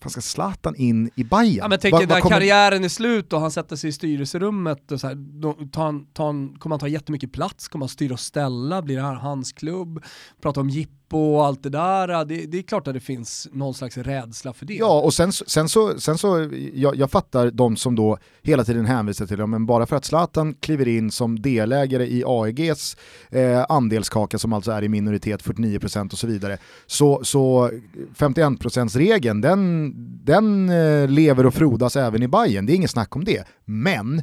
fan 0.01 0.11
ska 0.11 0.21
Zlatan 0.21 0.77
in 0.77 1.11
i 1.15 1.25
Bayern? 1.25 1.55
Ja 1.57 1.69
men 1.69 1.79
tänk 1.79 1.93
vad 1.93 2.09
när 2.09 2.21
kommer- 2.21 2.37
karriären 2.37 2.85
är 2.85 2.89
slut 2.89 3.33
och 3.33 3.41
han 3.41 3.51
sätter 3.51 3.77
sig 3.77 3.91
i 3.91 3.93
styrelserummet 3.93 4.93
och 4.93 5.01
så 5.01 5.07
här, 5.07 5.15
då 5.15 5.53
tar 5.53 5.83
han, 5.85 6.57
kommer 6.59 6.75
han 6.75 6.81
ta 6.81 6.89
jättemycket 6.89 7.33
plats, 7.33 7.69
kommer 7.69 7.85
han 7.85 7.89
styra 7.89 8.13
och 8.13 8.21
ställa, 8.21 8.83
blir 8.83 8.97
det 8.97 9.03
här 9.03 9.15
hans 9.15 9.53
klubb, 9.53 10.05
prata 10.43 10.61
om 10.61 10.69
jippo 10.71 10.95
och 11.13 11.47
allt 11.47 11.63
det 11.63 11.71
där. 11.71 12.25
Det, 12.25 12.47
det 12.47 12.59
är 12.59 12.63
klart 12.63 12.89
att 12.89 12.95
det 12.95 13.01
finns 13.01 13.49
någon 13.53 13.75
slags 13.75 13.97
rädsla 13.97 14.53
för 14.53 14.67
det. 14.67 14.75
Ja, 14.75 15.01
och 15.01 15.15
sen, 15.15 15.33
sen 15.33 15.69
så, 15.69 16.01
sen 16.01 16.19
så 16.19 16.51
jag, 16.75 16.97
jag 16.97 17.11
fattar 17.11 17.51
de 17.51 17.77
som 17.77 17.95
då 17.95 18.19
hela 18.43 18.65
tiden 18.65 18.87
hänvisar 18.87 19.27
till 19.27 19.39
det, 19.39 19.47
men 19.47 19.67
bara 19.67 19.87
för 19.87 19.97
att 19.97 20.05
Zlatan 20.05 20.55
kliver 20.55 20.89
in 20.89 21.11
som 21.11 21.43
delägare 21.43 22.07
i 22.07 22.25
AEGs 22.27 22.97
eh, 23.31 23.65
andelskaka 23.69 24.39
som 24.39 24.53
alltså 24.53 24.71
är 24.71 24.83
i 24.83 24.89
minoritet 24.89 25.43
49% 25.43 26.13
och 26.13 26.19
så 26.19 26.27
vidare, 26.27 26.59
så, 26.87 27.25
så 27.25 27.71
51%-regeln 28.17 29.41
den, 29.41 29.95
den 30.25 30.71
eh, 30.71 31.09
lever 31.09 31.47
och 31.47 31.55
frodas 31.55 31.97
även 31.97 32.23
i 32.23 32.29
Bayern. 32.29 32.67
det 32.67 32.73
är 32.73 32.75
inget 32.75 32.91
snack 32.91 33.17
om 33.17 33.25
det. 33.25 33.45
Men 33.65 34.23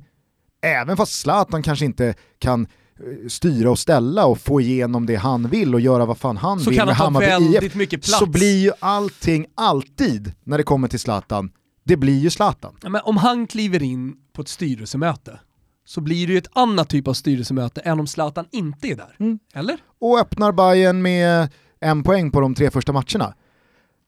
även 0.61 0.97
fast 0.97 1.19
Zlatan 1.19 1.63
kanske 1.63 1.85
inte 1.85 2.13
kan 2.39 2.67
styra 3.27 3.71
och 3.71 3.79
ställa 3.79 4.25
och 4.25 4.39
få 4.39 4.61
igenom 4.61 5.05
det 5.05 5.15
han 5.15 5.49
vill 5.49 5.73
och 5.73 5.81
göra 5.81 6.05
vad 6.05 6.17
fan 6.17 6.37
han 6.37 6.59
så 6.59 6.69
vill 6.69 6.79
kan 6.79 6.87
med 6.87 6.95
Hammarby 6.95 7.65
IF 7.65 7.75
mycket 7.75 8.01
plats. 8.01 8.19
så 8.19 8.25
blir 8.25 8.57
ju 8.57 8.71
allting 8.79 9.45
alltid 9.55 10.33
när 10.43 10.57
det 10.57 10.63
kommer 10.63 10.87
till 10.87 10.99
Zlatan, 10.99 11.51
det 11.83 11.97
blir 11.97 12.19
ju 12.19 12.29
Zlatan. 12.29 12.75
Ja, 12.81 12.89
men 12.89 13.01
om 13.03 13.17
han 13.17 13.47
kliver 13.47 13.83
in 13.83 14.15
på 14.33 14.41
ett 14.41 14.47
styrelsemöte 14.47 15.39
så 15.85 16.01
blir 16.01 16.27
det 16.27 16.33
ju 16.33 16.37
ett 16.37 16.49
annat 16.53 16.89
typ 16.89 17.07
av 17.07 17.13
styrelsemöte 17.13 17.81
än 17.81 17.99
om 17.99 18.07
Zlatan 18.07 18.45
inte 18.51 18.87
är 18.87 18.95
där. 18.95 19.15
Mm. 19.19 19.39
Eller? 19.53 19.77
Och 19.99 20.19
öppnar 20.19 20.51
Bayern 20.51 21.01
med 21.01 21.49
en 21.79 22.03
poäng 22.03 22.31
på 22.31 22.39
de 22.39 22.55
tre 22.55 22.71
första 22.71 22.93
matcherna. 22.93 23.33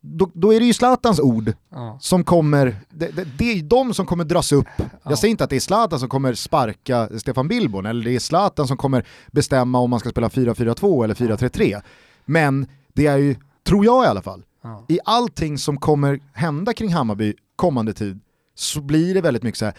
Då, 0.01 0.31
då 0.33 0.53
är 0.53 0.59
det 0.59 0.65
ju 0.65 0.73
Zlatans 0.73 1.19
ord 1.19 1.53
Ja. 1.71 1.97
som 2.01 2.23
kommer, 2.23 2.75
det, 2.89 3.07
det, 3.15 3.27
det 3.37 3.51
är 3.51 3.61
de 3.63 3.93
som 3.93 4.05
kommer 4.05 4.23
dras 4.23 4.51
upp. 4.51 4.65
Ja. 4.77 4.83
Jag 5.03 5.19
säger 5.19 5.31
inte 5.31 5.43
att 5.43 5.49
det 5.49 5.55
är 5.55 5.59
Zlatan 5.59 5.99
som 5.99 6.09
kommer 6.09 6.33
sparka 6.33 7.09
Stefan 7.19 7.47
Billborn, 7.47 7.85
eller 7.85 8.03
det 8.03 8.15
är 8.15 8.19
Zlatan 8.19 8.67
som 8.67 8.77
kommer 8.77 9.05
bestämma 9.31 9.79
om 9.79 9.89
man 9.89 9.99
ska 9.99 10.09
spela 10.09 10.27
4-4-2 10.29 11.03
eller 11.03 11.15
4-3-3. 11.15 11.81
Men 12.25 12.67
det 12.93 13.07
är 13.07 13.17
ju, 13.17 13.35
tror 13.67 13.85
jag 13.85 14.03
i 14.03 14.07
alla 14.07 14.21
fall, 14.21 14.43
Ja. 14.63 14.85
i 14.87 14.99
allting 15.05 15.57
som 15.57 15.77
kommer 15.77 16.19
hända 16.33 16.73
kring 16.73 16.93
Hammarby 16.93 17.33
kommande 17.55 17.93
tid 17.93 18.19
så 18.55 18.81
blir 18.81 19.13
det 19.13 19.21
väldigt 19.21 19.43
mycket 19.43 19.59
så 19.59 19.65
här. 19.65 19.73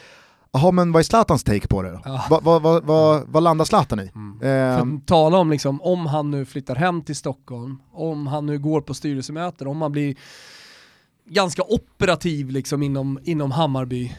Jaha 0.52 0.70
men 0.70 0.92
vad 0.92 1.00
är 1.00 1.04
Zlatans 1.04 1.44
take 1.44 1.68
på 1.68 1.82
det 1.82 1.90
då? 1.90 2.00
Ja. 2.04 2.26
Vad 2.30 2.42
vad- 2.44 2.62
vad- 2.62 2.84
vad- 2.84 3.28
vad 3.28 3.42
landar 3.42 3.64
Zlatan 3.64 4.00
i? 4.00 4.11
Mm. 4.14 4.98
Att 4.98 5.06
tala 5.06 5.38
om 5.38 5.50
liksom, 5.50 5.82
om 5.82 6.06
han 6.06 6.30
nu 6.30 6.44
flyttar 6.44 6.74
hem 6.74 7.02
till 7.02 7.16
Stockholm, 7.16 7.78
om 7.92 8.26
han 8.26 8.46
nu 8.46 8.58
går 8.58 8.80
på 8.80 8.94
styrelsemöten, 8.94 9.66
om 9.66 9.82
han 9.82 9.92
blir 9.92 10.16
ganska 11.30 11.62
operativ 11.62 12.50
liksom 12.50 12.82
inom, 12.82 13.18
inom 13.24 13.50
Hammarby. 13.50 14.12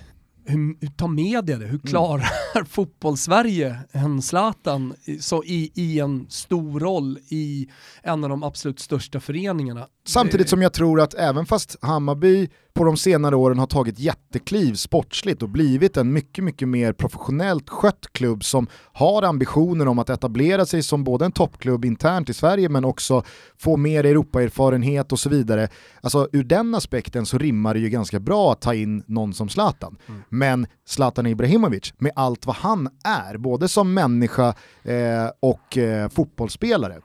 hur, 0.46 0.76
hur 0.82 0.88
tar 0.88 1.08
media 1.08 1.58
det? 1.58 1.66
Hur 1.66 1.80
klarar 1.80 2.30
mm. 2.56 2.66
fotbollssverige 2.70 3.78
en 3.92 4.22
Zlatan 4.22 4.94
så 5.20 5.44
i, 5.44 5.72
i 5.76 6.00
en 6.00 6.26
stor 6.30 6.80
roll 6.80 7.18
i 7.30 7.68
en 8.04 8.24
av 8.24 8.30
de 8.30 8.44
absolut 8.44 8.80
största 8.80 9.20
föreningarna? 9.20 9.88
Samtidigt 10.08 10.50
som 10.50 10.62
jag 10.62 10.74
tror 10.74 11.02
att 11.02 11.14
även 11.14 11.46
fast 11.46 11.76
Hammarby 11.82 12.50
på 12.80 12.86
de 12.86 12.98
senare 12.98 13.36
åren 13.36 13.60
har 13.60 13.68
tagit 13.68 14.00
jättekliv 14.00 14.74
sportsligt 14.74 15.44
och 15.44 15.50
blivit 15.50 15.98
en 15.98 16.14
mycket, 16.14 16.44
mycket 16.44 16.68
mer 16.68 16.94
professionellt 16.94 17.70
skött 17.70 18.06
klubb 18.12 18.44
som 18.44 18.68
har 18.94 19.24
ambitioner 19.24 19.88
om 19.88 20.00
att 20.00 20.10
etablera 20.10 20.66
sig 20.66 20.84
som 20.84 21.04
både 21.04 21.26
en 21.26 21.32
toppklubb 21.32 21.86
internt 21.86 22.30
i 22.30 22.34
Sverige 22.34 22.70
men 22.70 22.86
också 22.86 23.24
få 23.58 23.78
mer 23.78 24.04
Europaerfarenhet 24.06 25.12
och 25.12 25.20
så 25.20 25.30
vidare. 25.30 25.70
Alltså 26.02 26.30
ur 26.32 26.44
den 26.44 26.76
aspekten 26.76 27.26
så 27.26 27.38
rimmar 27.38 27.74
det 27.74 27.80
ju 27.80 27.90
ganska 27.90 28.20
bra 28.20 28.52
att 28.52 28.62
ta 28.62 28.74
in 28.74 29.04
någon 29.08 29.34
som 29.34 29.50
Zlatan. 29.50 29.98
Mm. 30.08 30.22
Men 30.30 30.68
Zlatan 30.88 31.26
Ibrahimovic, 31.26 31.94
med 31.98 32.12
allt 32.16 32.46
vad 32.46 32.56
han 32.56 32.90
är, 33.04 33.38
både 33.38 33.68
som 33.68 33.94
människa 33.94 34.48
eh, 34.84 35.30
och 35.40 35.78
eh, 35.78 36.10
fotbollsspelare, 36.10 37.00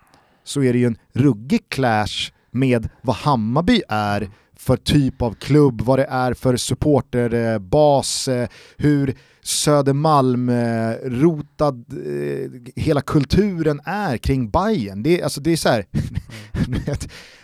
så 0.44 0.62
är 0.62 0.72
det 0.72 0.78
ju 0.78 0.86
en 0.86 0.98
ruggig 1.12 1.68
clash 1.68 2.32
med 2.50 2.88
vad 3.02 3.16
Hammarby 3.16 3.82
är 3.88 4.30
för 4.64 4.76
typ 4.76 5.22
av 5.22 5.34
klubb, 5.34 5.80
vad 5.80 5.98
det 5.98 6.04
är 6.04 6.34
för 6.34 6.56
supporterbas, 6.56 8.28
eh, 8.28 8.48
hur 8.76 9.14
Södermalm-rotad 9.42 11.84
eh, 11.90 12.50
hela 12.76 13.00
kulturen 13.00 13.80
är 13.84 14.16
kring 14.16 14.50
Bayern. 14.50 15.02
Det, 15.02 15.22
alltså 15.22 15.40
det 15.40 15.52
är 15.52 15.56
så 15.56 15.68
här, 15.68 15.86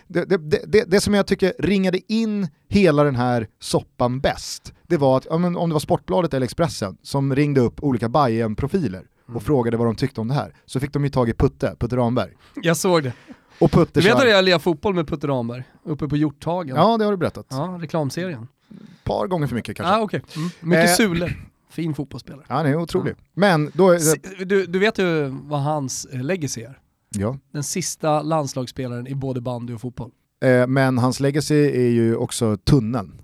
det, 0.07 0.25
det, 0.25 0.39
det, 0.67 0.85
det, 0.87 1.01
som 1.01 1.15
jag 1.15 1.27
tycker 1.27 1.53
ringade 1.59 2.13
in 2.13 2.49
hela 2.69 3.05
den 3.05 3.17
här 3.17 3.49
soppan 3.59 4.21
bäst, 4.21 4.73
det 4.87 4.97
var 4.97 5.17
att, 5.17 5.27
om 5.27 5.43
det 5.43 5.51
var 5.73 5.81
Sportbladet 5.81 6.35
eller 6.35 6.45
Expressen 6.45 6.97
som 7.03 7.37
ringde 7.37 7.61
upp 7.61 7.83
olika 7.83 8.09
bayern 8.09 8.57
profiler 8.57 9.03
och 9.25 9.31
mm. 9.31 9.41
frågade 9.41 9.77
vad 9.77 9.87
de 9.87 9.97
tyckte 9.97 10.21
om 10.21 10.29
det 10.29 10.35
här, 10.35 10.55
så 10.67 10.81
fick 10.81 10.93
de 10.93 11.05
ju 11.05 11.11
tag 11.11 11.29
i 11.29 11.35
Putte, 11.35 11.77
Putte 11.79 11.97
Ramberg. 11.97 12.31
Jag 12.63 12.77
såg 12.77 13.03
det. 13.03 13.13
Och 13.61 13.71
Putte 13.71 14.01
Du 14.01 14.07
vet 14.07 14.17
att 14.17 14.29
jag 14.29 14.45
lirar 14.45 14.59
fotboll 14.59 14.95
med 14.95 15.09
Putte 15.09 15.27
Ramberg, 15.27 15.65
uppe 15.85 16.09
på 16.09 16.17
Hjorthagen? 16.17 16.77
Ja, 16.77 16.99
det 16.99 17.05
har 17.05 17.13
du 17.13 17.17
berättat. 17.17 17.47
Ja, 17.51 17.79
reklamserien. 17.81 18.49
Ett 18.71 19.05
par 19.05 19.27
gånger 19.27 19.47
för 19.47 19.55
mycket 19.55 19.77
kanske. 19.77 19.95
Ah, 19.95 20.03
okay. 20.03 20.21
Mm. 20.37 20.51
Mycket 20.61 20.91
eh, 20.91 20.95
Sule. 20.95 21.33
Fin 21.71 21.95
fotbollsspelare. 21.95 22.45
Han 22.49 22.67
är 22.67 22.77
otrolig. 22.77 23.15
Ja. 23.19 23.25
Men 23.35 23.71
då... 23.75 23.97
Du, 24.39 24.67
du 24.67 24.79
vet 24.79 24.99
ju 24.99 25.29
vad 25.29 25.63
hans 25.63 26.05
eh, 26.05 26.23
legacy 26.23 26.63
är? 26.63 26.79
Ja. 27.11 27.39
Den 27.53 27.63
sista 27.63 28.23
landslagsspelaren 28.23 29.07
i 29.07 29.15
både 29.15 29.41
bandy 29.41 29.75
och 29.75 29.81
fotboll. 29.81 30.11
Eh, 30.45 30.67
men 30.67 30.99
hans 30.99 31.21
legacy 31.21 31.55
är 31.55 31.91
ju 31.91 32.17
också 32.17 32.57
tunneln. 32.57 33.23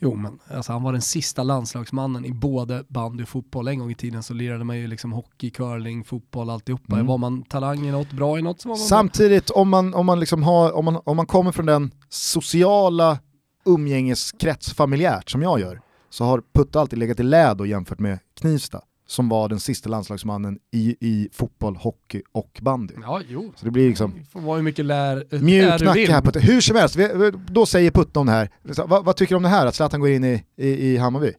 Jo 0.00 0.14
men 0.14 0.38
alltså, 0.50 0.72
han 0.72 0.82
var 0.82 0.92
den 0.92 1.02
sista 1.02 1.42
landslagsmannen 1.42 2.24
i 2.24 2.32
både 2.32 2.84
bandy 2.88 3.22
och 3.22 3.28
fotboll. 3.28 3.68
En 3.68 3.78
gång 3.78 3.90
i 3.90 3.94
tiden 3.94 4.22
så 4.22 4.34
lirade 4.34 4.64
man 4.64 4.78
ju 4.78 4.86
liksom 4.86 5.12
hockey, 5.12 5.50
curling, 5.50 6.04
fotboll, 6.04 6.50
alltihopa. 6.50 6.94
Mm. 6.94 7.06
Var 7.06 7.18
man 7.18 7.42
talang 7.42 7.86
i 7.86 7.90
något, 7.90 8.12
bra 8.12 8.38
i 8.38 8.42
något 8.42 8.60
så 8.60 8.68
var 8.68 8.76
man 8.76 8.86
Samtidigt 8.86 9.50
om 9.50 9.68
man, 9.68 9.94
om 9.94 10.06
man, 10.06 10.20
liksom 10.20 10.42
har, 10.42 10.72
om 10.72 10.84
man, 10.84 11.00
om 11.04 11.16
man 11.16 11.26
kommer 11.26 11.52
från 11.52 11.66
den 11.66 11.90
sociala 12.08 13.18
umgängeskrets 13.64 14.74
familjärt 14.74 15.30
som 15.30 15.42
jag 15.42 15.60
gör, 15.60 15.80
så 16.10 16.24
har 16.24 16.42
Putte 16.54 16.80
alltid 16.80 16.98
legat 16.98 17.20
i 17.20 17.22
läd 17.22 17.66
jämfört 17.66 17.98
med 17.98 18.18
Knivsta 18.40 18.80
som 19.10 19.28
var 19.28 19.48
den 19.48 19.60
sista 19.60 19.88
landslagsmannen 19.88 20.58
i, 20.72 20.96
i 21.00 21.28
fotboll, 21.32 21.76
hockey 21.76 22.22
och 22.32 22.58
bandy. 22.62 22.94
Ja, 23.02 23.20
jo. 23.28 23.52
Så 23.56 23.64
det 23.64 23.70
blir 23.70 23.88
liksom... 23.88 24.14
Det 24.18 24.30
får 24.30 24.40
vara 24.40 24.56
hur 24.56 24.62
mycket 24.62 24.84
lär, 24.84 25.38
mjuk 25.40 25.80
nacke 25.80 26.12
här 26.12 26.22
Putte. 26.22 26.40
Hur 26.40 26.60
som 26.60 26.76
helst, 26.76 26.96
vi, 26.96 27.32
då 27.48 27.66
säger 27.66 27.90
Putte 27.90 28.18
om 28.18 28.26
det 28.26 28.32
här. 28.32 28.50
Vad, 28.62 29.04
vad, 29.04 29.16
tycker 29.16 29.34
du 29.34 29.36
om 29.36 29.42
det 29.42 29.48
här, 29.48 29.66
att 29.66 29.74
Zlatan 29.74 30.00
går 30.00 30.10
in 30.10 30.24
i, 30.24 30.44
i, 30.56 30.68
i 30.68 30.96
Hammarby? 30.96 31.32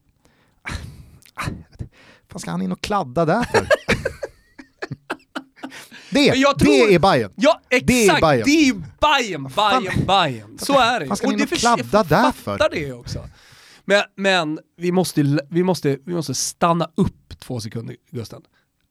Vad 2.34 2.42
ska 2.42 2.52
han 2.52 2.62
in 2.62 2.72
och 2.72 2.82
kladda 2.82 3.26
där 3.26 3.44
för? 3.44 3.68
Det, 6.12 6.32
tror, 6.32 6.88
det 6.88 6.96
är 6.96 7.00
Bayern. 7.00 7.32
Ja 7.36 7.62
exakt, 7.70 7.88
det 7.88 8.08
är 8.08 8.22
Bayern. 8.22 8.44
Det 8.46 8.70
är 8.70 8.74
Bayern, 9.02 9.52
Bayern, 9.56 10.06
Bayern. 10.08 10.58
Så 10.58 10.80
är 10.80 11.00
det. 11.00 11.06
Vad 11.06 11.18
ska 11.18 11.28
han 11.28 11.36
in 11.36 11.42
och 11.42 11.50
kladda 11.50 12.04
där 12.04 12.32
för? 12.32 12.52
Jag 12.52 12.60
fattar 12.60 12.70
det 12.70 12.94
också. 12.94 13.20
Men, 13.86 14.04
men 14.16 14.60
vi, 14.78 14.92
måste, 14.92 15.40
vi, 15.50 15.64
måste, 15.64 15.98
vi 16.06 16.14
måste 16.14 16.34
stanna 16.34 16.90
upp 16.96 17.19
två 17.40 17.60
sekunder 17.60 17.96
Gusten. 18.12 18.42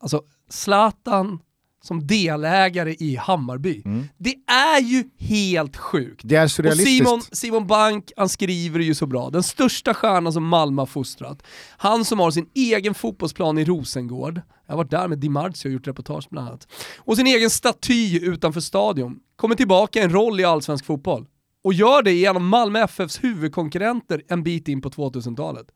Alltså 0.00 0.22
Zlatan 0.48 1.38
som 1.82 2.06
delägare 2.06 2.94
i 2.98 3.16
Hammarby. 3.16 3.82
Mm. 3.84 4.08
Det 4.18 4.34
är 4.46 4.80
ju 4.80 5.04
helt 5.18 5.76
sjukt. 5.76 6.20
Det 6.24 6.36
är 6.36 6.48
surrealistiskt. 6.48 7.00
Och 7.00 7.06
Simon, 7.06 7.22
Simon 7.32 7.66
Bank, 7.66 8.12
han 8.16 8.28
skriver 8.28 8.80
ju 8.80 8.94
så 8.94 9.06
bra. 9.06 9.30
Den 9.30 9.42
största 9.42 9.94
stjärnan 9.94 10.32
som 10.32 10.46
Malmö 10.46 10.82
har 10.82 10.86
fostrat. 10.86 11.42
Han 11.76 12.04
som 12.04 12.18
har 12.18 12.30
sin 12.30 12.48
egen 12.54 12.94
fotbollsplan 12.94 13.58
i 13.58 13.64
Rosengård. 13.64 14.40
Jag 14.66 14.72
har 14.72 14.76
varit 14.76 14.90
där 14.90 15.08
med 15.08 15.18
Di 15.18 15.28
Marzio 15.28 15.68
och 15.68 15.72
gjort 15.72 15.86
reportage 15.86 16.26
bland 16.30 16.48
annat. 16.48 16.68
Och 16.98 17.16
sin 17.16 17.26
egen 17.26 17.50
staty 17.50 18.18
utanför 18.18 18.60
stadion. 18.60 19.20
Kommer 19.36 19.54
tillbaka 19.54 20.02
en 20.02 20.10
roll 20.10 20.40
i 20.40 20.44
allsvensk 20.44 20.84
fotboll 20.84 21.26
och 21.64 21.72
gör 21.72 22.02
det 22.02 22.12
genom 22.12 22.48
Malmö 22.48 22.80
FFs 22.80 23.24
huvudkonkurrenter 23.24 24.22
en 24.28 24.42
bit 24.42 24.68
in 24.68 24.80
på 24.80 24.90
2000-talet. 24.90 25.66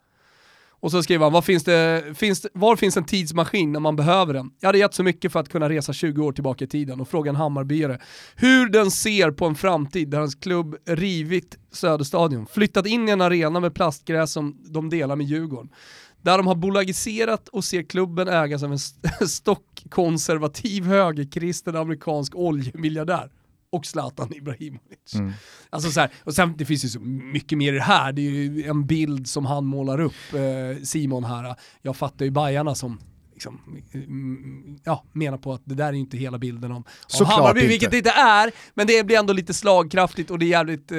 Och 0.82 0.90
så 0.90 1.02
skriver 1.02 1.24
han, 1.24 1.32
var 1.32 1.42
finns, 1.42 1.64
det, 1.64 2.04
finns, 2.14 2.46
var 2.54 2.76
finns 2.76 2.96
en 2.96 3.04
tidsmaskin 3.04 3.72
när 3.72 3.80
man 3.80 3.96
behöver 3.96 4.34
den? 4.34 4.50
Jag 4.60 4.68
hade 4.68 4.78
gett 4.78 4.94
så 4.94 5.02
mycket 5.02 5.32
för 5.32 5.40
att 5.40 5.48
kunna 5.48 5.68
resa 5.68 5.92
20 5.92 6.24
år 6.24 6.32
tillbaka 6.32 6.64
i 6.64 6.68
tiden 6.68 7.00
och 7.00 7.08
fråga 7.08 7.28
en 7.28 7.36
Hammarbyare 7.36 7.98
hur 8.36 8.68
den 8.68 8.90
ser 8.90 9.30
på 9.30 9.46
en 9.46 9.54
framtid 9.54 10.08
där 10.08 10.18
hans 10.18 10.34
klubb 10.34 10.76
rivit 10.86 11.58
Söderstadion, 11.72 12.46
flyttat 12.46 12.86
in 12.86 13.08
i 13.08 13.12
en 13.12 13.20
arena 13.20 13.60
med 13.60 13.74
plastgräs 13.74 14.32
som 14.32 14.56
de 14.64 14.90
delar 14.90 15.16
med 15.16 15.26
Djurgården. 15.26 15.70
Där 16.22 16.38
de 16.38 16.46
har 16.46 16.54
bolagiserat 16.54 17.48
och 17.48 17.64
ser 17.64 17.82
klubben 17.82 18.28
ägas 18.28 18.62
av 18.62 18.72
en 18.72 18.78
stockkonservativ 19.28 20.84
högerkristen 20.84 21.76
amerikansk 21.76 22.34
oljemiljardär 22.36 23.30
och 23.72 23.86
Zlatan 23.86 24.34
Ibrahimovic. 24.34 25.14
Mm. 25.14 25.32
Alltså 25.70 25.90
så 25.90 26.00
här, 26.00 26.10
och 26.24 26.34
sen, 26.34 26.54
det 26.56 26.64
finns 26.64 26.84
ju 26.84 26.88
så 26.88 27.00
mycket 27.00 27.58
mer 27.58 27.72
i 27.72 27.76
det 27.76 27.82
här, 27.82 28.12
det 28.12 28.22
är 28.22 28.30
ju 28.30 28.64
en 28.64 28.86
bild 28.86 29.28
som 29.28 29.46
han 29.46 29.64
målar 29.64 30.00
upp, 30.00 30.34
eh, 30.34 30.82
Simon 30.82 31.24
här. 31.24 31.54
Jag 31.82 31.96
fattar 31.96 32.24
ju 32.24 32.30
Bajarna 32.30 32.74
som 32.74 33.00
liksom, 33.32 33.60
mm, 33.94 34.78
ja, 34.84 35.04
menar 35.12 35.38
på 35.38 35.52
att 35.52 35.62
det 35.64 35.74
där 35.74 35.86
är 35.86 35.92
inte 35.92 36.16
hela 36.16 36.38
bilden 36.38 36.72
om, 36.72 36.84
om 37.20 37.26
Hammarby, 37.26 37.60
inte. 37.60 37.68
vilket 37.68 37.90
det 37.90 37.96
inte 37.96 38.10
är, 38.10 38.52
men 38.74 38.86
det 38.86 39.06
blir 39.06 39.18
ändå 39.18 39.32
lite 39.32 39.54
slagkraftigt 39.54 40.30
och 40.30 40.38
det 40.38 40.44
är 40.44 40.50
jävligt 40.50 40.92
eh, 40.92 40.98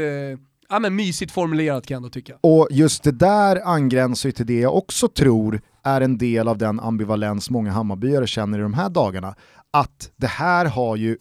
ja, 0.69 0.79
men 0.79 0.95
mysigt 0.95 1.31
formulerat 1.31 1.85
kan 1.85 1.95
jag 1.95 1.99
ändå 1.99 2.09
tycka. 2.09 2.35
Och 2.41 2.67
just 2.71 3.03
det 3.03 3.11
där 3.11 3.67
angränsar 3.67 4.29
ju 4.29 4.33
till 4.33 4.45
det 4.45 4.59
jag 4.59 4.75
också 4.75 5.07
tror 5.07 5.61
är 5.83 6.01
en 6.01 6.17
del 6.17 6.47
av 6.47 6.57
den 6.57 6.79
ambivalens 6.79 7.49
många 7.49 7.71
Hammarbyare 7.71 8.27
känner 8.27 8.59
i 8.59 8.61
de 8.61 8.73
här 8.73 8.89
dagarna. 8.89 9.35
Att 9.71 10.11
det 10.15 10.27
här 10.27 10.65
har 10.65 10.95
ju 10.95 11.17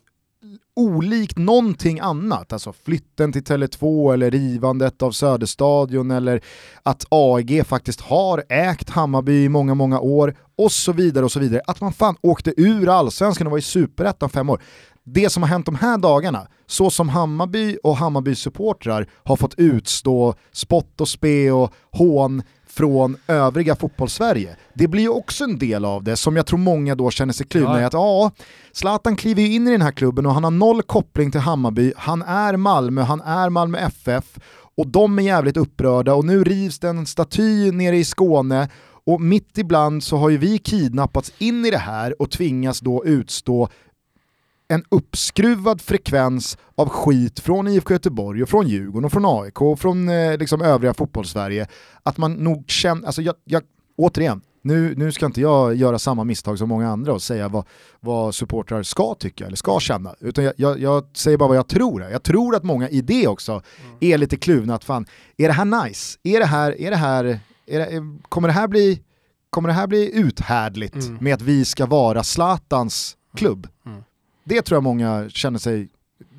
olikt 0.76 1.38
någonting 1.38 2.00
annat, 2.00 2.52
alltså 2.52 2.72
flytten 2.72 3.32
till 3.32 3.42
Tele2 3.42 4.12
eller 4.12 4.30
rivandet 4.30 5.02
av 5.02 5.10
Söderstadion 5.10 6.10
eller 6.10 6.40
att 6.82 7.04
AEG 7.08 7.66
faktiskt 7.66 8.00
har 8.00 8.44
ägt 8.48 8.90
Hammarby 8.90 9.44
i 9.44 9.48
många, 9.48 9.74
många 9.74 10.00
år 10.00 10.36
och 10.58 10.72
så 10.72 10.92
vidare 10.92 11.24
och 11.24 11.32
så 11.32 11.40
vidare. 11.40 11.62
Att 11.66 11.80
man 11.80 11.92
fan 11.92 12.16
åkte 12.20 12.54
ur 12.56 12.88
allsvenskan 12.88 13.46
och 13.46 13.50
var 13.50 13.58
i 13.58 13.62
superettan 13.62 14.30
fem 14.30 14.50
år. 14.50 14.62
Det 15.04 15.30
som 15.30 15.42
har 15.42 15.50
hänt 15.50 15.66
de 15.66 15.74
här 15.74 15.98
dagarna, 15.98 16.46
så 16.66 16.90
som 16.90 17.08
Hammarby 17.08 17.78
och 17.82 17.96
Hammarbys 17.96 18.38
supportrar 18.38 19.08
har 19.24 19.36
fått 19.36 19.54
utstå 19.56 20.34
spott 20.52 21.00
och 21.00 21.08
spe 21.08 21.50
och 21.50 21.72
hån 21.90 22.42
från 22.74 23.16
övriga 23.26 23.76
fotbollssverige. 23.76 24.56
Det 24.74 24.88
blir 24.88 25.02
ju 25.02 25.08
också 25.08 25.44
en 25.44 25.58
del 25.58 25.84
av 25.84 26.04
det 26.04 26.16
som 26.16 26.36
jag 26.36 26.46
tror 26.46 26.58
många 26.58 26.94
då 26.94 27.10
känner 27.10 27.32
sig 27.32 27.46
kluvna 27.46 27.80
i 27.80 27.84
att 27.84 27.92
ja, 27.92 28.30
Zlatan 28.72 29.16
kliver 29.16 29.42
ju 29.42 29.54
in 29.54 29.68
i 29.68 29.70
den 29.70 29.82
här 29.82 29.92
klubben 29.92 30.26
och 30.26 30.34
han 30.34 30.44
har 30.44 30.50
noll 30.50 30.82
koppling 30.82 31.30
till 31.30 31.40
Hammarby, 31.40 31.92
han 31.96 32.22
är 32.22 32.56
Malmö, 32.56 33.02
han 33.02 33.20
är 33.20 33.50
Malmö 33.50 33.78
FF 33.78 34.38
och 34.76 34.86
de 34.86 35.18
är 35.18 35.22
jävligt 35.22 35.56
upprörda 35.56 36.14
och 36.14 36.24
nu 36.24 36.44
rivs 36.44 36.78
det 36.78 36.88
en 36.88 37.06
staty 37.06 37.72
nere 37.72 37.96
i 37.96 38.04
Skåne 38.04 38.68
och 39.06 39.20
mitt 39.20 39.58
ibland 39.58 40.04
så 40.04 40.16
har 40.16 40.28
ju 40.28 40.38
vi 40.38 40.58
kidnappats 40.58 41.32
in 41.38 41.64
i 41.64 41.70
det 41.70 41.78
här 41.78 42.22
och 42.22 42.30
tvingas 42.30 42.80
då 42.80 43.04
utstå 43.04 43.68
en 44.72 44.84
uppskruvad 44.88 45.80
frekvens 45.80 46.58
av 46.74 46.88
skit 46.88 47.40
från 47.40 47.68
IFK 47.68 47.92
Göteborg 47.92 48.42
och 48.42 48.48
från 48.48 48.68
Djurgården 48.68 49.04
och 49.04 49.12
från 49.12 49.24
AIK 49.26 49.62
och 49.62 49.80
från 49.80 50.08
eh, 50.08 50.38
liksom 50.38 50.62
övriga 50.62 50.94
fotbollssverige. 50.94 51.66
Att 52.02 52.18
man 52.18 52.32
nog 52.32 52.64
känner, 52.70 53.06
alltså 53.06 53.22
jag, 53.22 53.34
jag, 53.44 53.62
återigen, 53.96 54.40
nu, 54.62 54.94
nu 54.96 55.12
ska 55.12 55.26
inte 55.26 55.40
jag 55.40 55.74
göra 55.74 55.98
samma 55.98 56.24
misstag 56.24 56.58
som 56.58 56.68
många 56.68 56.88
andra 56.88 57.12
och 57.12 57.22
säga 57.22 57.48
vad, 57.48 57.64
vad 58.00 58.34
supportrar 58.34 58.82
ska 58.82 59.14
tycka 59.14 59.46
eller 59.46 59.56
ska 59.56 59.80
känna, 59.80 60.14
utan 60.20 60.44
jag, 60.44 60.54
jag, 60.56 60.80
jag 60.80 61.04
säger 61.14 61.38
bara 61.38 61.48
vad 61.48 61.56
jag 61.56 61.68
tror. 61.68 62.02
Jag 62.02 62.22
tror 62.22 62.56
att 62.56 62.62
många 62.62 62.88
i 62.88 63.00
det 63.00 63.28
också 63.28 63.52
mm. 63.52 63.96
är 64.00 64.18
lite 64.18 64.36
kluvna 64.36 64.74
att 64.74 64.84
fan, 64.84 65.06
är 65.36 65.48
det 65.48 65.54
här 65.54 65.84
nice? 65.84 66.18
Är 66.22 66.40
det 66.40 66.46
här, 66.46 66.80
är 66.80 66.90
det 66.90 66.96
här, 66.96 67.40
är 67.66 67.78
det, 67.78 68.02
kommer 68.28 68.48
det 68.48 68.54
här 68.54 68.68
bli 68.68 69.02
Kommer 69.52 69.68
det 69.68 69.74
här 69.74 69.86
bli 69.86 70.18
uthärdligt 70.18 70.94
mm. 70.94 71.18
med 71.20 71.34
att 71.34 71.42
vi 71.42 71.64
ska 71.64 71.86
vara 71.86 72.22
Zlatans 72.22 73.16
klubb? 73.36 73.68
Mm. 73.86 74.02
Det 74.44 74.62
tror 74.62 74.76
jag 74.76 74.82
många 74.82 75.28
känner 75.28 75.58
sig 75.58 75.88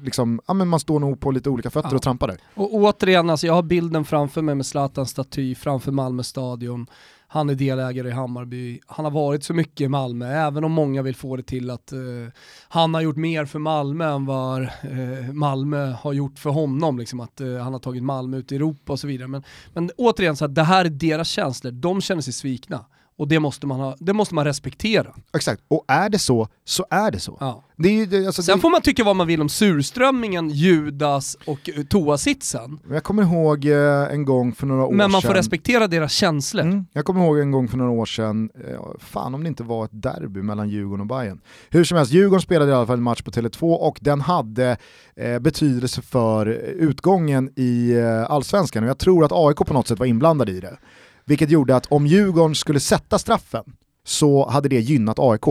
Liksom, 0.04 0.41
ja, 0.47 0.54
men 0.54 0.68
man 0.68 0.80
står 0.80 0.99
nog 0.99 1.20
på 1.20 1.32
lite 1.32 1.49
olika 1.49 1.70
fötter 1.70 1.89
ja. 1.89 1.95
och 1.95 2.01
trampar 2.01 2.28
där. 2.28 2.38
Och 2.54 2.74
återigen, 2.74 3.30
alltså 3.30 3.47
jag 3.47 3.54
har 3.54 3.64
bilden 3.64 4.06
framför 4.06 4.41
mig 4.41 4.56
med 4.56 4.66
Zlatans 4.66 5.10
staty 5.10 5.56
framför 5.56 5.91
Malmö 5.91 6.24
stadion. 6.24 6.88
han 7.28 7.49
är 7.49 7.56
delägare 7.56 8.08
i 8.08 8.12
Hammarby, 8.12 8.80
han 8.88 9.06
har 9.06 9.12
varit 9.12 9.43
så 9.43 9.54
mycket 9.54 9.82
i 9.82 9.88
Malmö, 9.88 10.28
även 10.28 10.64
om 10.64 10.72
många 10.72 11.01
vill 11.01 11.16
få 11.16 11.36
det 11.36 11.43
till 11.43 11.70
att 11.70 11.93
uh, 11.93 12.30
han 12.70 12.93
har 12.93 13.01
gjort 13.01 13.16
mer 13.16 13.45
för 13.45 13.60
Malmö 13.60 14.16
än 14.16 14.26
vad 14.26 14.62
uh, 14.62 15.32
Malmö 15.34 15.91
har 15.91 16.14
gjort 16.14 16.39
för 16.39 16.49
honom, 16.49 16.99
liksom 16.99 17.20
att 17.20 17.41
uh, 17.41 17.60
han 17.60 17.74
har 17.74 17.80
tagit 17.80 18.04
Malmö 18.04 18.38
ut 18.38 18.51
i 18.51 18.56
Europa 18.56 18.93
och 18.93 18.99
så 18.99 19.08
vidare. 19.08 19.28
Men, 19.28 19.43
men 19.74 19.91
återigen, 19.97 20.36
så 20.36 20.45
här, 20.45 20.54
det 20.54 20.64
här 20.64 20.86
är 20.86 20.89
deras 20.89 21.28
känslor, 21.28 21.72
de 21.72 22.01
känner 22.01 22.22
sig 22.22 22.34
svikna. 22.34 22.86
Och 23.18 23.28
det 23.28 23.39
måste, 23.39 23.68
man 23.68 23.80
ha, 23.80 23.95
det 23.99 24.14
måste 24.14 24.36
man 24.36 24.45
respektera. 24.45 25.16
Exakt, 25.36 25.61
och 25.68 25.86
är 25.88 26.09
det 26.09 26.20
så, 26.20 26.47
så 26.66 26.86
är 26.89 27.11
det 27.11 27.20
så. 27.20 27.38
Ja. 27.39 27.64
Det 27.78 27.89
är, 27.89 28.05
det, 28.05 28.26
alltså, 28.26 28.43
Sen 28.43 28.57
det, 28.57 28.61
får 28.61 28.70
man 28.70 28.82
tycka 28.82 29.03
vad 29.03 29.16
man 29.16 29.28
vill 29.28 29.41
om 29.41 29.49
surströmmingen, 29.49 30.49
Judas 30.49 31.38
och 31.45 31.70
uh, 31.78 31.84
toasitsen. 31.84 32.80
Jag 32.89 33.03
kommer 33.03 33.24
ihåg 33.24 33.66
eh, 33.66 34.14
en 34.14 34.26
gång 34.26 34.53
för 34.53 34.68
några 34.68 34.84
år 34.84 34.88
sedan. 34.88 34.97
Men 34.97 35.11
man 35.11 35.22
får 35.22 35.34
respektera 35.34 35.88
deras 35.88 36.14
känslor. 36.14 36.64
Mm. 36.64 36.86
Jag 36.93 37.05
kommer 37.05 37.26
ihåg 37.26 37.39
en 37.39 37.51
gång 37.51 37.68
för 37.68 37.78
några 37.78 37.91
år 37.91 38.05
sedan, 38.05 38.49
eh, 38.68 38.80
fan 38.99 39.36
om 39.36 39.43
det 39.43 39.47
inte 39.47 39.64
var 39.64 39.86
ett 39.86 40.01
derby 40.03 40.41
mellan 40.41 40.70
Djurgården 40.70 41.01
och 41.01 41.07
Bayern. 41.07 41.41
Hur 41.70 41.84
som 41.84 41.97
helst, 41.97 42.11
Djurgården 42.14 42.41
spelade 42.41 42.72
i 42.72 42.74
alla 42.74 42.88
fall 42.88 42.97
en 42.97 43.03
match 43.03 43.22
på 43.22 43.32
Tele2 43.32 43.74
och 43.76 43.97
den 44.01 44.22
hade 44.22 44.78
eh, 45.16 45.39
betydelse 45.39 46.01
för 46.01 46.45
utgången 46.80 47.49
i 47.55 47.91
eh, 47.91 48.32
allsvenskan 48.32 48.84
och 48.84 48.89
jag 48.89 48.97
tror 48.97 49.26
att 49.26 49.32
AIK 49.32 49.57
på 49.57 49.74
något 49.74 49.88
sätt 49.88 49.99
var 49.99 50.05
inblandad 50.05 50.49
i 50.49 50.59
det. 50.59 50.78
Vilket 51.26 51.49
gjorde 51.49 51.76
att 51.76 51.86
om 51.86 52.07
Djurgården 52.07 52.55
skulle 52.55 52.80
sätta 52.80 53.19
straffen 53.19 53.63
så 54.05 54.49
hade 54.49 54.69
det 54.69 54.80
gynnat 54.80 55.19
AIK. 55.19 55.47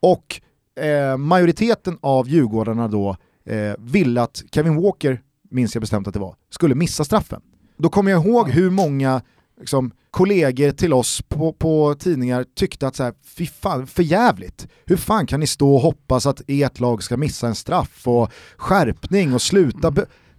Och 0.00 0.40
eh, 0.80 1.16
majoriteten 1.16 1.98
av 2.00 2.28
Djurgårdarna 2.28 2.88
då 2.88 3.16
eh, 3.44 3.72
ville 3.78 4.22
att 4.22 4.42
Kevin 4.52 4.82
Walker, 4.82 5.20
minns 5.50 5.74
jag 5.74 5.80
bestämt 5.80 6.08
att 6.08 6.14
det 6.14 6.20
var, 6.20 6.34
skulle 6.50 6.74
missa 6.74 7.04
straffen. 7.04 7.40
Då 7.76 7.88
kommer 7.88 8.10
jag 8.10 8.26
ihåg 8.26 8.50
hur 8.50 8.70
många 8.70 9.22
liksom, 9.60 9.92
kollegor 10.10 10.70
till 10.70 10.92
oss 10.92 11.22
på, 11.28 11.52
på 11.52 11.94
tidningar 11.98 12.44
tyckte 12.54 12.86
att 12.86 12.96
så 12.96 13.02
här, 13.02 13.14
fy 13.24 13.46
fan, 13.46 13.86
för 13.86 14.02
jävligt. 14.02 14.66
Hur 14.86 14.96
fan 14.96 15.26
kan 15.26 15.40
ni 15.40 15.46
stå 15.46 15.74
och 15.74 15.80
hoppas 15.80 16.26
att 16.26 16.42
ert 16.46 16.80
lag 16.80 17.02
ska 17.02 17.16
missa 17.16 17.46
en 17.46 17.54
straff 17.54 18.06
och 18.06 18.32
skärpning 18.56 19.34
och 19.34 19.42
sluta... 19.42 19.92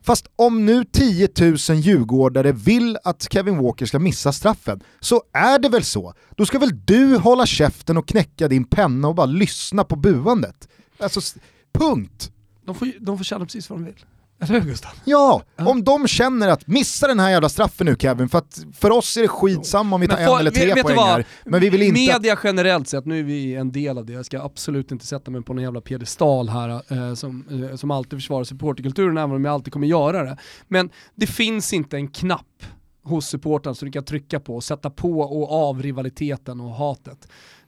Fast 0.07 0.27
om 0.35 0.65
nu 0.65 0.83
10 0.85 1.29
000 1.39 1.57
djurgårdare 1.57 2.51
vill 2.51 2.97
att 3.03 3.33
Kevin 3.33 3.57
Walker 3.57 3.85
ska 3.85 3.99
missa 3.99 4.31
straffen, 4.31 4.83
så 4.99 5.23
är 5.33 5.59
det 5.59 5.69
väl 5.69 5.83
så. 5.83 6.13
Då 6.35 6.45
ska 6.45 6.59
väl 6.59 6.85
du 6.85 7.17
hålla 7.17 7.45
käften 7.45 7.97
och 7.97 8.07
knäcka 8.07 8.47
din 8.47 8.65
penna 8.65 9.07
och 9.07 9.15
bara 9.15 9.25
lyssna 9.25 9.83
på 9.83 9.95
buandet. 9.95 10.69
Alltså, 10.99 11.39
punkt. 11.73 12.31
De 12.65 12.75
får, 12.75 12.91
de 12.99 13.17
får 13.17 13.23
känna 13.23 13.45
precis 13.45 13.69
vad 13.69 13.79
de 13.79 13.85
vill. 13.85 14.05
Eller 14.39 14.59
hur 14.59 14.69
Gustav? 14.69 14.91
Ja, 15.05 15.41
ja, 15.55 15.67
om 15.67 15.83
de 15.83 16.07
känner 16.07 16.47
att 16.47 16.67
missa 16.67 17.07
den 17.07 17.19
här 17.19 17.29
jävla 17.29 17.49
straffen 17.49 17.85
nu 17.85 17.95
Kevin, 17.99 18.29
för 18.29 18.37
att 18.37 18.65
för 18.73 18.91
oss 18.91 19.17
är 19.17 19.21
det 19.21 19.27
skitsamma 19.27 19.95
om 19.95 20.01
vi 20.01 20.07
tar 20.07 20.15
för, 20.15 20.33
en 20.33 20.39
eller 20.39 20.51
tre 20.51 20.73
vet, 20.73 20.83
poäng 20.83 20.97
här. 20.97 21.25
Men 21.45 21.59
vi 21.59 21.69
vill 21.69 21.81
inte... 21.81 21.99
Media 21.99 22.39
generellt 22.43 22.87
sett, 22.87 23.05
nu 23.05 23.19
är 23.19 23.23
vi 23.23 23.55
en 23.55 23.71
del 23.71 23.97
av 23.97 24.05
det, 24.05 24.13
jag 24.13 24.25
ska 24.25 24.41
absolut 24.41 24.91
inte 24.91 25.05
sätta 25.05 25.31
mig 25.31 25.41
på 25.41 25.53
någon 25.53 25.63
jävla 25.63 25.81
piedestal 25.81 26.49
här 26.49 26.69
eh, 26.69 27.13
som, 27.13 27.67
eh, 27.69 27.75
som 27.75 27.91
alltid 27.91 28.19
försvarar 28.19 28.43
supporterkulturen, 28.43 29.17
även 29.17 29.35
om 29.35 29.45
jag 29.45 29.53
alltid 29.53 29.73
kommer 29.73 29.87
göra 29.87 30.23
det. 30.23 30.37
Men 30.67 30.89
det 31.15 31.27
finns 31.27 31.73
inte 31.73 31.97
en 31.97 32.07
knapp 32.07 32.63
hos 33.03 33.27
supportrarna 33.27 33.75
som 33.75 33.85
du 33.85 33.91
kan 33.91 34.03
trycka 34.03 34.39
på 34.39 34.55
och 34.55 34.63
sätta 34.63 34.89
på 34.89 35.19
och 35.19 35.69
av 35.69 35.81
rivaliteten 35.81 36.61
och 36.61 36.71
hatet. 36.71 37.27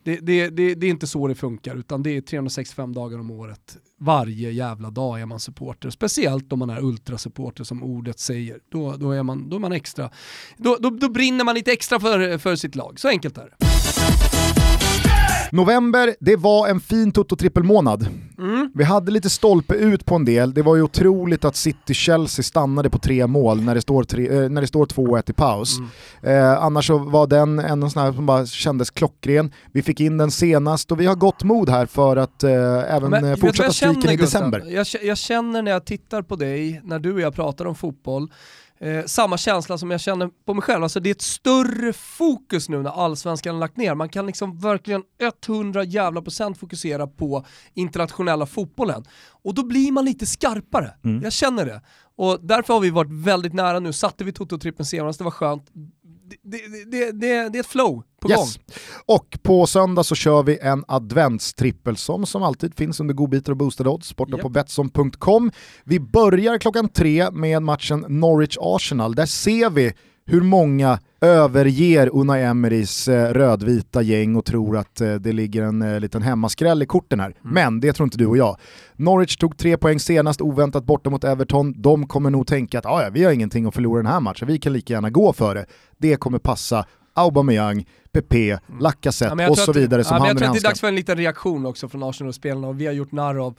Det, 0.09 0.19
det, 0.21 0.49
det, 0.49 0.75
det, 0.75 0.87
är 0.87 0.89
inte 0.89 1.07
så 1.07 1.27
det 1.27 1.35
funkar, 1.35 1.75
utan 1.75 2.03
det 2.03 2.17
är 2.17 2.21
365 2.21 2.93
dagar 2.93 3.19
om 3.19 3.31
året. 3.31 3.77
Varje 3.97 4.51
jävla 4.51 4.89
dag 4.89 5.21
är 5.21 5.25
man 5.25 5.39
supporter. 5.39 5.89
Speciellt 5.89 6.53
om 6.53 6.59
man 6.59 6.69
är 6.69 6.83
ultrasupporter 6.83 7.63
som 7.63 7.83
ordet 7.83 8.19
säger. 8.19 8.59
Då, 8.71 8.95
då, 8.97 9.11
är, 9.11 9.23
man, 9.23 9.49
då 9.49 9.55
är 9.55 9.59
man 9.59 9.71
extra, 9.71 10.09
då, 10.57 10.77
då, 10.79 10.89
då 10.89 11.09
brinner 11.09 11.43
man 11.45 11.55
lite 11.55 11.71
extra 11.71 11.99
för, 11.99 12.37
för 12.37 12.55
sitt 12.55 12.75
lag. 12.75 12.99
Så 12.99 13.07
enkelt 13.07 13.37
är 13.37 13.43
det. 13.59 13.78
November, 15.51 16.15
det 16.19 16.35
var 16.35 16.67
en 16.67 16.79
fin 16.79 17.11
Toto-trippelmånad. 17.11 18.07
Mm. 18.37 18.71
Vi 18.75 18.83
hade 18.83 19.11
lite 19.11 19.29
stolpe 19.29 19.75
ut 19.75 20.05
på 20.05 20.15
en 20.15 20.25
del, 20.25 20.53
det 20.53 20.61
var 20.61 20.75
ju 20.75 20.81
otroligt 20.81 21.45
att 21.45 21.55
City-Chelsea 21.55 22.43
stannade 22.43 22.89
på 22.89 22.97
tre 22.97 23.27
mål 23.27 23.61
när 23.61 23.75
det 23.75 23.81
står, 23.81 24.19
eh, 24.19 24.49
när 24.49 24.61
det 24.61 24.67
står 24.67 24.85
2-1 24.85 25.29
i 25.29 25.33
paus. 25.33 25.77
Mm. 25.77 26.37
Eh, 26.37 26.63
annars 26.63 26.87
så 26.87 26.97
var 26.97 27.27
den 27.27 27.59
en 27.59 27.89
sån 27.89 28.03
här 28.03 28.13
som 28.13 28.25
bara 28.25 28.45
kändes 28.45 28.89
klockren. 28.89 29.53
Vi 29.71 29.81
fick 29.81 29.99
in 29.99 30.17
den 30.17 30.31
senast 30.31 30.91
och 30.91 30.99
vi 30.99 31.05
har 31.05 31.15
gott 31.15 31.43
mod 31.43 31.69
här 31.69 31.85
för 31.85 32.17
att 32.17 32.43
eh, 32.43 32.95
även 32.95 33.09
Men, 33.09 33.37
fortsätta 33.37 33.71
streaken 33.71 34.11
i 34.11 34.15
december. 34.15 34.63
Jag, 34.67 34.85
jag 35.03 35.17
känner 35.17 35.61
när 35.61 35.71
jag 35.71 35.85
tittar 35.85 36.21
på 36.21 36.35
dig, 36.35 36.81
när 36.83 36.99
du 36.99 37.13
och 37.13 37.21
jag 37.21 37.35
pratar 37.35 37.65
om 37.65 37.75
fotboll, 37.75 38.31
Eh, 38.81 39.05
samma 39.05 39.37
känsla 39.37 39.77
som 39.77 39.91
jag 39.91 40.01
känner 40.01 40.29
på 40.45 40.53
mig 40.53 40.61
själv. 40.61 40.83
Alltså 40.83 40.99
det 40.99 41.09
är 41.09 41.11
ett 41.11 41.21
större 41.21 41.93
fokus 41.93 42.69
nu 42.69 42.81
när 42.81 42.89
allsvenskan 42.89 43.55
har 43.55 43.59
lagt 43.59 43.77
ner. 43.77 43.95
Man 43.95 44.09
kan 44.09 44.25
liksom 44.25 44.59
verkligen 44.59 45.03
100 45.47 45.83
jävla 45.83 46.21
procent 46.21 46.57
fokusera 46.57 47.07
på 47.07 47.45
internationella 47.73 48.45
fotbollen. 48.45 49.05
Och 49.43 49.53
då 49.53 49.65
blir 49.65 49.91
man 49.91 50.05
lite 50.05 50.25
skarpare. 50.25 50.93
Mm. 51.03 51.23
Jag 51.23 51.33
känner 51.33 51.65
det. 51.65 51.81
Och 52.15 52.39
därför 52.41 52.73
har 52.73 52.81
vi 52.81 52.89
varit 52.89 53.11
väldigt 53.11 53.53
nära 53.53 53.79
nu. 53.79 53.93
Satte 53.93 54.23
vi 54.23 54.31
Toto-trippen 54.31 54.83
senast, 54.83 55.17
det 55.19 55.23
var 55.23 55.31
skönt 55.31 55.69
det, 56.29 56.37
det, 56.43 57.11
det, 57.11 57.11
det, 57.11 57.31
är 57.31 57.59
ett 57.59 57.67
flow 57.67 58.03
på 58.21 58.29
yes. 58.29 58.37
gång. 58.37 58.47
Och 59.05 59.39
på 59.41 59.67
söndag 59.67 60.03
så 60.03 60.15
kör 60.15 60.43
vi 60.43 60.59
en 60.61 60.83
adventstrippel 60.87 61.97
som 61.97 62.25
som 62.25 62.43
alltid 62.43 62.75
finns 62.75 62.99
under 62.99 63.13
godbitar 63.13 63.51
och 63.51 63.57
boostade 63.57 63.89
odds 63.89 64.15
borta 64.15 64.35
yep. 64.35 64.41
på 64.41 64.49
Betsson.com. 64.49 65.51
Vi 65.83 65.99
börjar 65.99 66.57
klockan 66.57 66.89
tre 66.89 67.31
med 67.31 67.61
matchen 67.61 68.05
Norwich-Arsenal. 68.05 69.15
Där 69.15 69.25
ser 69.25 69.69
vi 69.69 69.93
hur 70.29 70.41
många 70.41 70.99
överger 71.21 72.09
Unai 72.13 72.43
Emerys 72.43 73.07
eh, 73.07 73.33
rödvita 73.33 74.01
gäng 74.01 74.35
och 74.35 74.45
tror 74.45 74.77
att 74.77 75.01
eh, 75.01 75.13
det 75.13 75.31
ligger 75.31 75.63
en 75.63 75.81
eh, 75.81 75.99
liten 75.99 76.21
hemmaskräll 76.21 76.83
i 76.83 76.85
korten 76.85 77.19
här. 77.19 77.25
Mm. 77.25 77.53
Men 77.53 77.79
det 77.79 77.93
tror 77.93 78.05
inte 78.05 78.17
du 78.17 78.25
och 78.25 78.37
jag. 78.37 78.57
Norwich 78.95 79.37
tog 79.37 79.57
tre 79.57 79.77
poäng 79.77 79.99
senast, 79.99 80.41
oväntat 80.41 80.83
borta 80.83 81.09
mot 81.09 81.23
Everton. 81.23 81.81
De 81.81 82.07
kommer 82.07 82.29
nog 82.29 82.47
tänka 82.47 82.79
att 82.79 82.85
ah, 82.85 83.03
ja, 83.03 83.09
vi 83.09 83.23
har 83.23 83.31
ingenting 83.31 83.65
att 83.65 83.73
förlora 83.73 83.97
den 83.97 84.11
här 84.11 84.19
matchen, 84.19 84.47
vi 84.47 84.59
kan 84.59 84.73
lika 84.73 84.93
gärna 84.93 85.09
gå 85.09 85.33
för 85.33 85.55
det. 85.55 85.65
Det 85.97 86.15
kommer 86.15 86.39
passa 86.39 86.85
Aubameyang, 87.13 87.85
Pepe, 88.11 88.59
mm. 88.67 88.79
Lacazette 88.79 89.43
ja, 89.43 89.49
och 89.49 89.57
så 89.57 89.71
vidare 89.71 90.03
som 90.03 90.17
ja, 90.17 90.19
hand 90.19 90.29
Jag 90.29 90.37
tror 90.37 90.47
att 90.47 90.53
det 90.53 90.59
är 90.59 90.69
dags 90.69 90.79
för 90.79 90.87
en 90.87 90.95
liten 90.95 91.17
reaktion 91.17 91.65
också 91.65 91.89
från 91.89 92.03
Arsenal-spelarna 92.03 92.67
och 92.67 92.81
vi 92.81 92.85
har 92.85 92.93
gjort 92.93 93.11
narr 93.11 93.45
av 93.45 93.55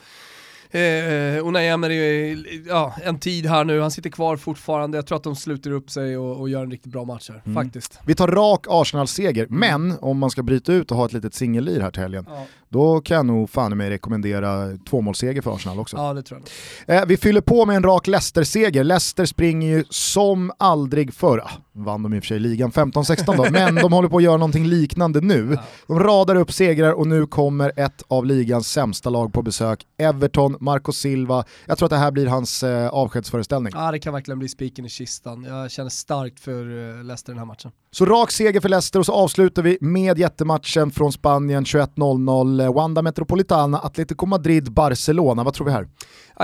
Eh, 0.73 1.47
Unai 1.47 1.69
Emery, 1.69 2.63
ja, 2.69 2.95
en 3.05 3.19
tid 3.19 3.47
här 3.47 3.65
nu, 3.65 3.81
han 3.81 3.91
sitter 3.91 4.11
kvar 4.11 4.37
fortfarande, 4.37 4.99
jag 4.99 5.07
tror 5.07 5.17
att 5.17 5.25
de 5.25 5.37
sluter 5.37 5.71
upp 5.71 5.91
sig 5.91 6.17
och, 6.17 6.41
och 6.41 6.49
gör 6.49 6.63
en 6.63 6.71
riktigt 6.71 6.93
bra 6.93 7.05
match 7.05 7.31
här, 7.31 7.43
mm. 7.47 7.65
faktiskt. 7.65 8.01
Vi 8.07 8.15
tar 8.15 8.29
rak 8.29 8.67
Arsenal-seger, 8.69 9.47
men 9.51 9.99
om 10.01 10.19
man 10.19 10.31
ska 10.31 10.43
bryta 10.43 10.73
ut 10.73 10.91
och 10.91 10.97
ha 10.97 11.07
ett 11.07 11.13
litet 11.13 11.35
singellir 11.35 11.81
här 11.81 11.91
till 11.91 12.03
helgen, 12.03 12.27
ja. 12.29 12.47
Då 12.73 13.01
kan 13.01 13.17
jag 13.17 13.27
nog 13.27 13.51
fan 13.51 13.77
mig 13.77 13.91
rekommendera 13.91 14.77
tvåmålsseger 14.89 15.43
för 15.43 15.55
Arsenal 15.55 15.79
också. 15.79 15.97
Ja, 15.97 16.15
det 16.15 16.23
tror 16.23 16.41
jag. 16.87 16.97
Eh, 16.97 17.07
vi 17.07 17.17
fyller 17.17 17.41
på 17.41 17.67
med 17.67 17.77
en 17.77 17.83
rak 17.83 18.07
Leicester-seger, 18.07 18.85
Leicester 18.85 19.25
springer 19.25 19.69
ju 19.69 19.85
som 19.91 20.53
aldrig 20.59 21.15
förr, 21.15 21.39
ah, 21.39 21.51
vann 21.73 22.03
de 22.03 22.15
i 22.15 22.19
och 22.19 22.23
för 22.23 22.27
sig 22.27 22.39
ligan 22.39 22.73
15-16 22.73 23.37
då, 23.37 23.47
men 23.51 23.75
de 23.75 23.93
håller 23.93 24.09
på 24.09 24.17
att 24.17 24.23
göra 24.23 24.37
någonting 24.37 24.67
liknande 24.67 25.21
nu. 25.21 25.59
De 25.87 25.99
radar 26.01 26.37
upp 26.37 26.53
segrar 26.53 26.93
och 26.93 27.07
nu 27.07 27.27
kommer 27.27 27.73
ett 27.77 28.03
av 28.09 28.27
ligans 28.27 28.73
sämsta 28.73 29.11
lag 29.11 29.33
på 29.33 29.43
besök, 29.43 29.87
Everton 29.99 30.57
Marco 30.61 30.93
Silva. 30.93 31.45
Jag 31.67 31.79
tror 31.79 31.87
att 31.87 31.91
det 31.91 31.97
här 31.97 32.11
blir 32.11 32.27
hans 32.27 32.63
eh, 32.63 32.89
avskedsföreställning. 32.89 33.73
Ja, 33.77 33.91
det 33.91 33.99
kan 33.99 34.13
verkligen 34.13 34.39
bli 34.39 34.49
spiken 34.49 34.85
i 34.85 34.89
kistan. 34.89 35.45
Jag 35.45 35.71
känner 35.71 35.91
starkt 35.91 36.41
för 36.41 36.99
eh, 36.99 37.05
Leicester 37.05 37.33
den 37.33 37.39
här 37.39 37.47
matchen. 37.47 37.71
Så 37.93 38.05
rak 38.05 38.31
seger 38.31 38.61
för 38.61 38.69
Leicester 38.69 38.99
och 38.99 39.07
så 39.07 39.13
avslutar 39.13 39.63
vi 39.63 39.79
med 39.81 40.19
jättematchen 40.19 40.91
från 40.91 41.13
Spanien 41.13 41.65
21.00. 41.65 42.63
Eh, 42.63 42.75
Wanda 42.75 43.03
Metropolitana, 43.03 43.79
Atletico 43.79 44.27
Madrid, 44.27 44.73
Barcelona. 44.73 45.45
Vad 45.45 45.55
tror 45.55 45.67
vi 45.67 45.73
här? 45.73 45.89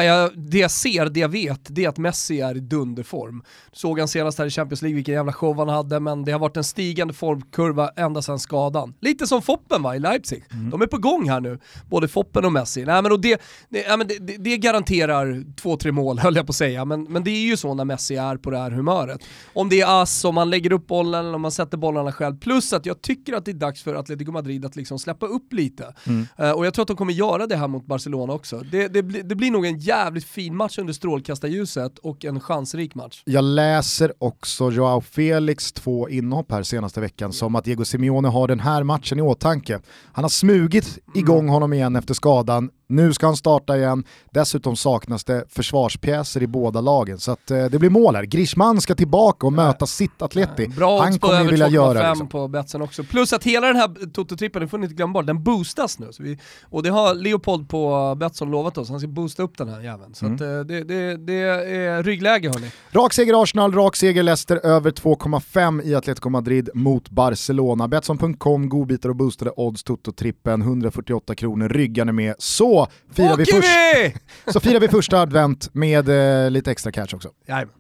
Ja, 0.05 0.31
det 0.37 0.59
jag 0.59 0.71
ser, 0.71 1.07
det 1.07 1.21
jag 1.21 1.29
vet, 1.29 1.61
det 1.69 1.85
är 1.85 1.89
att 1.89 1.99
Messi 1.99 2.41
är 2.41 2.57
i 2.57 2.61
dunderform. 2.61 3.43
Såg 3.73 3.99
han 3.99 4.09
senast 4.09 4.39
här 4.39 4.47
i 4.47 4.51
Champions 4.51 4.83
League 4.83 4.95
vilken 4.95 5.15
jävla 5.15 5.33
show 5.33 5.59
han 5.59 5.69
hade, 5.69 6.01
men 6.01 6.25
det 6.25 6.33
har 6.33 6.39
varit 6.39 6.57
en 6.57 6.65
stigande 6.65 7.15
formkurva 7.15 7.91
ända 7.97 8.23
sedan 8.23 8.39
skadan. 8.39 8.95
Lite 9.01 9.27
som 9.27 9.43
Foppen 9.43 9.83
va, 9.83 9.97
i 9.97 9.99
Leipzig. 9.99 10.45
Mm. 10.53 10.71
De 10.71 10.83
är 10.83 10.87
på 10.87 10.99
gång 10.99 11.29
här 11.29 11.41
nu, 11.41 11.59
både 11.91 12.09
Foppen 12.09 12.45
och 12.45 12.53
Messi. 12.53 12.85
Nej, 12.85 13.03
men 13.03 13.13
och 13.13 13.21
det, 13.21 13.41
det, 13.69 13.83
ja, 13.83 13.97
men 13.97 14.07
det, 14.07 14.19
det, 14.19 14.57
garanterar 14.57 15.45
två, 15.57 15.77
tre 15.77 15.93
mål 15.93 16.19
höll 16.27 16.37
jag 16.37 16.47
på 16.47 16.51
att 16.51 16.57
säga, 16.57 16.85
men, 16.85 17.03
men 17.03 17.25
det 17.25 17.31
är 17.31 17.47
ju 17.47 17.57
så 17.57 17.75
när 17.75 17.85
Messi 17.85 18.17
är 18.17 18.37
på 18.37 18.51
det 18.51 18.59
här 18.59 18.71
humöret. 18.71 19.21
Om 19.55 19.69
det 19.69 19.81
är 19.81 20.03
ass, 20.03 20.25
om 20.25 20.35
man 20.35 20.51
lägger 20.51 20.73
upp 20.73 20.87
bollen 20.87 21.35
om 21.35 21.43
man 21.43 21.53
sätter 21.53 21.77
bollarna 21.77 22.13
själv, 22.13 22.39
plus 22.39 22.73
att 22.73 22.87
jag 22.87 23.03
tycker 23.03 23.33
att 23.33 23.45
det 23.45 23.51
är 23.51 23.55
dags 23.55 23.83
för 23.83 23.95
Atletico 23.95 24.33
Madrid 24.33 24.65
att 24.65 24.77
liksom 24.77 24.99
släppa 24.99 25.27
upp 25.27 25.53
lite. 25.53 25.95
Mm. 26.07 26.27
Uh, 26.41 26.51
och 26.51 26.67
jag 26.67 26.75
tror 26.75 26.83
att 26.83 26.89
de 26.89 26.97
kommer 26.97 27.13
göra 27.13 27.47
det 27.47 27.57
här 27.57 27.69
mot 27.69 27.87
Barcelona 27.87 28.33
också. 28.33 28.61
Det, 28.61 28.89
det, 28.89 29.03
det 29.03 29.35
blir 29.35 29.51
nog 29.51 29.67
en 29.67 29.79
jävligt 29.87 30.25
fin 30.25 30.57
match 30.57 30.79
under 30.79 30.93
strålkastarljuset 30.93 31.99
och 31.99 32.25
en 32.25 32.41
chansrik 32.41 32.95
match. 32.95 33.23
Jag 33.25 33.45
läser 33.45 34.13
också 34.19 34.71
Joao 34.71 35.01
Felix 35.01 35.73
två 35.73 36.09
inhopp 36.09 36.53
här 36.53 36.63
senaste 36.63 37.01
veckan 37.01 37.33
som 37.33 37.55
att 37.55 37.65
Diego 37.65 37.85
Simeone 37.85 38.29
har 38.29 38.49
den 38.49 38.61
här 38.61 38.83
matchen 38.83 39.19
i 39.19 39.23
åtanke. 39.23 39.81
Han 40.13 40.25
har 40.25 40.29
smugit 40.29 40.99
igång 41.15 41.39
mm. 41.39 41.51
honom 41.51 41.73
igen 41.73 41.97
efter 41.97 42.15
skadan, 42.15 42.71
nu 42.89 43.13
ska 43.13 43.27
han 43.27 43.37
starta 43.37 43.77
igen, 43.77 44.05
dessutom 44.31 44.77
saknas 44.77 45.25
det 45.25 45.45
försvarspjäser 45.49 46.43
i 46.43 46.47
båda 46.47 46.81
lagen. 46.81 47.19
Så 47.19 47.33
att, 47.33 47.51
eh, 47.51 47.65
det 47.65 47.79
blir 47.79 47.91
mål 47.91 48.17
här. 48.17 48.23
Grishman 48.23 48.81
ska 48.81 48.95
tillbaka 48.95 49.47
och 49.47 49.53
möta 49.53 49.87
sitt 49.87 50.23
Atleti. 50.23 50.69
Bra 50.69 51.03
han 51.03 51.19
kommer 51.19 51.43
ju 51.43 51.51
vilja 51.51 51.69
göra 51.69 52.03
det. 52.03 52.09
Liksom. 52.09 52.29
på 52.29 52.49
Betsen 52.49 52.83
också. 52.83 53.05
Plus 53.05 53.33
att 53.33 53.45
hela 53.45 53.67
den 53.67 53.77
här 53.77 53.89
Toto-trippen, 53.89 54.61
det 54.61 54.69
får 54.69 54.79
ni 54.79 54.85
inte 54.85 54.95
glömma 54.95 55.13
bort, 55.13 55.27
den 55.27 55.43
boostas 55.43 55.99
nu. 55.99 56.11
Vi, 56.19 56.39
och 56.63 56.83
det 56.83 56.91
har 56.91 57.15
Leopold 57.15 57.69
på 57.69 58.15
Betsson 58.15 58.51
lovat 58.51 58.79
oss, 58.79 58.91
han 58.91 59.01
ska 59.01 59.09
boosta 59.09 59.43
upp 59.43 59.59
den 59.59 59.69
här 59.69 59.76
jäveln. 59.83 60.15
Så 60.15 60.27
mm. 60.27 60.35
att, 60.35 60.41
eh, 60.41 60.61
det, 60.61 60.85
det, 60.85 61.17
det, 61.17 61.41
är 61.41 62.03
ryggläge 62.03 62.49
hörni. 62.49 62.71
Rak 62.91 63.13
seger 63.13 63.43
Arsenal, 63.43 63.73
rak 63.73 63.97
seger 63.97 64.23
Leicester, 64.23 64.67
över 64.67 64.91
2,5 64.91 65.83
i 65.83 65.95
Atletico 65.95 66.29
Madrid 66.29 66.71
mot 66.75 67.11
Barcelona. 67.11 67.89
Betsson.com, 67.89 68.69
godbitar 68.69 69.09
och 69.09 69.17
boostade 69.17 69.51
odds, 69.57 69.85
Toto-trippen, 69.85 70.63
148 70.63 71.35
kronor, 71.35 71.69
ryggan 71.69 72.09
är 72.09 72.13
med. 72.13 72.35
Så 72.39 72.87
firar, 73.13 73.37
vi, 73.37 73.45
först, 73.45 73.69
vi! 73.69 74.15
så 74.53 74.61
firar 74.61 74.81
vi 74.81 74.89
första 74.89 75.21
advent 75.21 75.75
med 75.75 76.09
eh, 76.09 76.51
lite 76.51 76.71
extra 76.71 76.93
cash 76.93 77.15
också. 77.15 77.29
Jajamän. 77.47 77.75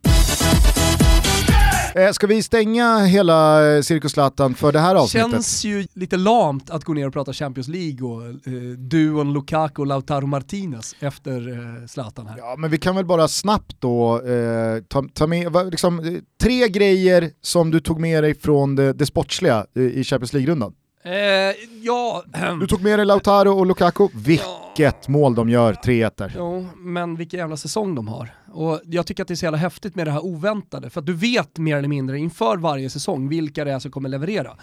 Eh, 1.96 2.12
ska 2.12 2.26
vi 2.26 2.42
stänga 2.42 2.98
hela 2.98 3.68
eh, 3.76 3.82
Cirkus 3.82 4.12
Zlatan 4.12 4.54
för 4.54 4.72
det 4.72 4.78
här 4.78 4.94
avsnittet? 4.94 5.30
Känns 5.30 5.64
ju 5.64 5.86
lite 5.94 6.16
lamt 6.16 6.70
att 6.70 6.84
gå 6.84 6.92
ner 6.92 7.06
och 7.06 7.12
prata 7.12 7.32
Champions 7.32 7.68
League 7.68 8.08
och 8.08 8.26
eh, 8.26 8.52
duon 8.78 9.32
Lukaku 9.32 9.82
och 9.82 9.86
Lautaro 9.86 10.26
Martinez 10.26 10.96
efter 11.00 11.48
eh, 11.48 11.86
Zlatan 11.86 12.26
här. 12.26 12.38
Ja 12.38 12.54
men 12.58 12.70
vi 12.70 12.78
kan 12.78 12.96
väl 12.96 13.04
bara 13.04 13.28
snabbt 13.28 13.76
då 13.80 14.22
eh, 14.22 14.82
ta, 14.88 15.04
ta, 15.14 15.26
med, 15.26 15.70
liksom, 15.70 15.98
eh, 15.98 16.14
tre 16.42 16.68
grejer 16.68 17.30
som 17.42 17.70
du 17.70 17.80
tog 17.80 18.00
med 18.00 18.24
dig 18.24 18.34
från 18.34 18.76
det, 18.76 18.92
det 18.92 19.06
sportsliga 19.06 19.66
i 19.74 20.04
Champions 20.04 20.32
League-rundan. 20.32 20.72
Eh, 21.06 21.54
ja, 21.82 22.24
du 22.60 22.66
tog 22.66 22.82
med 22.82 22.98
dig 22.98 23.06
Lautaro 23.06 23.58
och 23.58 23.66
Lukaku, 23.66 24.08
vilket 24.14 24.54
ja, 24.76 24.92
mål 25.08 25.34
de 25.34 25.48
gör, 25.48 25.72
3-1 25.72 26.12
där. 26.16 26.32
Jo, 26.36 26.68
men 26.76 27.16
vilken 27.16 27.40
jävla 27.40 27.56
säsong 27.56 27.94
de 27.94 28.08
har. 28.08 28.30
Och 28.52 28.80
jag 28.84 29.06
tycker 29.06 29.22
att 29.22 29.28
det 29.28 29.34
är 29.34 29.36
så 29.36 29.44
jävla 29.44 29.58
häftigt 29.58 29.94
med 29.94 30.06
det 30.06 30.10
här 30.10 30.24
oväntade, 30.24 30.90
för 30.90 31.00
att 31.00 31.06
du 31.06 31.12
vet 31.12 31.58
mer 31.58 31.76
eller 31.76 31.88
mindre 31.88 32.18
inför 32.18 32.56
varje 32.56 32.90
säsong 32.90 33.28
vilka 33.28 33.64
det 33.64 33.72
är 33.72 33.78
som 33.78 33.90
kommer 33.90 34.08
leverera. 34.08 34.56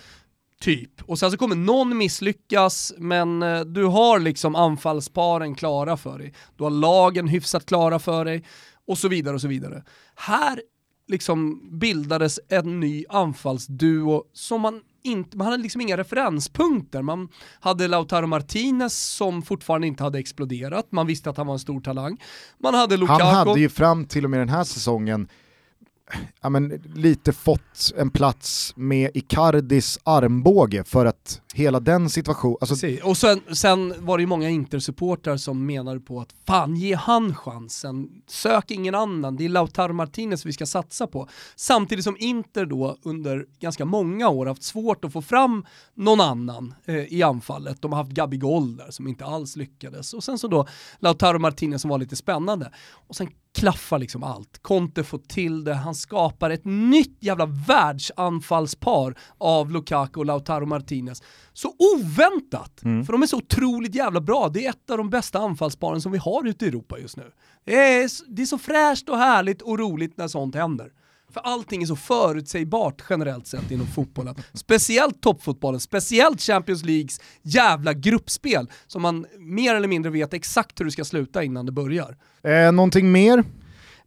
Typ. 0.61 0.91
Och 1.05 1.19
sen 1.19 1.31
så 1.31 1.37
kommer 1.37 1.55
någon 1.55 1.97
misslyckas, 1.97 2.93
men 2.97 3.43
eh, 3.43 3.61
du 3.61 3.85
har 3.85 4.19
liksom 4.19 4.55
anfallsparen 4.55 5.55
klara 5.55 5.97
för 5.97 6.17
dig. 6.17 6.33
Du 6.57 6.63
har 6.63 6.71
lagen 6.71 7.27
hyfsat 7.27 7.65
klara 7.65 7.99
för 7.99 8.25
dig, 8.25 8.43
och 8.87 8.97
så 8.97 9.07
vidare 9.07 9.35
och 9.35 9.41
så 9.41 9.47
vidare. 9.47 9.83
Här 10.15 10.61
liksom 11.07 11.61
bildades 11.79 12.39
en 12.49 12.79
ny 12.79 13.05
anfallsduo 13.09 14.23
som 14.33 14.61
man 14.61 14.81
inte, 15.03 15.37
man 15.37 15.47
hade 15.47 15.63
liksom 15.63 15.81
inga 15.81 15.97
referenspunkter. 15.97 17.01
Man 17.01 17.29
hade 17.59 17.87
Lautaro 17.87 18.27
Martinez 18.27 18.95
som 18.95 19.41
fortfarande 19.41 19.87
inte 19.87 20.03
hade 20.03 20.19
exploderat, 20.19 20.87
man 20.89 21.07
visste 21.07 21.29
att 21.29 21.37
han 21.37 21.47
var 21.47 21.53
en 21.53 21.59
stor 21.59 21.81
talang. 21.81 22.21
Man 22.57 22.73
hade 22.73 22.97
Lukaku. 22.97 23.23
Han 23.23 23.47
hade 23.47 23.59
ju 23.59 23.69
fram 23.69 24.05
till 24.05 24.23
och 24.23 24.29
med 24.29 24.39
den 24.39 24.49
här 24.49 24.63
säsongen 24.63 25.27
ja, 26.41 26.49
men, 26.49 26.81
lite 26.95 27.33
fått 27.33 27.91
en 27.97 28.09
plats 28.09 28.73
med 28.75 29.11
Icardis 29.13 29.99
armbåge 30.03 30.83
för 30.83 31.05
att 31.05 31.41
hela 31.53 31.79
den 31.79 32.09
situationen... 32.09 32.57
Alltså... 32.61 32.87
Och 33.03 33.17
sen, 33.17 33.41
sen, 33.51 33.93
var 33.97 34.17
det 34.17 34.21
ju 34.21 34.27
många 34.27 34.49
Inter-supportrar 34.49 35.37
som 35.37 35.65
menade 35.65 35.99
på 35.99 36.19
att 36.19 36.35
fan 36.47 36.75
ge 36.75 36.95
han 36.95 37.35
chansen, 37.35 38.09
sök 38.27 38.71
ingen 38.71 38.95
annan, 38.95 39.35
det 39.35 39.45
är 39.45 39.49
Lautaro 39.49 39.93
Martinez 39.93 40.45
vi 40.45 40.53
ska 40.53 40.65
satsa 40.65 41.07
på. 41.07 41.29
Samtidigt 41.55 42.03
som 42.03 42.17
Inter 42.19 42.65
då 42.65 42.97
under 43.03 43.45
ganska 43.59 43.85
många 43.85 44.29
år 44.29 44.45
haft 44.45 44.63
svårt 44.63 45.05
att 45.05 45.13
få 45.13 45.21
fram 45.21 45.65
någon 45.93 46.21
annan 46.21 46.73
eh, 46.85 46.95
i 46.95 47.23
anfallet. 47.23 47.81
De 47.81 47.91
har 47.91 47.97
haft 47.97 48.11
Gabigol 48.11 48.77
där 48.77 48.91
som 48.91 49.07
inte 49.07 49.25
alls 49.25 49.55
lyckades 49.55 50.13
och 50.13 50.23
sen 50.23 50.39
så 50.39 50.47
då 50.47 50.67
Lautaro 50.99 51.39
Martinez 51.39 51.81
som 51.81 51.89
var 51.89 51.97
lite 51.97 52.15
spännande. 52.15 52.71
Och 53.07 53.15
sen 53.15 53.29
klaffar 53.53 53.99
liksom 53.99 54.23
allt. 54.23 54.59
Conte 54.61 55.03
får 55.03 55.17
till 55.17 55.63
det, 55.63 55.73
han 55.73 55.95
skapar 55.95 56.49
ett 56.49 56.65
nytt 56.65 57.17
jävla 57.19 57.45
världsanfallspar 57.45 59.15
av 59.37 59.71
Lukaku 59.71 60.19
och 60.19 60.25
Lautaro 60.25 60.65
Martinez. 60.65 61.21
Så 61.53 61.75
oväntat! 61.95 62.83
Mm. 62.83 63.05
För 63.05 63.13
de 63.13 63.23
är 63.23 63.27
så 63.27 63.37
otroligt 63.37 63.95
jävla 63.95 64.21
bra. 64.21 64.49
Det 64.49 64.65
är 64.65 64.69
ett 64.69 64.89
av 64.89 64.97
de 64.97 65.09
bästa 65.09 65.39
anfallsparen 65.39 66.01
som 66.01 66.11
vi 66.11 66.17
har 66.17 66.47
ute 66.47 66.65
i 66.65 66.67
Europa 66.67 66.99
just 66.99 67.17
nu. 67.17 67.31
Det 67.65 67.75
är, 67.75 68.09
det 68.27 68.41
är 68.41 68.45
så 68.45 68.57
fräscht 68.57 69.09
och 69.09 69.17
härligt 69.17 69.61
och 69.61 69.79
roligt 69.79 70.17
när 70.17 70.27
sånt 70.27 70.55
händer. 70.55 70.91
För 71.33 71.41
allting 71.41 71.81
är 71.81 71.85
så 71.85 71.95
förutsägbart 71.95 73.03
generellt 73.09 73.47
sett 73.47 73.71
inom 73.71 73.87
fotbollen. 73.87 74.35
Speciellt 74.53 75.21
toppfotbollen, 75.21 75.79
speciellt 75.79 76.41
Champions 76.41 76.85
Leagues 76.85 77.19
jävla 77.41 77.93
gruppspel 77.93 78.69
som 78.87 79.01
man 79.01 79.25
mer 79.39 79.75
eller 79.75 79.87
mindre 79.87 80.11
vet 80.11 80.33
exakt 80.33 80.79
hur 80.79 80.85
det 80.85 80.91
ska 80.91 81.05
sluta 81.05 81.43
innan 81.43 81.65
det 81.65 81.71
börjar. 81.71 82.17
Eh, 82.43 82.71
någonting 82.71 83.11
mer? 83.11 83.43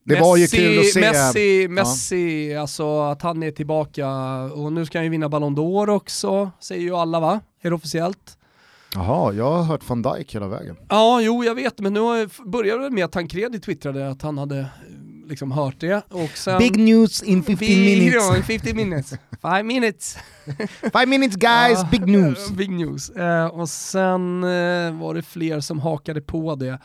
Det 0.07 0.15
Messi, 0.15 0.25
var 0.25 0.37
ju 0.37 0.47
kul 0.47 0.79
att 0.79 0.87
se. 0.87 1.01
Messi, 1.01 1.69
Messi 1.69 2.53
ja. 2.53 2.61
alltså 2.61 3.01
att 3.01 3.23
han 3.23 3.43
är 3.43 3.51
tillbaka 3.51 4.09
och 4.55 4.73
nu 4.73 4.87
ska 4.87 4.99
han 4.99 5.05
ju 5.05 5.11
vinna 5.11 5.29
Ballon 5.29 5.57
d'Or 5.57 5.91
också, 5.91 6.51
säger 6.61 6.83
ju 6.83 6.97
alla 6.97 7.21
va? 7.21 7.41
Är 7.63 7.71
det 7.71 7.77
officiellt? 7.77 8.39
Jaha, 8.95 9.33
jag 9.33 9.53
har 9.53 9.63
hört 9.63 9.89
van 9.89 10.03
Dijk 10.03 10.35
hela 10.35 10.49
vägen. 10.49 10.77
Ja, 10.89 11.21
jo 11.21 11.45
jag 11.45 11.55
vet, 11.55 11.81
men 11.81 11.95
nu 11.95 12.29
började 12.47 12.83
det 12.85 12.91
med 12.91 13.05
att 13.05 13.13
Tancredi 13.13 13.61
twittrade 13.61 14.11
att 14.11 14.23
han 14.23 14.39
hade 14.39 14.67
liksom 15.29 15.53
hört 15.53 15.81
det. 15.81 16.03
Och 16.11 16.31
sen, 16.35 16.59
Big 16.59 16.77
news 16.79 17.23
in 17.23 17.43
15 17.43 17.67
minutes. 17.69 18.37
in 18.37 18.43
15 18.43 18.77
minutes. 18.77 19.15
Five 19.43 19.63
minutes. 19.63 20.19
Five 20.93 21.07
minutes 21.07 21.37
guys, 21.37 21.79
uh, 21.79 21.91
big 21.91 22.07
news. 22.07 22.51
Big 22.51 22.71
news. 22.71 23.11
Uh, 23.11 23.47
och 23.47 23.69
sen 23.69 24.45
uh, 24.45 25.01
var 25.01 25.15
det 25.15 25.23
fler 25.23 25.61
som 25.61 25.79
hakade 25.79 26.21
på 26.21 26.55
det. 26.55 26.79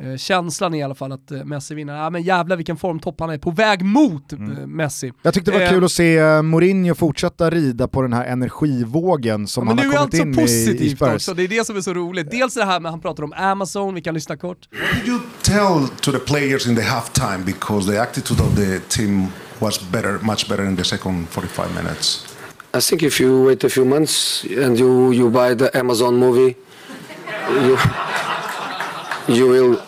Eh, 0.00 0.16
känslan 0.16 0.74
är 0.74 0.78
i 0.78 0.82
alla 0.82 0.94
fall 0.94 1.12
att 1.12 1.30
eh, 1.30 1.44
Messi 1.44 1.74
vinner. 1.74 1.96
Ja, 1.96 2.10
men 2.10 2.22
jävlar 2.22 2.56
vilken 2.56 2.76
formtopp 2.76 3.20
han 3.20 3.30
är 3.30 3.38
på 3.38 3.50
väg 3.50 3.84
mot 3.84 4.32
mm. 4.32 4.58
Eh, 4.58 4.66
Messi. 4.66 5.12
Jag 5.22 5.34
tyckte 5.34 5.50
det 5.50 5.58
var 5.58 5.66
kul 5.66 5.84
att 5.84 5.92
se 5.92 6.42
Mourinho 6.42 6.94
fortsätta 6.94 7.50
rida 7.50 7.88
på 7.88 8.02
den 8.02 8.12
här 8.12 8.24
energivågen 8.24 9.46
som 9.46 9.68
ja, 9.68 9.74
han 9.74 9.78
har 9.78 9.96
kommit 9.96 10.14
in 10.14 10.38
i, 10.38 10.84
i 10.84 10.96
Spurs. 10.96 11.14
Också. 11.14 11.34
Det 11.34 11.42
är 11.42 11.48
det 11.48 11.66
som 11.66 11.76
är 11.76 11.80
så 11.80 11.94
roligt. 11.94 12.30
Dels 12.30 12.54
det 12.54 12.64
här 12.64 12.80
med 12.80 12.90
han 12.90 13.00
pratar 13.00 13.22
om 13.22 13.32
Amazon, 13.32 13.94
vi 13.94 14.00
kan 14.00 14.14
lyssna 14.14 14.36
kort. 14.36 14.68
What 14.72 15.04
did 15.04 15.08
you 15.08 15.20
tell 15.42 15.88
to 16.00 16.12
the 16.12 16.18
players 16.18 16.66
in 16.66 16.76
the 16.76 16.82
halftime 16.82 17.44
because 17.44 17.92
the 17.92 17.98
attitude 17.98 18.42
of 18.42 18.56
the 18.56 18.78
team 18.88 19.26
was 19.58 19.90
better, 19.90 20.18
much 20.22 20.48
better 20.48 20.64
in 20.64 20.76
the 20.76 20.84
second 20.84 21.28
45 21.28 21.74
minutes? 21.82 22.26
I 22.76 22.80
think 22.80 23.02
if 23.02 23.20
you 23.20 23.46
wait 23.46 23.64
a 23.64 23.68
few 23.68 23.84
months 23.84 24.44
and 24.44 24.78
you, 24.78 25.12
you 25.12 25.30
buy 25.30 25.54
the 25.54 25.78
Amazon 25.78 26.16
movie, 26.16 26.56
you, 27.50 27.78
you 29.28 29.52
will 29.52 29.78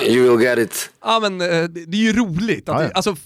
You 0.00 0.30
will 0.30 0.46
get 0.46 0.58
it. 0.58 0.90
Ja 1.04 1.20
men 1.20 1.40
eh, 1.40 1.64
det 1.64 1.96
är 1.96 2.02
ju 2.02 2.12
roligt. 2.12 2.68
Att 2.68 2.78
det, 2.78 2.92
alltså, 2.92 3.16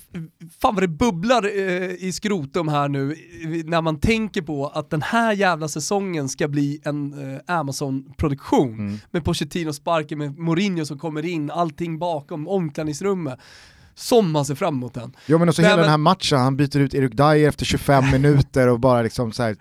fan 0.61 0.75
vad 0.75 0.83
det 0.83 0.89
bubblar 0.89 1.45
eh, 1.45 1.91
i 1.91 2.13
skrotum 2.15 2.69
här 2.69 2.89
nu 2.89 3.17
när 3.65 3.83
man 3.83 4.01
tänker 4.01 4.43
på 4.43 4.67
att 4.67 4.91
den 4.91 5.03
här 5.03 5.33
jävla 5.33 5.69
säsongen 5.69 6.29
ska 6.29 6.49
bli 6.49 6.81
en 6.85 7.33
eh, 7.35 7.59
Amazon-produktion. 7.59 8.75
Mm. 8.75 8.99
Med 9.11 9.25
Pochettino 9.25 9.73
sparken, 9.73 10.19
med 10.19 10.39
Mourinho 10.39 10.85
som 10.85 10.99
kommer 10.99 11.25
in, 11.25 11.51
allting 11.51 11.99
bakom 11.99 12.49
omklädningsrummet 12.49 13.39
som 13.95 14.31
man 14.31 14.45
ser 14.45 14.55
fram 14.55 14.75
emot 14.75 14.95
den. 14.95 15.17
Jo 15.27 15.39
men 15.39 15.49
också 15.49 15.63
hela 15.63 15.77
men... 15.77 15.83
den 15.83 15.91
här 15.91 15.99
matchen, 15.99 16.39
han 16.39 16.57
byter 16.57 16.79
ut 16.79 16.95
Erik 16.95 17.17
Dyer 17.17 17.49
efter 17.49 17.65
25 17.65 18.05
minuter 18.13 18.69
och 18.69 18.81
bara 18.81 19.03
liksom 19.03 19.33
så 19.33 19.43
här, 19.43 19.57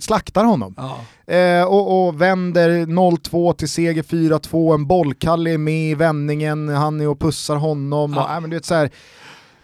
slaktar 0.00 0.44
honom. 0.44 0.74
Ja. 0.76 1.00
Eh, 1.34 1.64
och, 1.64 2.06
och, 2.06 2.20
vänder 2.20 2.70
0-2 2.70 3.52
till 3.52 3.68
seger 3.68 4.02
4-2, 4.02 4.74
en 4.74 4.86
bollkalle 4.86 5.50
är 5.50 5.58
med 5.58 5.90
i 5.90 5.94
vändningen, 5.94 6.68
han 6.68 7.00
är 7.00 7.08
och 7.08 7.20
pussar 7.20 7.56
honom. 7.56 8.12
Ja. 8.12 8.24
Och, 8.24 8.30
äh, 8.30 8.40
men 8.40 8.50
du 8.50 8.56
vet, 8.56 8.64
så 8.64 8.74
här, 8.74 8.90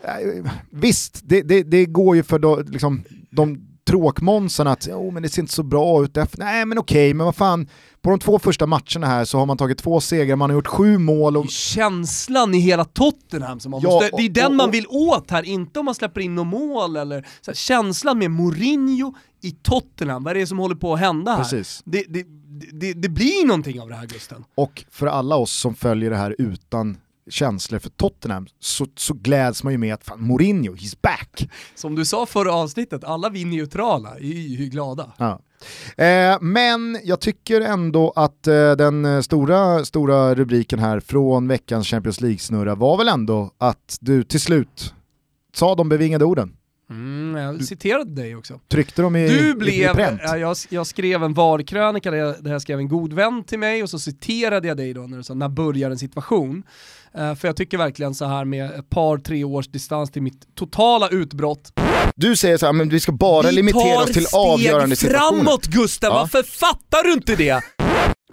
eh, 0.02 0.50
visst, 0.70 1.20
det, 1.24 1.42
det, 1.42 1.62
det, 1.62 1.86
går 1.86 2.16
ju 2.16 2.22
för 2.22 2.38
då, 2.38 2.56
liksom, 2.56 3.04
de 3.30 3.75
tråkmånsarna 3.86 4.72
att 4.72 4.88
oh, 4.88 5.12
men 5.12 5.22
det 5.22 5.28
ser 5.28 5.42
inte 5.42 5.54
så 5.54 5.62
bra 5.62 6.04
ut. 6.04 6.16
Nej 6.32 6.66
men 6.66 6.78
okej, 6.78 7.14
men 7.14 7.26
vad 7.26 7.36
fan, 7.36 7.68
på 8.02 8.10
de 8.10 8.18
två 8.18 8.38
första 8.38 8.66
matcherna 8.66 9.06
här 9.06 9.24
så 9.24 9.38
har 9.38 9.46
man 9.46 9.56
tagit 9.56 9.78
två 9.78 10.00
segrar, 10.00 10.36
man 10.36 10.50
har 10.50 10.54
gjort 10.54 10.66
sju 10.66 10.98
mål. 10.98 11.36
Och... 11.36 11.48
Känslan 11.48 12.54
i 12.54 12.58
hela 12.58 12.84
Tottenham 12.84 13.60
som 13.60 13.70
man 13.70 13.80
ja, 13.80 13.90
måste, 13.90 14.16
det 14.16 14.22
är 14.22 14.28
den 14.28 14.44
och, 14.44 14.50
och, 14.50 14.56
man 14.56 14.70
vill 14.70 14.86
åt 14.88 15.30
här, 15.30 15.42
inte 15.42 15.78
om 15.78 15.84
man 15.84 15.94
släpper 15.94 16.20
in 16.20 16.34
något 16.34 16.46
mål 16.46 16.96
eller 16.96 17.26
så 17.40 17.50
här, 17.50 17.56
känslan 17.56 18.18
med 18.18 18.30
Mourinho 18.30 19.14
i 19.42 19.50
Tottenham, 19.50 20.24
vad 20.24 20.36
är 20.36 20.40
det 20.40 20.46
som 20.46 20.58
håller 20.58 20.76
på 20.76 20.94
att 20.94 21.00
hända 21.00 21.30
här? 21.30 21.38
Precis. 21.38 21.82
Det, 21.84 22.04
det, 22.08 22.26
det, 22.72 22.92
det 22.92 23.08
blir 23.08 23.46
någonting 23.46 23.80
av 23.80 23.88
det 23.88 23.94
här 23.94 24.06
Gusten. 24.06 24.44
Och 24.54 24.84
för 24.90 25.06
alla 25.06 25.36
oss 25.36 25.52
som 25.52 25.74
följer 25.74 26.10
det 26.10 26.16
här 26.16 26.36
utan 26.38 26.96
känslor 27.30 27.78
för 27.78 27.90
Tottenham 27.90 28.46
så, 28.60 28.86
så 28.96 29.14
gläds 29.14 29.64
man 29.64 29.72
ju 29.72 29.78
med 29.78 29.94
att 29.94 30.04
fan, 30.04 30.22
Mourinho, 30.22 30.74
he's 30.74 30.98
back! 31.02 31.48
Som 31.74 31.94
du 31.94 32.04
sa 32.04 32.26
förra 32.26 32.54
avsnittet, 32.54 33.04
alla 33.04 33.28
vi 33.28 33.44
neutrala 33.44 34.16
är 34.16 34.58
ju 34.58 34.66
glada. 34.66 35.12
Ja. 35.18 35.40
Eh, 36.04 36.36
men 36.40 36.98
jag 37.04 37.20
tycker 37.20 37.60
ändå 37.60 38.12
att 38.16 38.46
eh, 38.46 38.72
den 38.72 39.04
eh, 39.04 39.20
stora, 39.20 39.84
stora 39.84 40.34
rubriken 40.34 40.78
här 40.78 41.00
från 41.00 41.48
veckans 41.48 41.86
Champions 41.86 42.20
League-snurra 42.20 42.74
var 42.74 42.98
väl 42.98 43.08
ändå 43.08 43.50
att 43.58 43.98
du 44.00 44.24
till 44.24 44.40
slut 44.40 44.94
sa 45.54 45.74
de 45.74 45.88
bevingade 45.88 46.24
orden. 46.24 46.55
Mm, 46.90 47.42
jag 47.42 47.64
citerade 47.64 48.10
dig 48.14 48.36
också. 48.36 48.60
Tryckte 48.68 49.02
de 49.02 49.16
i, 49.16 49.28
Du 49.28 49.54
blev, 49.54 49.74
i 49.74 49.94
pränt? 49.94 50.20
ja, 50.24 50.36
jag, 50.36 50.56
jag 50.68 50.86
skrev 50.86 51.24
en 51.24 51.34
VAR-krönika 51.34 52.10
där 52.10 52.36
där 52.40 52.52
jag 52.52 52.62
skrev 52.62 52.78
en 52.78 52.88
god 52.88 53.12
vän 53.12 53.44
till 53.44 53.58
mig 53.58 53.82
och 53.82 53.90
så 53.90 53.98
citerade 53.98 54.68
jag 54.68 54.76
dig 54.76 54.94
då 54.94 55.00
när 55.00 55.16
du 55.16 55.22
sa 55.22 55.34
när 55.34 55.48
börjar 55.48 55.90
en 55.90 55.98
situation. 55.98 56.62
Eh, 57.14 57.34
för 57.34 57.48
jag 57.48 57.56
tycker 57.56 57.78
verkligen 57.78 58.14
så 58.14 58.24
här 58.24 58.44
med 58.44 58.70
ett 58.70 58.90
par, 58.90 59.18
tre 59.18 59.44
års 59.44 59.68
distans 59.68 60.10
till 60.10 60.22
mitt 60.22 60.54
totala 60.54 61.08
utbrott. 61.08 61.72
Du 62.16 62.36
säger 62.36 62.56
så 62.58 62.66
här, 62.66 62.72
men 62.72 62.88
vi 62.88 63.00
ska 63.00 63.12
bara 63.12 63.50
limitera 63.50 64.02
oss 64.02 64.12
till 64.12 64.26
avgörande 64.34 64.96
situationer. 64.96 65.38
framåt 65.44 65.66
Gustav, 65.66 66.10
Ja. 66.10 66.14
varför 66.18 66.42
fattar 66.42 67.02
du 67.04 67.12
inte 67.12 67.36
det? 67.36 67.62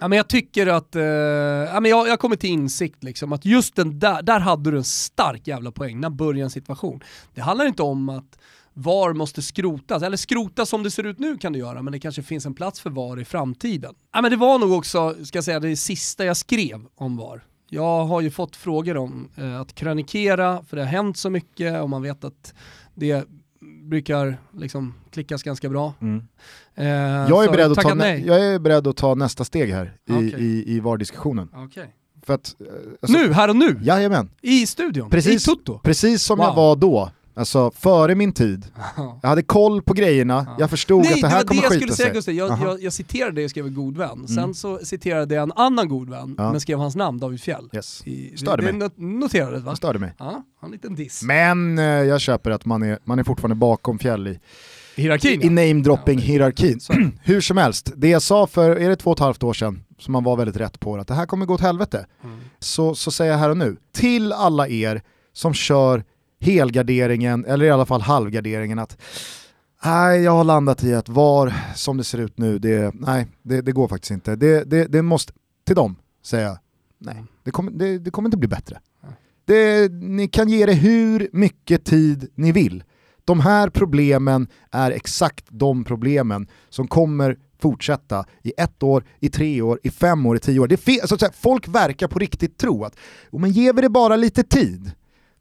Ja, 0.00 0.08
men 0.08 0.16
jag 0.16 0.28
tycker 0.28 0.66
att, 0.66 0.96
eh, 0.96 1.02
ja, 1.02 1.80
men 1.80 1.90
jag, 1.90 2.08
jag 2.08 2.20
kommer 2.20 2.36
till 2.36 2.50
insikt 2.50 3.04
liksom 3.04 3.32
att 3.32 3.44
just 3.44 3.76
den 3.76 3.98
där, 3.98 4.22
där 4.22 4.40
hade 4.40 4.70
du 4.70 4.76
en 4.76 4.84
stark 4.84 5.46
jävla 5.46 5.72
poäng, 5.72 6.00
när 6.00 6.10
börjar 6.10 6.44
en 6.44 6.50
situation. 6.50 7.00
Det 7.34 7.40
handlar 7.40 7.66
inte 7.66 7.82
om 7.82 8.08
att 8.08 8.38
VAR 8.72 9.12
måste 9.12 9.42
skrotas, 9.42 10.02
eller 10.02 10.16
skrotas 10.16 10.68
som 10.68 10.82
det 10.82 10.90
ser 10.90 11.06
ut 11.06 11.18
nu 11.18 11.38
kan 11.38 11.52
det 11.52 11.58
göra, 11.58 11.82
men 11.82 11.92
det 11.92 11.98
kanske 11.98 12.22
finns 12.22 12.46
en 12.46 12.54
plats 12.54 12.80
för 12.80 12.90
VAR 12.90 13.20
i 13.20 13.24
framtiden. 13.24 13.94
Ja, 14.12 14.22
men 14.22 14.30
det 14.30 14.36
var 14.36 14.58
nog 14.58 14.72
också, 14.72 15.24
ska 15.24 15.36
jag 15.36 15.44
säga, 15.44 15.60
det 15.60 15.76
sista 15.76 16.24
jag 16.24 16.36
skrev 16.36 16.86
om 16.94 17.16
VAR. 17.16 17.44
Jag 17.68 18.04
har 18.04 18.20
ju 18.20 18.30
fått 18.30 18.56
frågor 18.56 18.96
om 18.96 19.28
eh, 19.36 19.60
att 19.60 19.74
krönikera, 19.74 20.64
för 20.64 20.76
det 20.76 20.82
har 20.82 20.90
hänt 20.90 21.16
så 21.16 21.30
mycket 21.30 21.82
och 21.82 21.90
man 21.90 22.02
vet 22.02 22.24
att 22.24 22.54
det 22.94 23.24
brukar 23.88 24.36
liksom 24.58 24.94
klickas 25.10 25.42
ganska 25.42 25.68
bra. 25.68 25.94
Mm. 26.00 26.22
Eh, 26.74 26.84
Jag 27.28 27.44
är, 27.44 27.48
beredd 27.50 27.72
att 27.72 27.78
ta, 27.80 27.94
nej. 27.94 28.24
jag 28.26 28.40
är 28.40 28.58
beredd 28.58 28.86
att 28.86 28.96
ta 28.96 29.14
nästa 29.14 29.44
steg 29.44 29.72
här 29.72 29.92
i, 30.08 30.12
Okej. 30.12 30.34
i, 30.38 30.74
i 30.76 30.80
VAR-diskussionen. 30.80 31.48
Okej. 31.54 31.94
För 32.26 32.34
att, 32.34 32.56
eh, 32.60 32.66
alltså, 33.02 33.18
Nu, 33.18 33.32
här 33.32 33.48
och 33.48 33.56
nu, 33.56 33.78
Jajamän, 33.82 34.30
i 34.42 34.66
studion, 34.66 35.10
Precis. 35.10 35.42
i 35.48 35.50
Tutto. 35.50 35.78
precis 35.78 36.22
som 36.22 36.38
jag 36.40 36.46
Wow. 36.48 36.56
var 36.56 36.76
då. 36.76 37.10
Alltså 37.36 37.70
före 37.70 38.14
min 38.14 38.32
tid. 38.32 38.66
Jag 39.22 39.28
hade 39.28 39.42
koll 39.42 39.82
på 39.82 39.94
grejerna, 39.94 40.56
jag 40.58 40.70
förstod 40.70 41.02
Nej, 41.02 41.12
att 41.12 41.20
det 41.20 41.28
här 41.28 41.40
det 41.40 41.46
kommer 41.46 41.62
jag 41.62 41.72
skita 41.72 41.80
skulle 41.80 41.92
säga 41.96 42.06
sig. 42.08 42.14
Gustav, 42.14 42.34
jag. 42.34 42.50
Mm. 42.52 42.68
jag, 42.68 42.82
jag 42.82 42.92
citerade 42.92 43.32
det 43.40 43.44
och 43.44 43.50
skrev 43.50 43.66
en 43.66 43.74
god 43.74 43.96
vän. 43.96 44.28
Sen 44.28 44.54
så 44.54 44.78
citerade 44.82 45.34
jag 45.34 45.42
en 45.42 45.52
annan 45.56 45.88
god 45.88 46.10
vän, 46.10 46.34
Ja. 46.38 46.50
men 46.50 46.60
skrev 46.60 46.78
hans 46.78 46.96
namn, 46.96 47.18
David 47.18 47.40
Fjell. 47.40 47.68
Yes. 47.72 48.02
I, 48.06 48.36
Störde 48.36 48.66
det, 48.66 48.72
mig. 48.72 48.80
det 48.80 48.86
not- 48.86 49.20
noterades 49.20 49.62
va? 49.62 49.76
Störde 49.76 49.98
mig. 49.98 50.14
Ja, 50.18 50.44
en 50.62 50.70
liten 50.70 50.94
diss. 50.94 51.22
Men 51.22 51.78
eh, 51.78 51.84
jag 51.84 52.20
köper 52.20 52.50
att 52.50 52.64
man 52.64 52.82
är, 52.82 52.98
man 53.04 53.18
är 53.18 53.24
fortfarande 53.24 53.54
bakom 53.56 53.98
Fjäll 53.98 54.26
i, 54.28 54.38
Hierarkin 54.96 55.42
i 55.42 55.48
namedropping 55.48 56.18
Ja. 56.18 56.50
Hur 57.22 57.40
som 57.40 57.56
helst, 57.56 57.92
det 57.96 58.08
jag 58.08 58.22
sa 58.22 58.46
för, 58.46 58.76
är 58.76 58.88
det 58.88 58.96
två 58.96 59.10
och 59.10 59.16
ett 59.16 59.20
halvt 59.20 59.42
år 59.42 59.52
sedan, 59.52 59.84
som 59.98 60.12
man 60.12 60.24
var 60.24 60.36
väldigt 60.36 60.56
rätt 60.56 60.80
på, 60.80 60.96
att 60.96 61.08
det 61.08 61.14
här 61.14 61.26
kommer 61.26 61.46
gå 61.46 61.54
åt 61.54 61.60
helvete. 61.60 62.06
Mm. 62.24 62.38
Så, 62.58 62.94
så 62.94 63.10
säger 63.10 63.32
jag 63.32 63.38
här 63.38 63.50
och 63.50 63.56
nu, 63.56 63.76
till 63.92 64.32
alla 64.32 64.68
er 64.68 65.02
som 65.32 65.54
kör 65.54 66.04
helgarderingen, 66.44 67.44
eller 67.44 67.64
i 67.64 67.70
alla 67.70 67.86
fall 67.86 68.00
halvgarderingen, 68.00 68.78
att 68.78 68.96
nej, 69.84 70.22
jag 70.22 70.32
har 70.32 70.44
landat 70.44 70.84
i 70.84 70.94
att 70.94 71.08
VAR, 71.08 71.54
som 71.74 71.96
det 71.96 72.04
ser 72.04 72.18
ut 72.18 72.38
nu, 72.38 72.58
det, 72.58 72.94
nej, 72.94 73.26
det, 73.42 73.60
det 73.60 73.72
går 73.72 73.88
faktiskt 73.88 74.10
inte. 74.10 74.36
Det, 74.36 74.64
det, 74.64 74.86
det 74.86 75.02
måste, 75.02 75.32
till 75.66 75.76
dem 75.76 75.96
säger 76.22 76.44
jag, 76.44 76.58
nej, 76.98 77.24
det 77.44 77.50
kommer, 77.50 77.70
det, 77.70 77.98
det 77.98 78.10
kommer 78.10 78.26
inte 78.26 78.36
bli 78.36 78.48
bättre. 78.48 78.78
Det, 79.46 79.92
ni 79.92 80.28
kan 80.28 80.48
ge 80.48 80.66
det 80.66 80.72
hur 80.72 81.28
mycket 81.32 81.84
tid 81.84 82.28
ni 82.34 82.52
vill. 82.52 82.84
De 83.24 83.40
här 83.40 83.68
problemen 83.68 84.48
är 84.70 84.90
exakt 84.90 85.44
de 85.48 85.84
problemen 85.84 86.48
som 86.68 86.88
kommer 86.88 87.36
fortsätta 87.58 88.24
i 88.42 88.52
ett 88.56 88.82
år, 88.82 89.04
i 89.20 89.28
tre 89.28 89.62
år, 89.62 89.80
i 89.82 89.90
fem 89.90 90.26
år, 90.26 90.36
i 90.36 90.38
tio 90.38 90.60
år. 90.60 90.68
Det 90.68 90.76
så 91.08 91.16
här, 91.20 91.32
folk 91.40 91.68
verkar 91.68 92.08
på 92.08 92.18
riktigt 92.18 92.58
tro 92.58 92.84
att, 92.84 92.96
men 93.30 93.50
ger 93.50 93.72
vi 93.72 93.82
det 93.82 93.88
bara 93.88 94.16
lite 94.16 94.42
tid, 94.42 94.92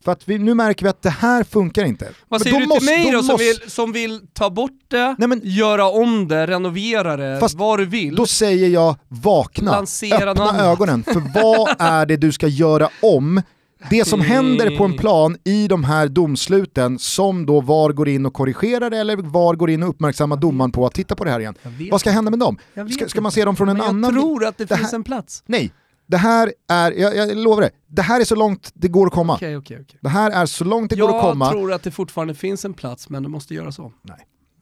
för 0.04 0.12
att 0.12 0.28
vi, 0.28 0.38
nu 0.40 0.54
märker 0.54 0.84
vi 0.86 0.90
att 0.90 1.02
det 1.02 1.10
här 1.10 1.44
funkar 1.44 1.86
inte. 1.86 2.08
Vad 2.30 2.42
säger 2.42 2.60
du 2.60 2.66
måste- 2.68 2.86
till 2.86 2.98
mig 2.98 3.12
då, 3.12 3.24
som, 3.24 3.28
måste- 3.34 3.44
vill, 3.44 3.72
som 3.72 3.92
vill 3.92 4.22
ta 4.34 4.50
bort 4.50 4.72
det, 4.88 5.16
Nej, 5.18 5.28
men- 5.30 5.42
göra 5.44 5.86
om 5.90 6.28
det, 6.28 6.48
renovera 6.48 7.18
det, 7.18 7.40
Fast 7.40 7.56
vad 7.56 7.80
du 7.80 7.86
vill? 7.86 8.16
Då 8.16 8.26
säger 8.26 8.68
jag 8.70 8.96
vakna, 9.08 9.72
Lansera 9.72 10.32
öppna 10.32 10.46
någon- 10.46 10.56
ögonen, 10.56 11.04
för 11.04 11.22
vad 11.44 11.76
är 11.80 12.06
det 12.06 12.18
du 12.18 12.32
ska 12.32 12.48
göra 12.48 12.90
om? 13.02 13.42
Det 13.90 14.06
som 14.08 14.22
händer 14.22 14.78
på 14.78 14.84
en 14.84 14.98
plan 14.98 15.38
i 15.44 15.68
de 15.68 15.84
här 15.84 16.08
domsluten 16.08 17.00
som 17.00 17.46
då 17.46 17.62
VAR 17.62 17.90
går 17.90 18.10
in 18.10 18.26
och 18.26 18.34
korrigerar 18.34 18.92
eller 18.92 19.18
VAR 19.18 19.56
går 19.56 19.70
in 19.70 19.84
och 19.84 19.90
uppmärksammar 19.90 20.38
domaren 20.38 20.72
på 20.72 20.86
att 20.86 20.94
titta 20.94 21.16
på 21.16 21.24
det 21.24 21.32
här 21.32 21.40
igen. 21.40 21.56
Vad 21.92 22.00
ska 22.00 22.10
hända 22.12 22.30
med 22.32 22.40
dem? 22.40 22.58
Ska, 22.92 23.08
ska 23.10 23.22
man 23.22 23.32
se 23.32 23.46
dem 23.46 23.56
från 23.56 23.70
en 23.70 23.78
Men 23.78 23.84
jag 23.86 23.90
annan... 23.90 24.14
tror 24.14 24.46
att 24.46 24.58
det, 24.58 24.66
det 24.66 24.78
finns 24.78 24.92
här- 24.92 24.96
en 24.98 25.04
plats. 25.04 25.44
Nej, 25.46 25.72
det 26.06 26.18
här 26.18 26.54
är, 26.70 26.92
jag, 26.92 27.16
jag 27.16 27.38
lovar 27.38 27.62
det, 27.62 27.72
det 27.88 28.02
här 28.02 28.20
är 28.22 28.26
så 28.26 28.36
långt 28.36 28.72
det 28.74 28.88
går 28.88 29.08
att 29.08 29.14
komma. 29.14 29.34
Okej, 29.34 29.58
okej, 29.58 29.78
okej. 29.82 30.00
Det 30.02 30.10
här 30.10 30.32
är 30.32 30.46
så 30.46 30.64
långt 30.64 30.90
det 30.90 30.96
går 30.96 31.08
att 31.10 31.14
Jag 31.16 31.22
komma. 31.22 31.50
tror 31.52 31.74
att 31.74 31.84
det 31.84 31.92
fortfarande 31.92 32.36
finns 32.36 32.66
en 32.66 32.74
plats, 32.74 33.10
men 33.10 33.24
det 33.24 33.30
måste 33.30 33.54
göras 33.54 33.80
om. 33.80 33.94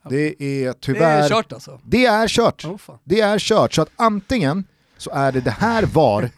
Det 0.10 0.44
är 0.44 0.66
Det 0.68 0.74
tyvärr... 0.82 1.24
är 1.24 1.30
kört 1.30 1.54
alltså. 1.54 1.80
Det 1.84 2.06
är 2.06 2.28
kört. 2.28 2.66
Oh. 2.66 2.78
Det 3.04 3.22
är 3.22 3.40
kört, 3.40 3.74
så 3.74 3.82
att 3.82 3.90
antingen 3.96 4.64
så 4.98 5.12
är 5.12 5.32
det 5.32 5.42
det 5.42 5.52
här 5.52 5.84
VAR 5.86 6.30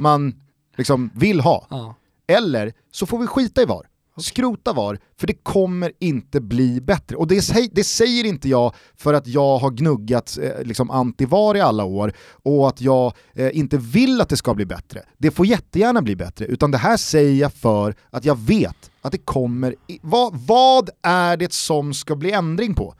man 0.00 0.34
liksom 0.76 1.10
vill 1.14 1.40
ha, 1.40 1.66
Ja. 1.70 1.94
eller 2.26 2.72
så 2.90 3.06
får 3.06 3.18
vi 3.18 3.26
skita 3.26 3.62
i 3.62 3.64
VAR. 3.64 3.86
Skrota 4.20 4.72
VAR, 4.72 4.98
för 5.20 5.26
det 5.26 5.34
kommer 5.34 5.92
inte 6.00 6.40
bli 6.40 6.80
bättre. 6.80 7.16
Och 7.16 7.26
det, 7.26 7.70
det 7.72 7.84
säger 7.84 8.24
inte 8.24 8.48
jag 8.48 8.74
för 8.96 9.14
att 9.14 9.26
jag 9.26 9.58
har 9.58 9.70
gnuggat 9.70 10.38
eh, 10.42 10.62
liksom 10.64 10.90
anti-VAR 10.90 11.56
i 11.56 11.60
alla 11.60 11.84
år 11.84 12.12
och 12.42 12.68
att 12.68 12.80
jag 12.80 13.12
eh, 13.34 13.58
inte 13.58 13.76
vill 13.78 14.20
att 14.20 14.28
det 14.28 14.36
ska 14.36 14.54
bli 14.54 14.66
bättre. 14.66 15.02
Det 15.18 15.30
får 15.30 15.46
jättegärna 15.46 16.02
bli 16.02 16.16
bättre, 16.16 16.44
utan 16.44 16.70
det 16.70 16.78
här 16.78 16.96
säger 16.96 17.40
jag 17.40 17.52
för 17.52 17.94
att 18.10 18.24
jag 18.24 18.38
vet 18.38 18.90
att 19.02 19.12
det 19.12 19.18
kommer... 19.18 19.74
I, 19.86 19.98
vad, 20.02 20.34
vad 20.46 20.90
är 21.02 21.36
det 21.36 21.52
som 21.52 21.94
ska 21.94 22.16
bli 22.16 22.32
ändring 22.32 22.74
på? 22.74 22.94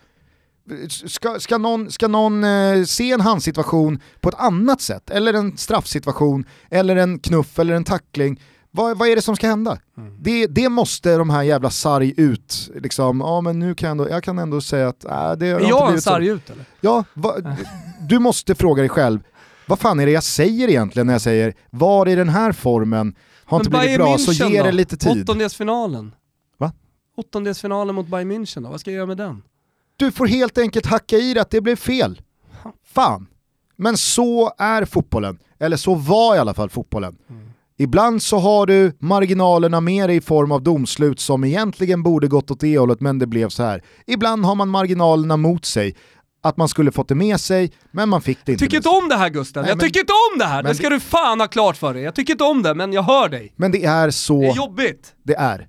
Ska, 0.89 1.41
ska 1.41 1.59
någon, 1.59 1.91
ska 1.91 2.09
någon 2.09 2.45
eh, 2.45 2.85
se 2.85 3.12
en 3.12 3.21
handsituation 3.21 4.01
på 4.21 4.29
ett 4.29 4.35
annat 4.39 4.81
sätt? 4.81 5.11
Eller 5.11 5.35
en 5.35 5.57
straffsituation, 5.57 6.45
eller 6.71 6.97
en 6.97 7.18
knuff, 7.18 7.59
eller 7.59 7.75
en 7.75 7.85
tackling? 7.85 8.41
Vad, 8.71 8.99
vad 8.99 9.09
är 9.09 9.16
det 9.16 9.23
som 9.23 9.37
ska 9.37 9.47
hända? 9.49 9.79
Det, 10.21 10.47
det 10.47 10.68
måste 10.68 11.16
de 11.16 11.31
här 11.31 11.43
jävla 11.43 11.71
sarg 11.71 12.14
ut, 12.16 12.71
liksom, 12.75 13.21
ja 13.21 13.41
men 13.41 13.59
nu 13.59 13.75
kan 13.75 13.87
jag 13.87 13.91
ändå, 13.91 14.09
jag 14.11 14.25
kan 14.25 14.39
ändå 14.39 14.61
säga 14.61 14.89
att 14.89 15.05
äh, 15.05 15.11
det 15.11 15.51
har 15.51 15.61
Är 15.61 15.68
jag 15.68 15.81
en 15.81 15.87
blivit 15.87 16.05
så. 16.05 16.11
sarg 16.11 16.27
ut 16.27 16.51
eller? 16.51 16.64
Ja, 16.81 17.05
va, 17.14 17.35
du 18.09 18.18
måste 18.18 18.55
fråga 18.55 18.83
dig 18.83 18.89
själv, 18.89 19.21
vad 19.66 19.79
fan 19.79 20.01
är 20.01 20.07
det 20.07 20.12
jag 20.12 20.23
säger 20.25 20.68
egentligen 20.68 21.07
när 21.07 21.14
jag 21.14 21.21
säger 21.23 21.55
var 21.71 22.09
i 22.09 22.14
den 22.14 22.29
här 22.29 22.53
formen 22.53 23.14
har 23.45 23.59
inte 23.59 23.71
blivit 23.71 23.87
Bayern 23.87 23.99
bra, 24.03 24.18
så 24.18 24.33
München 24.33 24.51
ge 24.51 24.59
då? 24.59 24.64
det 24.64 24.73
lite 24.73 24.97
tid. 24.97 25.23
Åttondelsfinalen. 25.23 26.14
Va? 26.59 26.73
Åttondelsfinalen 27.16 27.95
mot 27.95 28.07
Bayern 28.07 28.33
München 28.33 28.62
då, 28.62 28.71
vad 28.71 28.81
ska 28.81 28.91
jag 28.91 28.97
göra 28.97 29.07
med 29.07 29.16
den? 29.16 29.43
Du 29.97 30.12
får 30.12 30.27
helt 30.27 30.59
enkelt 30.59 30.87
hacka 30.87 31.16
i 31.16 31.35
det 31.35 31.41
att 31.41 31.51
det 31.51 31.61
blev 31.61 31.77
fel. 31.77 32.21
Fan. 32.87 33.27
Men 33.77 33.97
så 33.97 34.53
är 34.59 34.85
fotbollen. 34.85 35.39
Eller 35.59 35.77
så 35.77 35.95
var 35.95 36.37
i 36.37 36.39
alla 36.39 36.55
fall 36.55 36.71
fotbollen. 36.71 37.16
Ibland 37.83 38.22
så 38.22 38.39
har 38.39 38.66
du 38.66 38.93
marginalerna 38.99 39.81
med 39.81 40.09
dig 40.09 40.16
i 40.16 40.20
form 40.20 40.53
av 40.53 40.62
domslut 40.62 41.20
som 41.20 41.45
egentligen 41.45 42.03
borde 42.03 42.28
gått 42.28 42.51
åt 42.51 42.61
det 42.61 42.78
hållet 42.78 43.01
men 43.01 43.18
det 43.18 43.26
blev 43.26 43.49
så 43.49 43.62
här. 43.62 43.83
Ibland 44.07 44.45
har 44.45 44.55
man 44.55 44.68
marginalerna 44.68 45.37
mot 45.37 45.64
sig. 45.64 45.95
Att 46.43 46.57
man 46.57 46.68
skulle 46.68 46.93
fått 46.93 47.09
det 47.09 47.14
med 47.14 47.41
sig, 47.41 47.72
men 47.91 48.09
man 48.09 48.22
fick 48.22 48.39
det 48.45 48.53
inte 48.53 48.64
Tycker 48.64 48.76
med 48.76 48.78
inte 48.78 48.89
om 48.89 49.09
det 49.09 49.16
här 49.16 49.28
Gustav, 49.28 49.62
Nej, 49.62 49.70
jag 49.70 49.76
men- 49.76 49.87
tycker 49.87 50.01
inte 50.01 50.12
om 50.33 50.39
det 50.39 50.45
här! 50.45 50.62
Det 50.62 50.74
ska 50.74 50.89
det- 50.89 50.95
du 50.97 51.01
fan 51.01 51.41
ha 51.41 51.47
klart 51.47 51.76
för 51.76 51.95
dig. 51.95 52.03
Jag 52.03 52.14
tycker 52.14 52.33
inte 52.33 52.45
om 52.45 52.62
det, 52.62 52.74
men 52.74 52.93
jag 52.93 53.03
hör 53.03 53.28
dig. 53.28 53.53
Men 53.57 53.72
det 53.72 53.85
är 53.85 54.11
så 54.11 54.41
Det 54.41 54.47
är 54.49 54.57
jobbigt. 54.57 55.12
det 55.22 55.35
är. 55.35 55.68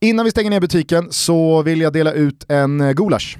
Innan 0.00 0.24
vi 0.24 0.30
stänger 0.30 0.50
ner 0.50 0.60
butiken 0.60 1.06
så 1.12 1.62
vill 1.62 1.80
jag 1.80 1.92
dela 1.92 2.12
ut 2.12 2.46
en 2.50 2.80
eh, 2.80 2.92
gulasch. 2.92 3.38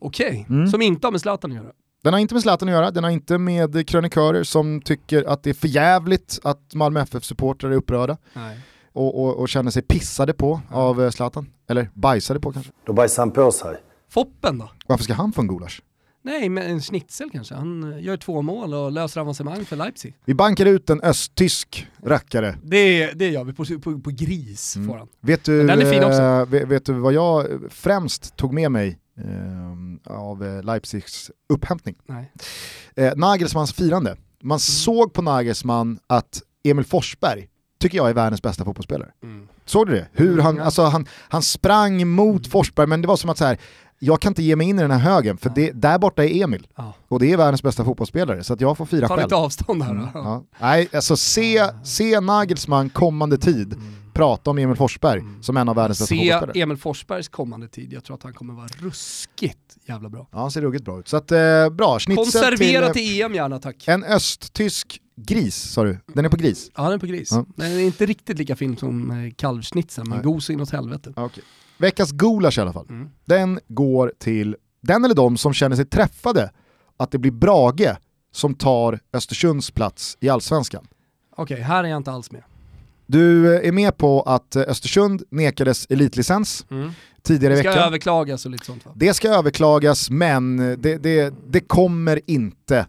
Okej, 0.00 0.46
Mm. 0.50 0.66
som 0.66 0.82
inte 0.82 1.06
har 1.06 1.12
med 1.12 1.20
Zlatan 1.20 1.50
att 1.50 1.56
göra. 1.56 1.66
Den 2.04 2.12
har 2.12 2.20
inte 2.20 2.34
med 2.34 2.42
Zlatan 2.42 2.68
att 2.68 2.72
göra, 2.72 2.90
den 2.90 3.04
har 3.04 3.10
inte 3.10 3.38
med 3.38 3.88
krönikörer 3.88 4.42
som 4.42 4.80
tycker 4.82 5.24
att 5.28 5.42
det 5.42 5.50
är 5.50 5.54
för 5.54 5.68
jävligt 5.68 6.38
att 6.42 6.74
Malmö 6.74 7.00
FF-supportrar 7.00 7.70
är 7.70 7.74
upprörda 7.74 8.16
Nej. 8.32 8.58
och, 8.92 9.22
och, 9.24 9.36
och 9.36 9.48
känner 9.48 9.70
sig 9.70 9.82
pissade 9.82 10.32
på 10.32 10.60
av 10.70 11.02
eh, 11.04 11.10
Zlatan. 11.10 11.46
Eller 11.68 11.90
bajsade 11.94 12.40
på 12.40 12.52
kanske. 12.52 12.72
Då 12.86 12.92
bajsar 12.92 13.22
han 13.22 13.30
på 13.30 13.52
sig. 13.52 13.76
Foppen 14.10 14.58
då? 14.58 14.70
Varför 14.86 15.04
ska 15.04 15.14
han 15.14 15.32
få 15.32 15.40
en 15.40 15.48
gulasch? 15.48 15.82
Nej, 16.22 16.48
men 16.48 16.70
en 16.70 16.80
schnitzel 16.80 17.30
kanske. 17.32 17.54
Han 17.54 17.92
eh, 17.92 18.04
gör 18.04 18.16
två 18.16 18.42
mål 18.42 18.74
och 18.74 18.92
löser 18.92 19.20
avancemang 19.20 19.64
för 19.64 19.76
Leipzig. 19.76 20.14
Vi 20.24 20.34
bankar 20.34 20.66
ut 20.66 20.90
en 20.90 21.00
östtysk 21.00 21.86
rackare. 22.04 22.54
Det, 22.62 23.12
det 23.12 23.28
gör 23.28 23.44
vi 23.44 23.52
på, 23.52 23.64
på, 23.64 24.00
på 24.00 24.10
gris, 24.10 24.76
Mm. 24.76 24.88
får 24.88 24.98
han. 24.98 25.08
Vet 25.20 25.44
du, 25.44 25.52
Men 25.52 25.66
den 25.66 25.86
är 25.86 25.90
fin 25.92 26.04
också. 26.04 26.22
eh, 26.22 26.46
vet, 26.46 26.68
vet 26.68 26.86
du 26.86 26.92
vad 26.92 27.12
jag 27.12 27.46
främst 27.70 28.36
tog 28.36 28.52
med 28.54 28.70
mig 28.72 28.98
eh, 29.24 30.16
av 30.16 30.60
Leipzigs 30.64 31.30
upphämtning? 31.48 31.94
Nej. 32.06 32.32
eh, 32.96 33.12
Nagelsmans 33.16 33.72
firande. 33.72 34.16
Man 34.42 34.58
såg 34.60 35.12
på 35.12 35.22
Nagelsmann 35.22 35.98
att 36.06 36.42
Emil 36.64 36.84
Forsberg 36.84 37.48
tycker 37.80 37.96
jag 37.98 38.08
är 38.10 38.14
världens 38.14 38.42
bästa 38.42 38.64
fotbollsspelare. 38.64 39.08
Mm. 39.22 39.48
Såg 39.64 39.86
du 39.86 39.92
det? 39.92 40.06
Hur 40.12 40.38
han, 40.40 40.56
Ja. 40.56 40.62
alltså 40.64 40.82
han, 40.82 41.06
han 41.28 41.42
sprang 41.42 42.08
mot 42.08 42.46
Forsberg 42.46 42.86
men 42.86 43.02
det 43.02 43.08
var 43.08 43.16
som 43.16 43.30
att 43.30 43.38
så 43.38 43.44
här, 43.44 43.58
jag 43.98 44.20
kan 44.20 44.30
inte 44.30 44.42
ge 44.42 44.56
mig 44.56 44.68
in 44.68 44.78
i 44.78 44.82
den 44.82 44.90
här 44.90 44.98
högen, 44.98 45.36
för 45.38 45.50
det, 45.54 45.70
där 45.70 45.98
borta 45.98 46.24
är 46.24 46.42
Emil. 46.44 46.66
Ja. 46.76 46.94
Och 47.08 47.20
det 47.20 47.32
är 47.32 47.36
världens 47.36 47.62
bästa 47.62 47.84
fotbollsspelare, 47.84 48.44
så 48.44 48.52
att 48.52 48.60
jag 48.60 48.76
får 48.78 48.86
fira 48.86 49.08
Ta 49.08 49.14
själv. 49.16 49.26
lite 49.26 49.36
avstånd 49.36 49.82
här 49.82 49.94
då. 49.94 50.08
Ja. 50.14 50.44
Nej, 50.60 50.88
alltså 50.94 51.16
se, 51.16 51.62
se 51.84 52.20
Nagelsmann 52.20 52.90
kommande 52.90 53.38
tid 53.38 53.74
prata 54.20 54.50
om 54.50 54.58
Emil 54.58 54.76
Forsberg 54.76 55.22
som 55.40 55.56
en 55.56 55.68
av 55.68 55.76
världens 55.76 55.98
bästa 55.98 56.14
Se 56.14 56.16
fotbollsspelare. 56.16 56.62
Emil 56.62 56.76
Forsbergs 56.76 57.28
kommande 57.28 57.68
tid, 57.68 57.92
jag 57.92 58.04
tror 58.04 58.16
att 58.16 58.22
han 58.22 58.32
kommer 58.32 58.54
vara 58.54 58.66
ruskigt 58.66 59.76
jävla 59.84 60.08
bra. 60.08 60.28
Ja, 60.32 60.38
han 60.38 60.50
ser 60.50 60.60
ruggigt 60.60 60.84
bra 60.84 61.00
ut. 61.00 61.08
Så 61.08 61.16
att, 61.16 61.32
eh, 61.32 61.68
bra, 61.70 61.98
schnitzel 61.98 62.24
Konservera 62.24 62.92
till, 62.92 63.02
till, 63.02 63.22
EM 63.22 63.34
gärna 63.34 63.58
tack. 63.58 63.88
en 63.88 64.04
östtysk 64.04 65.00
gris, 65.16 65.56
sa 65.56 65.84
du? 65.84 65.98
Den 66.06 66.24
är 66.24 66.28
på 66.28 66.36
gris? 66.36 66.70
Ja 66.76 66.82
den 66.82 66.92
är 66.92 66.98
på 66.98 67.06
gris. 67.06 67.28
Ja. 67.32 67.46
Den 67.56 67.72
är 67.72 67.78
inte 67.78 68.06
riktigt 68.06 68.38
lika 68.38 68.56
fin 68.56 68.76
som 68.76 69.10
eh, 69.10 69.32
kalvschnitzeln, 69.36 70.08
men 70.08 70.18
Nej. 70.18 70.24
god 70.24 70.42
så 70.42 70.52
inåt 70.52 70.70
helvete. 70.70 71.12
Okej. 71.16 71.44
Veckans 71.78 72.12
gulasch 72.12 72.58
i 72.58 72.60
alla 72.60 72.72
fall. 72.72 72.86
Mm. 72.88 73.08
Den 73.24 73.60
går 73.68 74.12
till 74.18 74.56
den 74.82 75.04
eller 75.04 75.14
de 75.14 75.36
som 75.36 75.52
känner 75.52 75.76
sig 75.76 75.84
träffade 75.84 76.50
att 76.96 77.10
det 77.10 77.18
blir 77.18 77.32
Brage 77.32 77.96
som 78.32 78.54
tar 78.54 79.00
Östersunds 79.12 79.70
plats 79.70 80.16
i 80.20 80.28
Allsvenskan. 80.28 80.86
Okej, 81.36 81.60
här 81.60 81.84
är 81.84 81.88
jag 81.88 81.96
inte 81.96 82.12
alls 82.12 82.30
med. 82.30 82.42
Du 83.10 83.54
eh, 83.56 83.68
är 83.68 83.72
med 83.72 83.96
på 83.96 84.22
att 84.22 84.56
eh, 84.56 84.62
Östersund 84.68 85.22
nekades 85.30 85.86
elitlicens 85.90 86.66
tidigare 87.22 87.54
i 87.54 87.56
Det 87.56 87.62
ska 87.62 87.70
veckan. 87.70 87.84
överklagas 87.86 88.44
och 88.44 88.50
lite 88.50 88.64
sånt 88.66 88.86
va? 88.86 88.92
Det 88.94 89.14
ska 89.14 89.28
överklagas 89.28 90.10
men 90.10 90.56
det, 90.56 90.96
det, 90.96 91.34
det 91.48 91.60
kommer 91.60 92.20
inte 92.26 92.86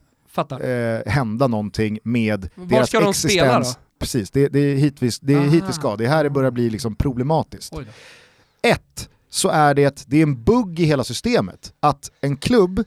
eh, 0.62 1.12
hända 1.12 1.48
någonting 1.48 2.00
med 2.04 2.50
Var 2.56 2.66
deras 2.66 2.90
ska 2.90 3.00
de 3.00 3.10
existens. 3.10 3.34
spela 3.34 3.60
då? 3.60 3.66
Precis, 4.00 4.32
det, 4.32 4.48
det 4.48 4.60
är, 4.60 4.76
hitvis, 4.76 5.20
det 5.20 5.34
är 5.34 5.42
hit 5.42 5.64
vi 5.68 5.74
ska. 5.74 5.96
Det 5.96 6.08
här 6.08 6.30
börjar 6.30 6.52
bli 6.52 6.70
liksom 6.70 6.96
problematiskt. 6.96 7.74
Ett, 8.62 9.10
så 9.30 9.50
är 9.50 9.74
det, 9.74 10.04
det 10.08 10.18
är 10.18 10.24
en 10.24 10.44
bugg 10.44 10.80
i 10.80 10.84
hela 10.86 11.04
systemet 11.04 11.74
att 11.80 12.12
en 12.22 12.38
klubb 12.38 12.84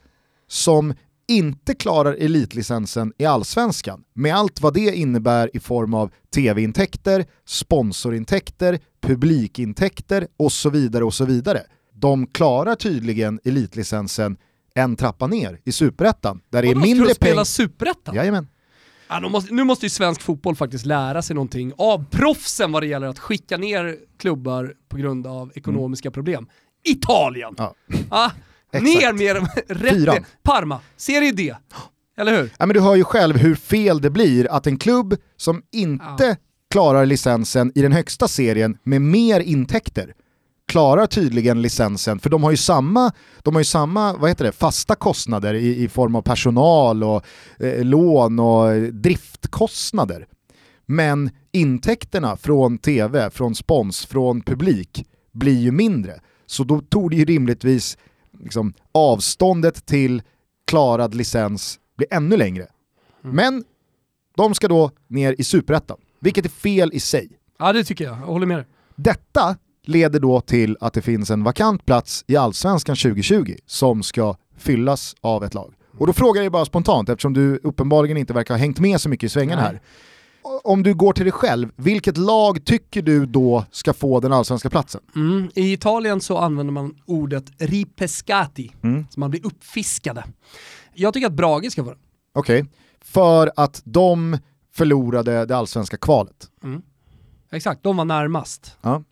som 0.49 0.95
inte 1.29 1.75
klarar 1.75 2.14
elitlicensen 2.14 3.12
i 3.18 3.25
allsvenskan, 3.25 4.05
med 4.14 4.35
allt 4.35 4.61
vad 4.61 4.75
det 4.75 4.97
innebär 4.97 5.57
i 5.57 5.61
form 5.61 5.95
av 5.95 6.11
tv-intäkter, 6.35 7.25
sponsorintäkter, 7.47 8.79
publikintäkter 9.01 10.27
och 10.37 10.53
så 10.53 10.70
vidare 10.70 11.05
och 11.05 11.14
så 11.14 11.25
vidare. 11.25 11.62
De 11.93 12.27
klarar 12.27 12.75
tydligen 12.75 13.41
elitlicensen 13.45 14.37
en 14.75 14.97
trappa 14.97 15.27
ner 15.27 15.61
i 15.64 15.72
superettan, 15.72 16.41
där 16.51 16.62
det 16.62 16.68
är 16.70 16.75
mindre 16.75 17.07
de 17.07 17.14
spela 17.14 17.33
pengar. 17.33 17.45
superettan? 17.45 18.14
Jajamän. 18.14 18.49
Ja, 19.09 19.29
måste, 19.29 19.55
nu 19.55 19.64
måste 19.64 19.87
ju 19.87 19.91
svensk 19.91 20.22
fotboll 20.22 20.57
faktiskt 20.57 20.87
lära 20.87 21.22
sig 21.22 21.35
någonting 21.35 21.72
av 21.79 22.05
proffsen 22.11 22.72
vad 22.72 22.83
det 22.83 22.87
gäller 22.87 23.07
att 23.07 23.18
skicka 23.18 23.57
ner 23.57 23.97
klubbar 24.18 24.75
på 24.89 24.97
grund 24.97 25.27
av 25.27 25.53
ekonomiska 25.55 26.11
problem. 26.11 26.49
Italien! 26.85 27.55
Ja. 27.57 27.75
Ah. 28.09 28.31
Ner 28.83 29.12
med 29.12 29.37
dem, 29.37 29.47
rätt 29.68 29.93
Fyran. 29.95 30.14
ner. 30.14 30.25
Parma, 30.43 30.81
Serie 30.97 31.33
D. 31.33 31.55
Eller 32.18 32.37
hur? 32.37 32.51
Ja, 32.59 32.66
men 32.66 32.75
du 32.75 32.81
hör 32.81 32.95
ju 32.95 33.05
själv 33.05 33.37
hur 33.37 33.55
fel 33.55 34.01
det 34.01 34.11
blir 34.11 34.51
att 34.51 34.66
en 34.66 34.79
klubb 34.79 35.16
som 35.37 35.62
inte 35.72 36.37
klarar 36.70 37.07
licensen 37.07 37.72
i 37.75 37.83
den 37.83 37.93
högsta 37.93 38.29
serien 38.29 38.77
med 38.83 39.03
mer 39.03 39.41
intäkter 39.41 40.14
klarar 40.68 41.07
tydligen 41.07 41.62
licensen, 41.62 42.18
för 42.18 42.31
de 42.31 42.43
har 42.43 42.51
ju 42.51 42.57
samma, 42.57 43.12
de 43.43 43.55
har 43.55 43.61
ju 43.61 43.64
samma 43.64 44.12
vad 44.16 44.31
heter 44.31 44.45
det, 44.45 44.53
fasta 44.53 44.95
kostnader 44.95 45.55
i, 45.55 45.83
i 45.85 45.89
form 45.89 46.14
av 46.14 46.22
personal 46.22 47.05
och 47.05 47.25
eh, 47.61 47.85
lån 47.85 48.39
och 48.39 48.72
eh, 48.72 48.83
driftkostnader. 48.83 50.27
Men 50.87 51.31
intäkterna 51.53 52.37
från 52.37 52.79
tv, 52.79 53.31
från 53.31 53.55
spons, 53.55 54.07
från 54.07 54.41
publik 54.41 55.07
blir 55.33 55.61
ju 55.61 55.70
mindre. 55.70 56.20
Så 56.47 56.64
då 56.64 56.81
tog 56.81 57.11
det 57.11 57.16
ju 57.16 57.25
rimligtvis 57.25 57.99
liksom, 58.41 58.74
avståndet 58.93 59.87
till 59.87 60.22
klarad 60.66 61.14
licens 61.14 61.78
bli 61.97 62.07
ännu 62.11 62.37
längre. 62.37 62.66
Men 63.22 63.64
de 64.37 64.55
ska 64.55 64.68
då 64.68 64.91
ner 65.09 65.35
i 65.39 65.45
superettan, 65.45 65.97
vilket 66.20 66.45
är 66.45 66.49
fel 66.49 66.91
i 66.93 67.01
sig. 67.01 67.28
Ja 67.59 67.72
det 67.72 67.85
tycker 67.85 68.05
jag, 68.05 68.18
jag 68.18 68.26
håller 68.26 68.47
med 68.47 68.57
dig. 68.57 68.66
Detta 68.97 69.57
leder 69.87 70.20
då 70.20 70.41
till 70.41 70.76
att 70.80 70.93
det 70.93 71.03
finns 71.03 71.30
en 71.30 71.45
vakant 71.45 71.87
plats 71.87 72.24
i 72.26 72.37
Allsvenskan 72.37 72.97
2020 72.97 73.55
som 73.66 74.03
ska 74.03 74.37
fyllas 74.57 75.14
av 75.20 75.45
ett 75.45 75.55
lag. 75.55 75.74
Och 75.99 76.07
då 76.07 76.12
frågar 76.12 76.43
jag 76.43 76.53
bara 76.53 76.64
spontant, 76.64 77.09
eftersom 77.09 77.32
du 77.32 77.61
uppenbarligen 77.62 78.16
inte 78.16 78.32
verkar 78.32 78.55
ha 78.55 78.59
hängt 78.59 78.80
med 78.80 79.01
så 79.01 79.09
mycket 79.09 79.26
i 79.26 79.28
svängarna 79.28 79.62
här. 79.62 79.80
Om 80.64 80.82
du 80.82 80.95
går 80.95 81.12
till 81.12 81.24
dig 81.24 81.32
själv, 81.32 81.68
vilket 81.76 82.16
lag 82.16 82.64
tycker 82.64 83.03
du 83.03 83.26
då 83.26 83.64
ska 83.70 83.92
få 83.92 84.20
den 84.20 84.32
allsvenska 84.32 84.70
platsen? 84.70 85.01
Mm. 85.16 85.51
I 85.55 85.72
Italien 85.72 86.20
så 86.20 86.38
använder 86.38 86.72
man 86.72 86.95
ordet 87.07 87.45
ripescati, 87.59 88.72
Mm. 88.82 89.07
så 89.11 89.20
man 89.20 89.30
blir 89.30 89.47
uppfiskade. 89.47 90.24
Jag 90.95 91.14
tycker 91.14 91.26
att 91.26 91.32
Brage 91.32 91.72
ska 91.72 91.84
få 91.84 91.90
den. 91.90 91.99
Okej, 92.34 92.64
för 93.05 93.53
att 93.57 93.82
de 93.84 94.38
förlorade 94.74 95.47
det 95.47 95.57
allsvenska 95.57 95.97
kvalet. 95.97 96.49
Exakt, 97.53 97.82
de 97.82 97.97
var 97.97 98.05
närmast. 98.05 98.76
Ja. 98.82 99.03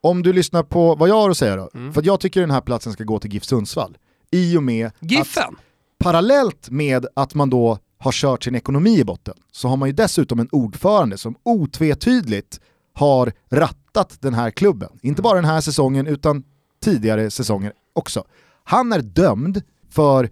Om 0.00 0.22
du 0.22 0.32
lyssnar 0.32 0.62
på 0.62 0.94
vad 0.94 1.08
jag 1.08 1.14
har 1.14 1.30
att 1.30 1.36
säga 1.38 1.56
då, 1.56 1.70
Mm. 1.74 1.92
för 1.92 2.00
att 2.00 2.06
jag 2.06 2.20
tycker 2.20 2.40
den 2.40 2.50
här 2.50 2.60
platsen 2.60 2.92
ska 2.92 3.04
gå 3.04 3.18
till 3.18 3.32
GIF 3.32 3.44
Sundsvall. 3.44 3.96
I 4.30 4.56
och 4.56 4.62
med 4.62 4.86
att 4.86 4.94
Giffen! 5.00 5.56
parallellt 5.98 6.70
med 6.70 7.06
att 7.16 7.34
man 7.34 7.50
då 7.50 7.78
har 8.04 8.12
kört 8.12 8.44
sin 8.44 8.54
ekonomi 8.54 8.98
i 8.98 9.04
botten 9.04 9.34
så 9.52 9.68
har 9.68 9.76
man 9.76 9.88
ju 9.88 9.92
dessutom 9.92 10.38
en 10.40 10.48
ordförande 10.52 11.18
som 11.18 11.34
otvetydigt 11.42 12.60
har 12.92 13.32
rattat 13.50 14.16
den 14.20 14.34
här 14.34 14.50
klubben. 14.50 14.88
Inte 15.02 15.22
bara 15.22 15.34
den 15.34 15.44
här 15.44 15.60
säsongen 15.60 16.06
utan 16.06 16.44
tidigare 16.84 17.30
säsonger 17.30 17.72
också. 17.92 18.24
Han 18.64 18.92
är 18.92 19.00
dömd 19.00 19.62
för 19.90 20.24
eh, 20.24 20.30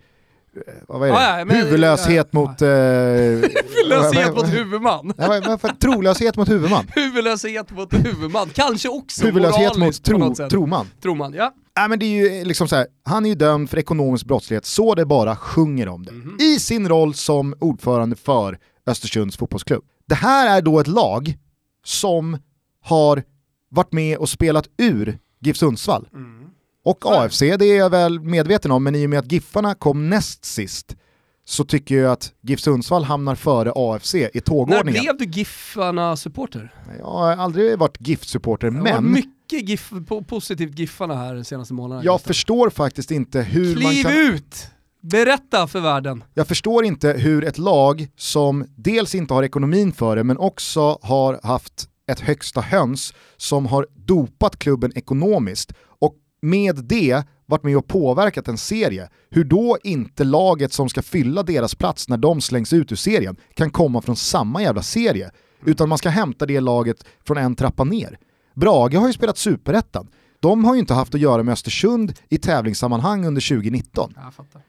vad 0.89 1.09
är 1.09 1.13
det? 1.13 1.19
Ja, 1.21 1.39
ja, 1.39 1.45
men- 1.45 1.57
huvudlöshet 1.57 2.29
ja, 2.31 2.39
mot... 2.41 2.63
Eh, 2.63 2.69
Huvudlöshet 2.69 4.35
mot 4.37 4.53
huvudman. 4.53 5.13
Vad 5.17 5.61
för- 5.61 5.69
trolöshet 5.69 6.37
mot 6.37 6.49
huvudman. 6.51 6.87
Huvudlöshet 6.95 7.71
mot 7.71 7.95
huvudman, 7.95 8.49
kanske 8.55 8.89
också 8.89 9.25
Huvudlöshet 9.25 9.77
mot 9.77 10.03
tro, 10.05 10.35
troman. 10.35 10.87
Tror 11.03 11.15
man, 11.17 11.35
ja. 11.35 11.53
Nej, 11.77 11.89
men 11.89 11.99
det 11.99 12.07
är 12.07 12.39
ju 12.39 12.45
liksom 12.45 12.69
så 12.69 12.77
här, 12.77 12.87
han 13.05 13.25
är 13.25 13.29
ju 13.29 13.35
dömd 13.35 13.71
för 13.71 13.79
ekonomisk 13.79 14.27
brottslighet 14.27 14.67
så 14.67 14.95
det 14.95 15.07
bara 15.07 15.37
sjunger 15.37 15.89
om 15.89 16.05
det. 16.05 16.13
Mhm. 16.13 16.37
I 16.41 16.59
sin 16.59 16.89
roll 16.89 17.15
som 17.15 17.55
ordförande 17.61 18.17
för 18.17 18.59
Östersunds 18.87 19.37
fotbollsklubb. 19.37 19.85
Det 20.07 20.15
här 20.15 20.57
är 20.59 20.63
då 20.63 20.81
ett 20.81 20.87
lag 20.87 21.39
som 21.85 22.39
har 22.83 23.23
varit 23.71 23.93
med 23.93 24.19
och 24.19 24.29
spelat 24.29 24.69
ur 24.77 25.19
GIF 25.41 25.57
Sundsvall. 25.57 26.09
Mm. 26.15 26.45
Och 26.85 26.99
AFC, 27.07 27.39
det 27.39 27.65
är 27.65 27.77
jag 27.79 27.91
väl 27.91 28.21
medveten 28.21 28.71
om, 28.71 28.85
men 28.85 28.95
i 28.95 29.07
och 29.07 29.11
med 29.11 29.19
att 29.19 29.33
Giffarna 29.33 29.75
kom 29.75 30.11
näst 30.11 30.45
sist 30.45 30.97
så 31.45 31.65
tycker 31.65 31.95
jag 31.97 32.13
att 32.13 32.33
GIF 32.41 32.61
Sundsvall 32.61 33.05
hamnar 33.05 33.35
före 33.35 33.73
AFC 33.75 34.15
i 34.15 34.31
När 34.35 34.41
tågordningen. 34.41 35.03
blev 35.03 35.17
du 35.19 35.25
Giffarna-supporter? 35.25 36.75
Jag 36.99 37.05
har 37.05 37.33
aldrig 37.37 37.79
varit 37.79 37.97
GIF-supporter, 38.01 38.71
men 38.71 39.23
mycket 39.53 39.69
gif, 39.69 39.93
po- 39.93 40.25
positivt 40.25 40.79
Giffarna 40.79 41.15
här 41.15 41.35
de 41.35 41.45
senaste 41.45 41.75
månaderna. 41.75 42.05
jag 42.05 42.21
förstår 42.21 42.71
faktiskt 42.71 43.11
inte 43.11 43.43
hur 43.43 43.83
man 43.83 43.93
Kliv 43.93 44.03
kan... 44.03 44.13
ut! 44.13 44.67
Berätta 45.01 45.67
för 45.67 45.81
världen. 45.81 46.25
Jag 46.35 46.49
förstår 46.49 46.85
inte 46.85 47.13
hur 47.13 47.45
ett 47.45 47.59
lag 47.59 48.09
som 48.17 48.65
dels 48.77 49.15
inte 49.15 49.35
har 49.35 49.43
ekonomin 49.43 49.93
för 49.93 50.17
det 50.17 50.25
men 50.25 50.39
också 50.39 50.99
har 51.03 51.41
haft 51.43 51.89
ett 52.11 52.21
högsta 52.21 52.61
höns 52.61 53.15
som 53.37 53.67
har 53.67 53.87
dopat 53.95 54.59
klubben 54.59 54.93
ekonomiskt 54.95 55.73
och 56.01 56.15
med 56.43 56.77
det 56.85 57.23
varit 57.47 57.63
med 57.63 57.77
och 57.77 57.87
påverkat 57.87 58.49
en 58.49 58.59
serie, 58.59 59.09
hur 59.31 59.45
då 59.45 59.79
inte 59.85 60.25
laget 60.25 60.73
som 60.73 60.89
ska 60.89 61.03
fylla 61.03 61.43
deras 61.43 61.75
plats 61.75 62.09
när 62.09 62.17
de 62.17 62.41
slängs 62.41 62.73
ut 62.73 62.93
ur 62.93 62.97
serien 62.97 63.37
kan 63.55 63.71
komma 63.71 64.03
från 64.03 64.17
samma 64.17 64.63
jävla 64.63 64.83
serie, 64.83 65.31
utan 65.67 65.89
man 65.89 65.99
ska 65.99 66.09
hämta 66.09 66.47
det 66.47 66.61
laget 66.61 67.05
från 67.27 67.37
en 67.37 67.55
trappa 67.55 67.85
ner. 67.85 68.19
Brage 68.55 68.95
har 68.95 69.07
ju 69.07 69.13
spelat 69.13 69.39
superettan. 69.39 70.09
De 70.41 70.65
har 70.65 70.75
ju 70.75 70.81
inte 70.81 70.95
haft 70.95 71.15
att 71.15 71.21
göra 71.21 71.43
med 71.43 71.53
Östersund 71.53 72.13
i 72.29 72.39
tävlingssammanhang 72.39 73.27
under 73.27 73.49
2019. 73.49 74.13
Jag 74.17 74.35
fattar. 74.35 74.63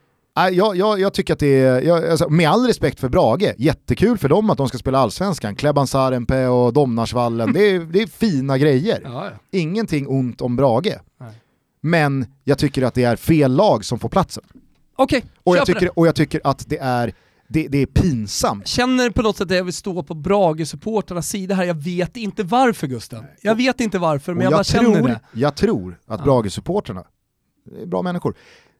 Jag, 0.52 0.76
jag, 0.76 1.00
jag 1.00 1.14
tycker 1.14 1.32
att 1.32 1.38
det 1.38 1.60
är, 1.60 1.80
jag, 1.82 2.06
alltså, 2.06 2.28
med 2.28 2.50
all 2.50 2.66
respekt 2.66 3.00
för 3.00 3.08
Brage, 3.08 3.54
jättekul 3.58 4.18
för 4.18 4.28
dem 4.28 4.50
att 4.50 4.58
de 4.58 4.68
ska 4.68 4.78
spela 4.78 4.98
allsvenskan. 4.98 5.54
Kleban 5.54 5.86
Sarenpää 5.86 6.48
och 6.48 6.72
Domnarsvallen, 6.72 7.52
det 7.52 7.60
är, 7.70 7.80
det 7.80 8.02
är 8.02 8.06
fina 8.06 8.58
grejer. 8.58 9.00
Ja, 9.04 9.24
ja. 9.24 9.58
Ingenting 9.58 10.08
ont 10.08 10.40
om 10.40 10.56
Brage. 10.56 10.98
Nej. 11.20 11.32
Men 11.80 12.26
jag 12.44 12.58
tycker 12.58 12.82
att 12.82 12.94
det 12.94 13.04
är 13.04 13.16
fel 13.16 13.52
lag 13.52 13.84
som 13.84 13.98
får 13.98 14.08
platsen. 14.08 14.44
Okej, 14.96 15.24
Och 15.42 15.56
jag 15.56 15.66
det. 15.66 15.88
och 15.88 16.06
jag 16.06 16.14
tycker 16.14 16.40
att 16.44 16.64
det 16.68 16.78
är, 16.78 17.12
det, 17.48 17.68
det 17.68 17.78
är 17.78 17.86
pinsamt. 17.86 18.66
Känner 18.66 19.10
på 19.10 19.22
något 19.22 19.36
sätt 19.36 19.50
att 19.50 19.56
jag 19.56 19.64
vill 19.64 19.74
stå 19.74 20.02
på 20.02 20.14
Brage-supportrarnas 20.14 21.22
sida 21.28 21.54
här, 21.54 21.64
jag 21.64 21.74
vet 21.74 22.16
inte 22.16 22.42
varför 22.42 22.86
Gusten. 22.86 23.24
Jag 23.42 23.54
vet 23.54 23.80
inte 23.80 23.98
varför, 23.98 24.34
men 24.34 24.38
Och 24.46 24.52
jag, 24.52 24.56
bara 24.58 24.64
känner 24.64 24.94
tror, 24.94 25.08
det. 25.08 25.20
jag 25.32 25.56
tror 25.56 25.98
att 26.06 26.18
Ja. 26.20 26.24
Brage-supporterna, 26.24 27.04
det 27.70 27.82
är 27.82 27.86
bra 27.86 28.02
människor, 28.02 28.34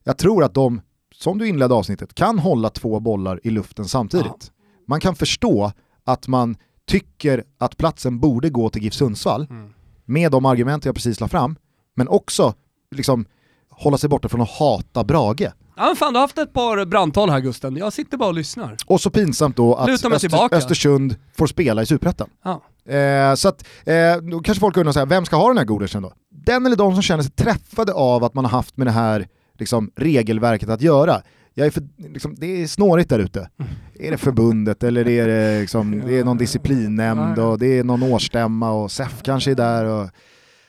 jag 0.05 0.19
tror 0.19 0.45
att 0.45 0.55
de, 0.55 0.81
som 1.15 1.39
du 1.39 1.49
inledde 1.49 1.75
avsnittet, 1.75 2.15
kan 2.15 2.39
hålla 2.39 2.71
två 2.71 3.01
bollar 3.01 3.41
i 3.45 3.51
luften 3.51 3.85
samtidigt. 3.85 4.53
Man 4.89 5.01
kan 5.01 5.17
förstå 5.17 5.73
att 6.05 6.29
man 6.29 6.57
tycker 6.87 7.45
att 7.59 7.77
platsen 7.77 8.21
borde 8.21 8.51
gå 8.51 8.71
till 8.71 8.83
GIF 8.83 8.95
Sundsvall, 8.95 9.47
Mm. 9.51 9.71
med 10.05 10.33
de 10.33 10.45
argument 10.45 10.85
jag 10.85 10.95
precis 10.95 11.21
la 11.21 11.29
fram, 11.29 11.57
men 11.95 12.09
också 12.09 12.55
liksom 12.91 13.27
hålla 13.71 13.99
sig 13.99 14.09
borta 14.09 14.29
från 14.29 14.41
att 14.41 14.51
hata 14.51 15.05
Brage. 15.05 15.49
Ja 15.77 15.87
men 15.87 15.97
fan 15.97 16.13
du 16.13 16.17
har 16.17 16.25
haft 16.25 16.39
ett 16.39 16.53
par 16.53 16.85
brandtal 16.85 17.31
här 17.31 17.41
Gusten, 17.41 17.77
jag 17.77 17.93
sitter 17.93 18.17
bara 18.17 18.29
och 18.29 18.35
lyssnar. 18.35 18.77
Och 18.87 19.01
så 19.01 19.11
pinsamt 19.11 19.57
då 19.57 19.75
att 19.75 19.89
Öster. 19.89 20.55
Östersund 20.57 21.17
får 21.39 21.47
spela 21.47 21.83
i 21.83 21.87
Superettan. 21.87 22.29
Ja. 22.45 22.63
Eh, 22.95 23.35
så 23.35 23.49
att, 23.49 23.65
eh, 23.85 24.17
då 24.31 24.41
kanske 24.41 24.61
folk 24.61 24.77
undrar, 24.77 24.93
så 24.93 24.99
här, 24.99 25.07
vem 25.07 25.25
ska 25.25 25.37
ha 25.37 25.49
den 25.49 25.59
här 25.59 25.65
godersen 25.65 26.03
då? 26.03 26.13
Den 26.31 26.67
eller 26.67 26.77
de 26.77 26.95
som 26.95 27.03
känner 27.03 27.23
sig 27.23 27.33
träffade 27.33 27.93
av 27.93 28.25
att 28.25 28.35
man 28.35 28.45
har 28.45 28.53
haft 28.53 28.77
med 28.77 28.87
det 28.87 28.91
här 28.91 29.29
liksom, 29.59 29.91
regelverket 29.97 30.69
att 30.69 30.83
göra. 30.83 31.23
Jag 31.55 31.67
är 31.67 31.71
för, 31.71 31.83
liksom, 32.09 32.35
det 32.39 32.63
är 32.63 32.67
snårigt 32.67 33.11
där 33.11 33.19
ute. 33.19 33.49
Är 33.95 34.11
det 34.11 34.17
förbundet 34.17 34.83
eller 34.83 35.09
är 35.09 35.29
det, 35.29 35.61
liksom, 35.61 36.03
det 36.07 36.19
är 36.19 36.25
någon 36.25 36.39
disciplinnämnd 36.39 37.39
och 37.39 37.59
det 37.59 37.79
är 37.79 37.85
någon 37.85 38.03
årsstämma 38.03 38.71
och 38.71 38.93
SEF 38.93 39.23
kanske 39.23 39.51
är 39.51 39.55
där. 39.55 39.85
Och... 39.85 40.11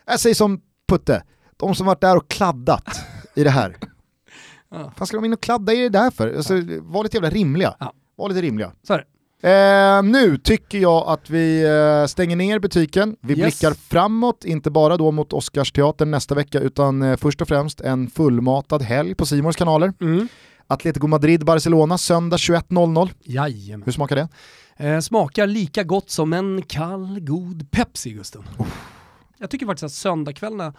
Jag 0.05 0.19
säger 0.19 0.35
som 0.35 0.61
Putte, 0.89 1.23
de 1.57 1.75
som 1.75 1.85
varit 1.85 2.01
där 2.01 2.17
och 2.17 2.27
kladdat 2.27 3.01
i 3.35 3.43
det 3.43 3.49
här. 3.49 3.75
Ja. 4.71 4.93
Vad 4.97 5.07
ska 5.07 5.17
de 5.17 5.25
in 5.25 5.33
och 5.33 5.41
kladda 5.41 5.73
i 5.73 5.81
det 5.81 5.89
där 5.89 6.11
för? 6.11 6.35
Alltså, 6.35 6.53
var 6.81 7.03
lite 7.03 7.17
jävla 7.17 7.29
rimliga. 7.29 7.75
Ja. 7.79 7.93
Var 8.15 8.29
lite 8.29 8.41
rimliga. 8.41 8.71
Så 8.87 8.93
är 8.93 8.97
det. 8.97 9.05
Eh, 9.41 10.03
nu 10.03 10.37
tycker 10.37 10.77
jag 10.77 11.07
att 11.07 11.29
vi 11.29 11.63
eh, 11.63 12.05
stänger 12.07 12.35
ner 12.35 12.59
butiken. 12.59 13.15
Vi 13.21 13.33
Yes. 13.33 13.41
blickar 13.59 13.73
framåt, 13.73 14.45
inte 14.45 14.71
bara 14.71 14.97
då 14.97 15.11
mot 15.11 15.33
Oscarsteatern 15.33 16.11
nästa 16.11 16.35
vecka, 16.35 16.59
utan 16.59 17.01
eh, 17.01 17.17
först 17.17 17.41
och 17.41 17.47
främst 17.47 17.81
en 17.81 18.09
fullmatad 18.09 18.81
helg 18.81 19.15
på 19.15 19.25
Simons 19.25 19.55
kanaler. 19.55 19.93
Mm. 20.01 20.27
Atletico 20.67 21.07
Madrid-Barcelona 21.07 21.97
söndag 21.97 22.37
21.00. 22.37 23.09
Jajamän. 23.21 23.83
Hur 23.85 23.91
smakar 23.91 24.15
det? 24.15 24.27
Eh, 24.77 24.99
smakar 24.99 25.47
lika 25.47 25.83
gott 25.83 26.09
som 26.09 26.33
en 26.33 26.61
kall, 26.61 27.19
god 27.19 27.71
Pepsi 27.71 28.11
Gusten. 28.11 28.43
Jag 29.37 29.49
tycker 29.49 29.65
faktiskt 29.65 29.83
att 29.83 29.91
söndagskvällarna, 29.91 30.73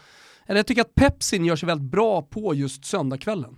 eller 0.46 0.58
jag 0.58 0.66
tycker 0.66 0.82
att 0.82 0.94
Pepsin 0.94 1.44
gör 1.44 1.56
sig 1.56 1.66
väldigt 1.66 1.90
bra 1.90 2.22
på 2.22 2.54
just 2.54 2.84
söndagskvällen. 2.84 3.56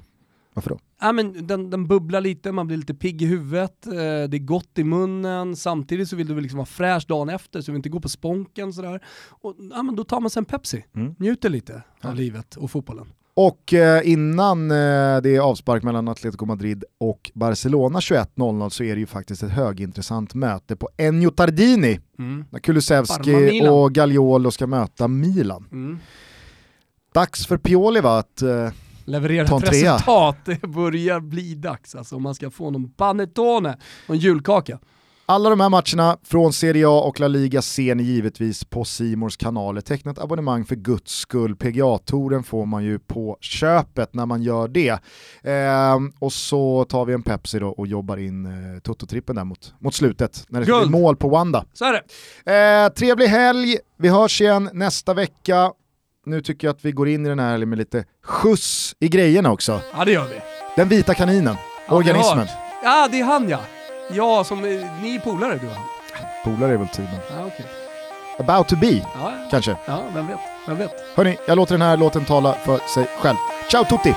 Varför 0.55 0.71
då? 0.71 0.79
Ja, 1.01 1.13
men 1.13 1.47
den, 1.47 1.71
den 1.71 1.87
bubblar 1.87 2.21
lite, 2.21 2.53
man 2.53 2.67
blir 2.67 2.77
lite 2.77 2.95
pigg 2.95 3.23
i 3.23 3.27
huvudet, 3.27 3.87
eh, 3.87 3.93
det 3.93 4.37
är 4.37 4.39
gott 4.39 4.79
i 4.79 4.85
munnen, 4.85 5.57
samtidigt 5.57 6.09
så 6.09 6.17
vill 6.17 6.27
du 6.27 6.41
liksom 6.41 6.57
vara 6.57 6.67
fräsch 6.67 7.07
dagen 7.09 7.29
efter 7.29 7.61
så 7.61 7.67
du 7.67 7.73
vill 7.73 7.79
inte 7.79 7.89
gå 7.89 8.01
på 8.01 8.09
sponken 8.09 8.73
sådär. 8.73 9.01
Och, 9.29 9.55
ja, 9.71 9.83
men 9.83 9.97
då 9.97 10.05
tar 10.05 10.21
man 10.21 10.31
sig 10.31 10.41
en 10.41 10.45
Pepsi, 10.45 10.85
Mm. 10.95 11.15
njuter 11.19 11.49
lite 11.51 11.83
av 12.03 12.15
livet 12.15 12.57
och 12.57 12.71
fotbollen. 12.71 13.07
Och 13.35 13.75
eh, 13.75 14.09
innan 14.09 14.71
eh, 14.71 14.75
det 15.23 15.37
är 15.37 15.41
avspark 15.41 15.83
mellan 15.83 16.09
Atletico 16.09 16.47
Madrid 16.47 16.85
och 16.99 17.31
Barcelona 17.35 17.99
21.00 18.01 18.69
så 18.69 18.85
är 18.85 18.95
det 18.95 19.01
ju 19.01 19.07
faktiskt 19.07 19.43
ett 19.43 19.51
högintressant 19.51 20.35
möte 20.35 20.77
på 20.77 20.89
Ennio 20.97 21.31
Tardini. 21.31 22.01
Mm. 22.19 22.45
När 22.51 22.59
Kulusevski 22.61 23.69
och 23.71 23.93
Gagliolo 23.93 24.51
ska 24.51 24.67
möta 24.67 25.09
Milan. 25.09 25.69
Mm. 25.73 25.99
Dags 27.15 27.47
för 27.47 27.57
Pioli 27.59 28.01
va? 28.01 28.19
Att, 28.19 28.43
eh, 28.43 28.71
Leverera 29.09 29.47
Ta 29.47 29.57
en 29.57 29.63
ett 29.63 29.69
trea. 29.71 29.95
resultat, 29.95 30.37
det 30.45 30.63
börjar 30.69 31.21
bli 31.21 31.55
dags 31.55 31.95
alltså 31.95 32.17
om 32.17 32.23
man 32.23 32.35
ska 32.35 32.51
få 32.51 32.71
någon 32.71 32.91
panettone 32.91 33.77
och 34.07 34.15
en 34.15 34.21
julkaka. 34.21 34.79
Alla 35.31 35.51
de 35.51 35.61
här 35.61 35.69
matcherna 35.69 36.19
från 36.25 36.53
Serie 36.53 36.89
A 36.89 37.01
och 37.01 37.21
La 37.21 37.29
Liga 37.29 37.63
ser 37.63 37.95
ni 37.95 38.03
givetvis 38.03 38.65
på 38.65 38.85
Simors 38.85 39.37
kanaler. 39.37 39.81
Teckna 39.81 40.11
ett 40.11 40.19
abonnemang 40.19 40.65
för 40.65 40.75
guds 40.77 41.13
skull. 41.13 41.57
PGA-touren 41.57 42.43
får 42.43 42.67
man 42.67 42.85
ju 42.85 42.99
på 42.99 43.37
köpet 43.41 44.15
när 44.15 44.27
man 44.27 44.43
gör 44.43 44.69
det. 44.69 44.99
Ehm, 45.43 46.13
och 46.19 46.33
så 46.33 46.85
tar 46.85 47.05
vi 47.05 47.13
en 47.15 47.23
Pepsi 47.23 47.59
då 47.59 47.69
och 47.69 47.87
jobbar 47.87 48.17
in 48.17 48.47
eh, 48.47 48.81
Toto-trippen 48.81 49.35
där 49.37 49.45
mot, 49.45 49.75
mot 49.79 49.95
slutet, 49.95 50.45
när 50.49 50.61
det 50.61 50.67
ska 50.67 50.81
bli 50.81 50.91
mål 50.91 51.17
på 51.17 51.29
Wanda. 51.29 51.65
Så 51.73 51.85
är 51.85 51.93
det. 52.45 52.85
Eh, 52.87 52.93
trevlig 52.93 53.27
helg, 53.27 53.77
vi 53.99 54.09
hörs 54.09 54.41
igen 54.41 54.71
nästa 54.73 55.15
vecka. 55.15 55.73
Nu 56.29 56.41
tycker 56.43 56.67
jag 56.67 56.75
att 56.75 56.85
vi 56.85 56.93
går 56.93 57.09
in 57.09 57.27
i 57.27 57.29
den 57.29 57.39
här 57.39 57.59
med 57.59 57.79
lite 57.79 58.05
skjuts 58.25 58.95
i 59.01 59.09
grejerna 59.09 59.51
också. 59.51 59.81
Ja 59.99 60.05
det 60.05 60.13
gör 60.13 60.25
vi. 60.25 60.41
Den 60.77 60.89
vita 60.89 61.15
kaninen, 61.15 61.57
Ja, 61.89 61.95
organismen. 61.95 62.47
Ja 62.83 63.09
det 63.11 63.21
är 63.21 63.25
han 63.25 63.49
ja. 63.49 63.61
Ja, 64.11 64.45
som, 64.45 64.59
eh, 64.65 64.71
ni 65.03 65.15
är 65.15 65.21
polare 65.21 65.59
du 65.61 65.67
och 65.67 65.73
han. 65.73 65.85
Polare 66.45 66.73
är 66.73 66.77
väl 66.77 66.89
tiden. 66.89 67.11
Ja, 67.31 67.47
okej. 67.47 67.67
About 68.39 68.69
to 68.69 68.77
be, 68.77 68.87
ja. 68.91 69.33
kanske. 69.51 69.77
ja, 69.87 70.03
vem 70.15 70.27
vet. 70.27 70.39
Vem 70.67 70.77
vet. 70.77 70.91
Hörni, 71.17 71.37
jag 71.47 71.57
låter 71.57 71.75
den 71.75 71.83
här 71.83 71.97
låten 71.97 72.25
tala 72.25 72.53
för 72.53 72.79
sig 72.95 73.07
själv. 73.21 73.37
Ciao 73.71 73.85
tutti! 73.85 74.15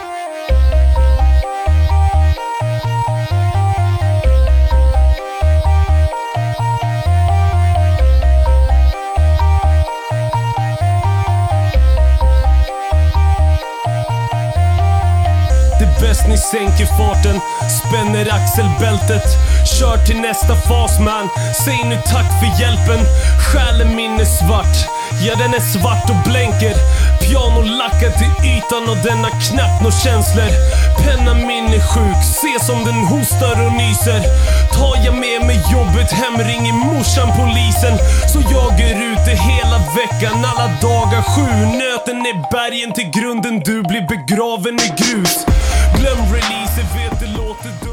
Bäst 16.01 16.27
ni 16.27 16.37
sänker 16.37 16.85
farten, 16.97 17.39
spänner 17.79 18.33
axelbältet. 18.37 19.27
Kör 19.79 19.97
till 20.05 20.21
nästa 20.21 20.55
fas 20.55 20.99
man, 20.99 21.29
säg 21.65 21.79
nu 21.83 21.97
tack 22.13 22.29
för 22.39 22.61
hjälpen. 22.61 23.01
Själen 23.47 23.95
min 23.95 24.19
är 24.19 24.31
svart, 24.39 24.75
ja 25.25 25.35
den 25.35 25.53
är 25.53 25.65
svart 25.73 26.09
och 26.09 26.21
blänker. 26.29 26.75
Piano 27.21 27.61
lackad 27.61 28.13
till 28.19 28.33
ytan 28.51 28.83
och 28.91 28.99
den 29.07 29.19
har 29.25 29.35
knappt 29.47 29.81
några 29.83 29.97
känslor. 30.05 30.51
Pennan 31.03 31.47
min 31.47 31.67
är 31.77 31.85
sjuk, 31.91 32.21
se 32.41 32.65
som 32.65 32.79
den 32.85 32.99
hostar 33.13 33.55
och 33.65 33.73
nyser. 33.81 34.21
Tar 34.77 34.95
jag 35.05 35.15
med 35.25 35.39
mig 35.47 35.59
jobbet 35.75 36.11
hem 36.11 36.37
ringer 36.49 36.73
morsan 36.73 37.29
polisen. 37.39 37.95
Så 38.33 38.39
jag 38.55 38.73
är 38.89 38.95
ute 39.11 39.31
hela 39.49 39.77
veckan, 39.99 40.45
alla 40.51 40.67
dagar 40.87 41.21
sju. 41.31 41.47
Nöten 41.81 42.19
är 42.31 42.37
bergen 42.51 42.91
till 42.93 43.09
grunden, 43.17 43.59
du 43.59 43.83
blir 43.83 44.05
begraven 44.13 44.75
i 44.87 44.89
grus. 45.01 45.45
Glöm 46.01 46.17
releaser, 46.33 46.83
vet 46.83 47.19
det 47.19 47.27
låter 47.37 47.69
dumt 47.85 47.90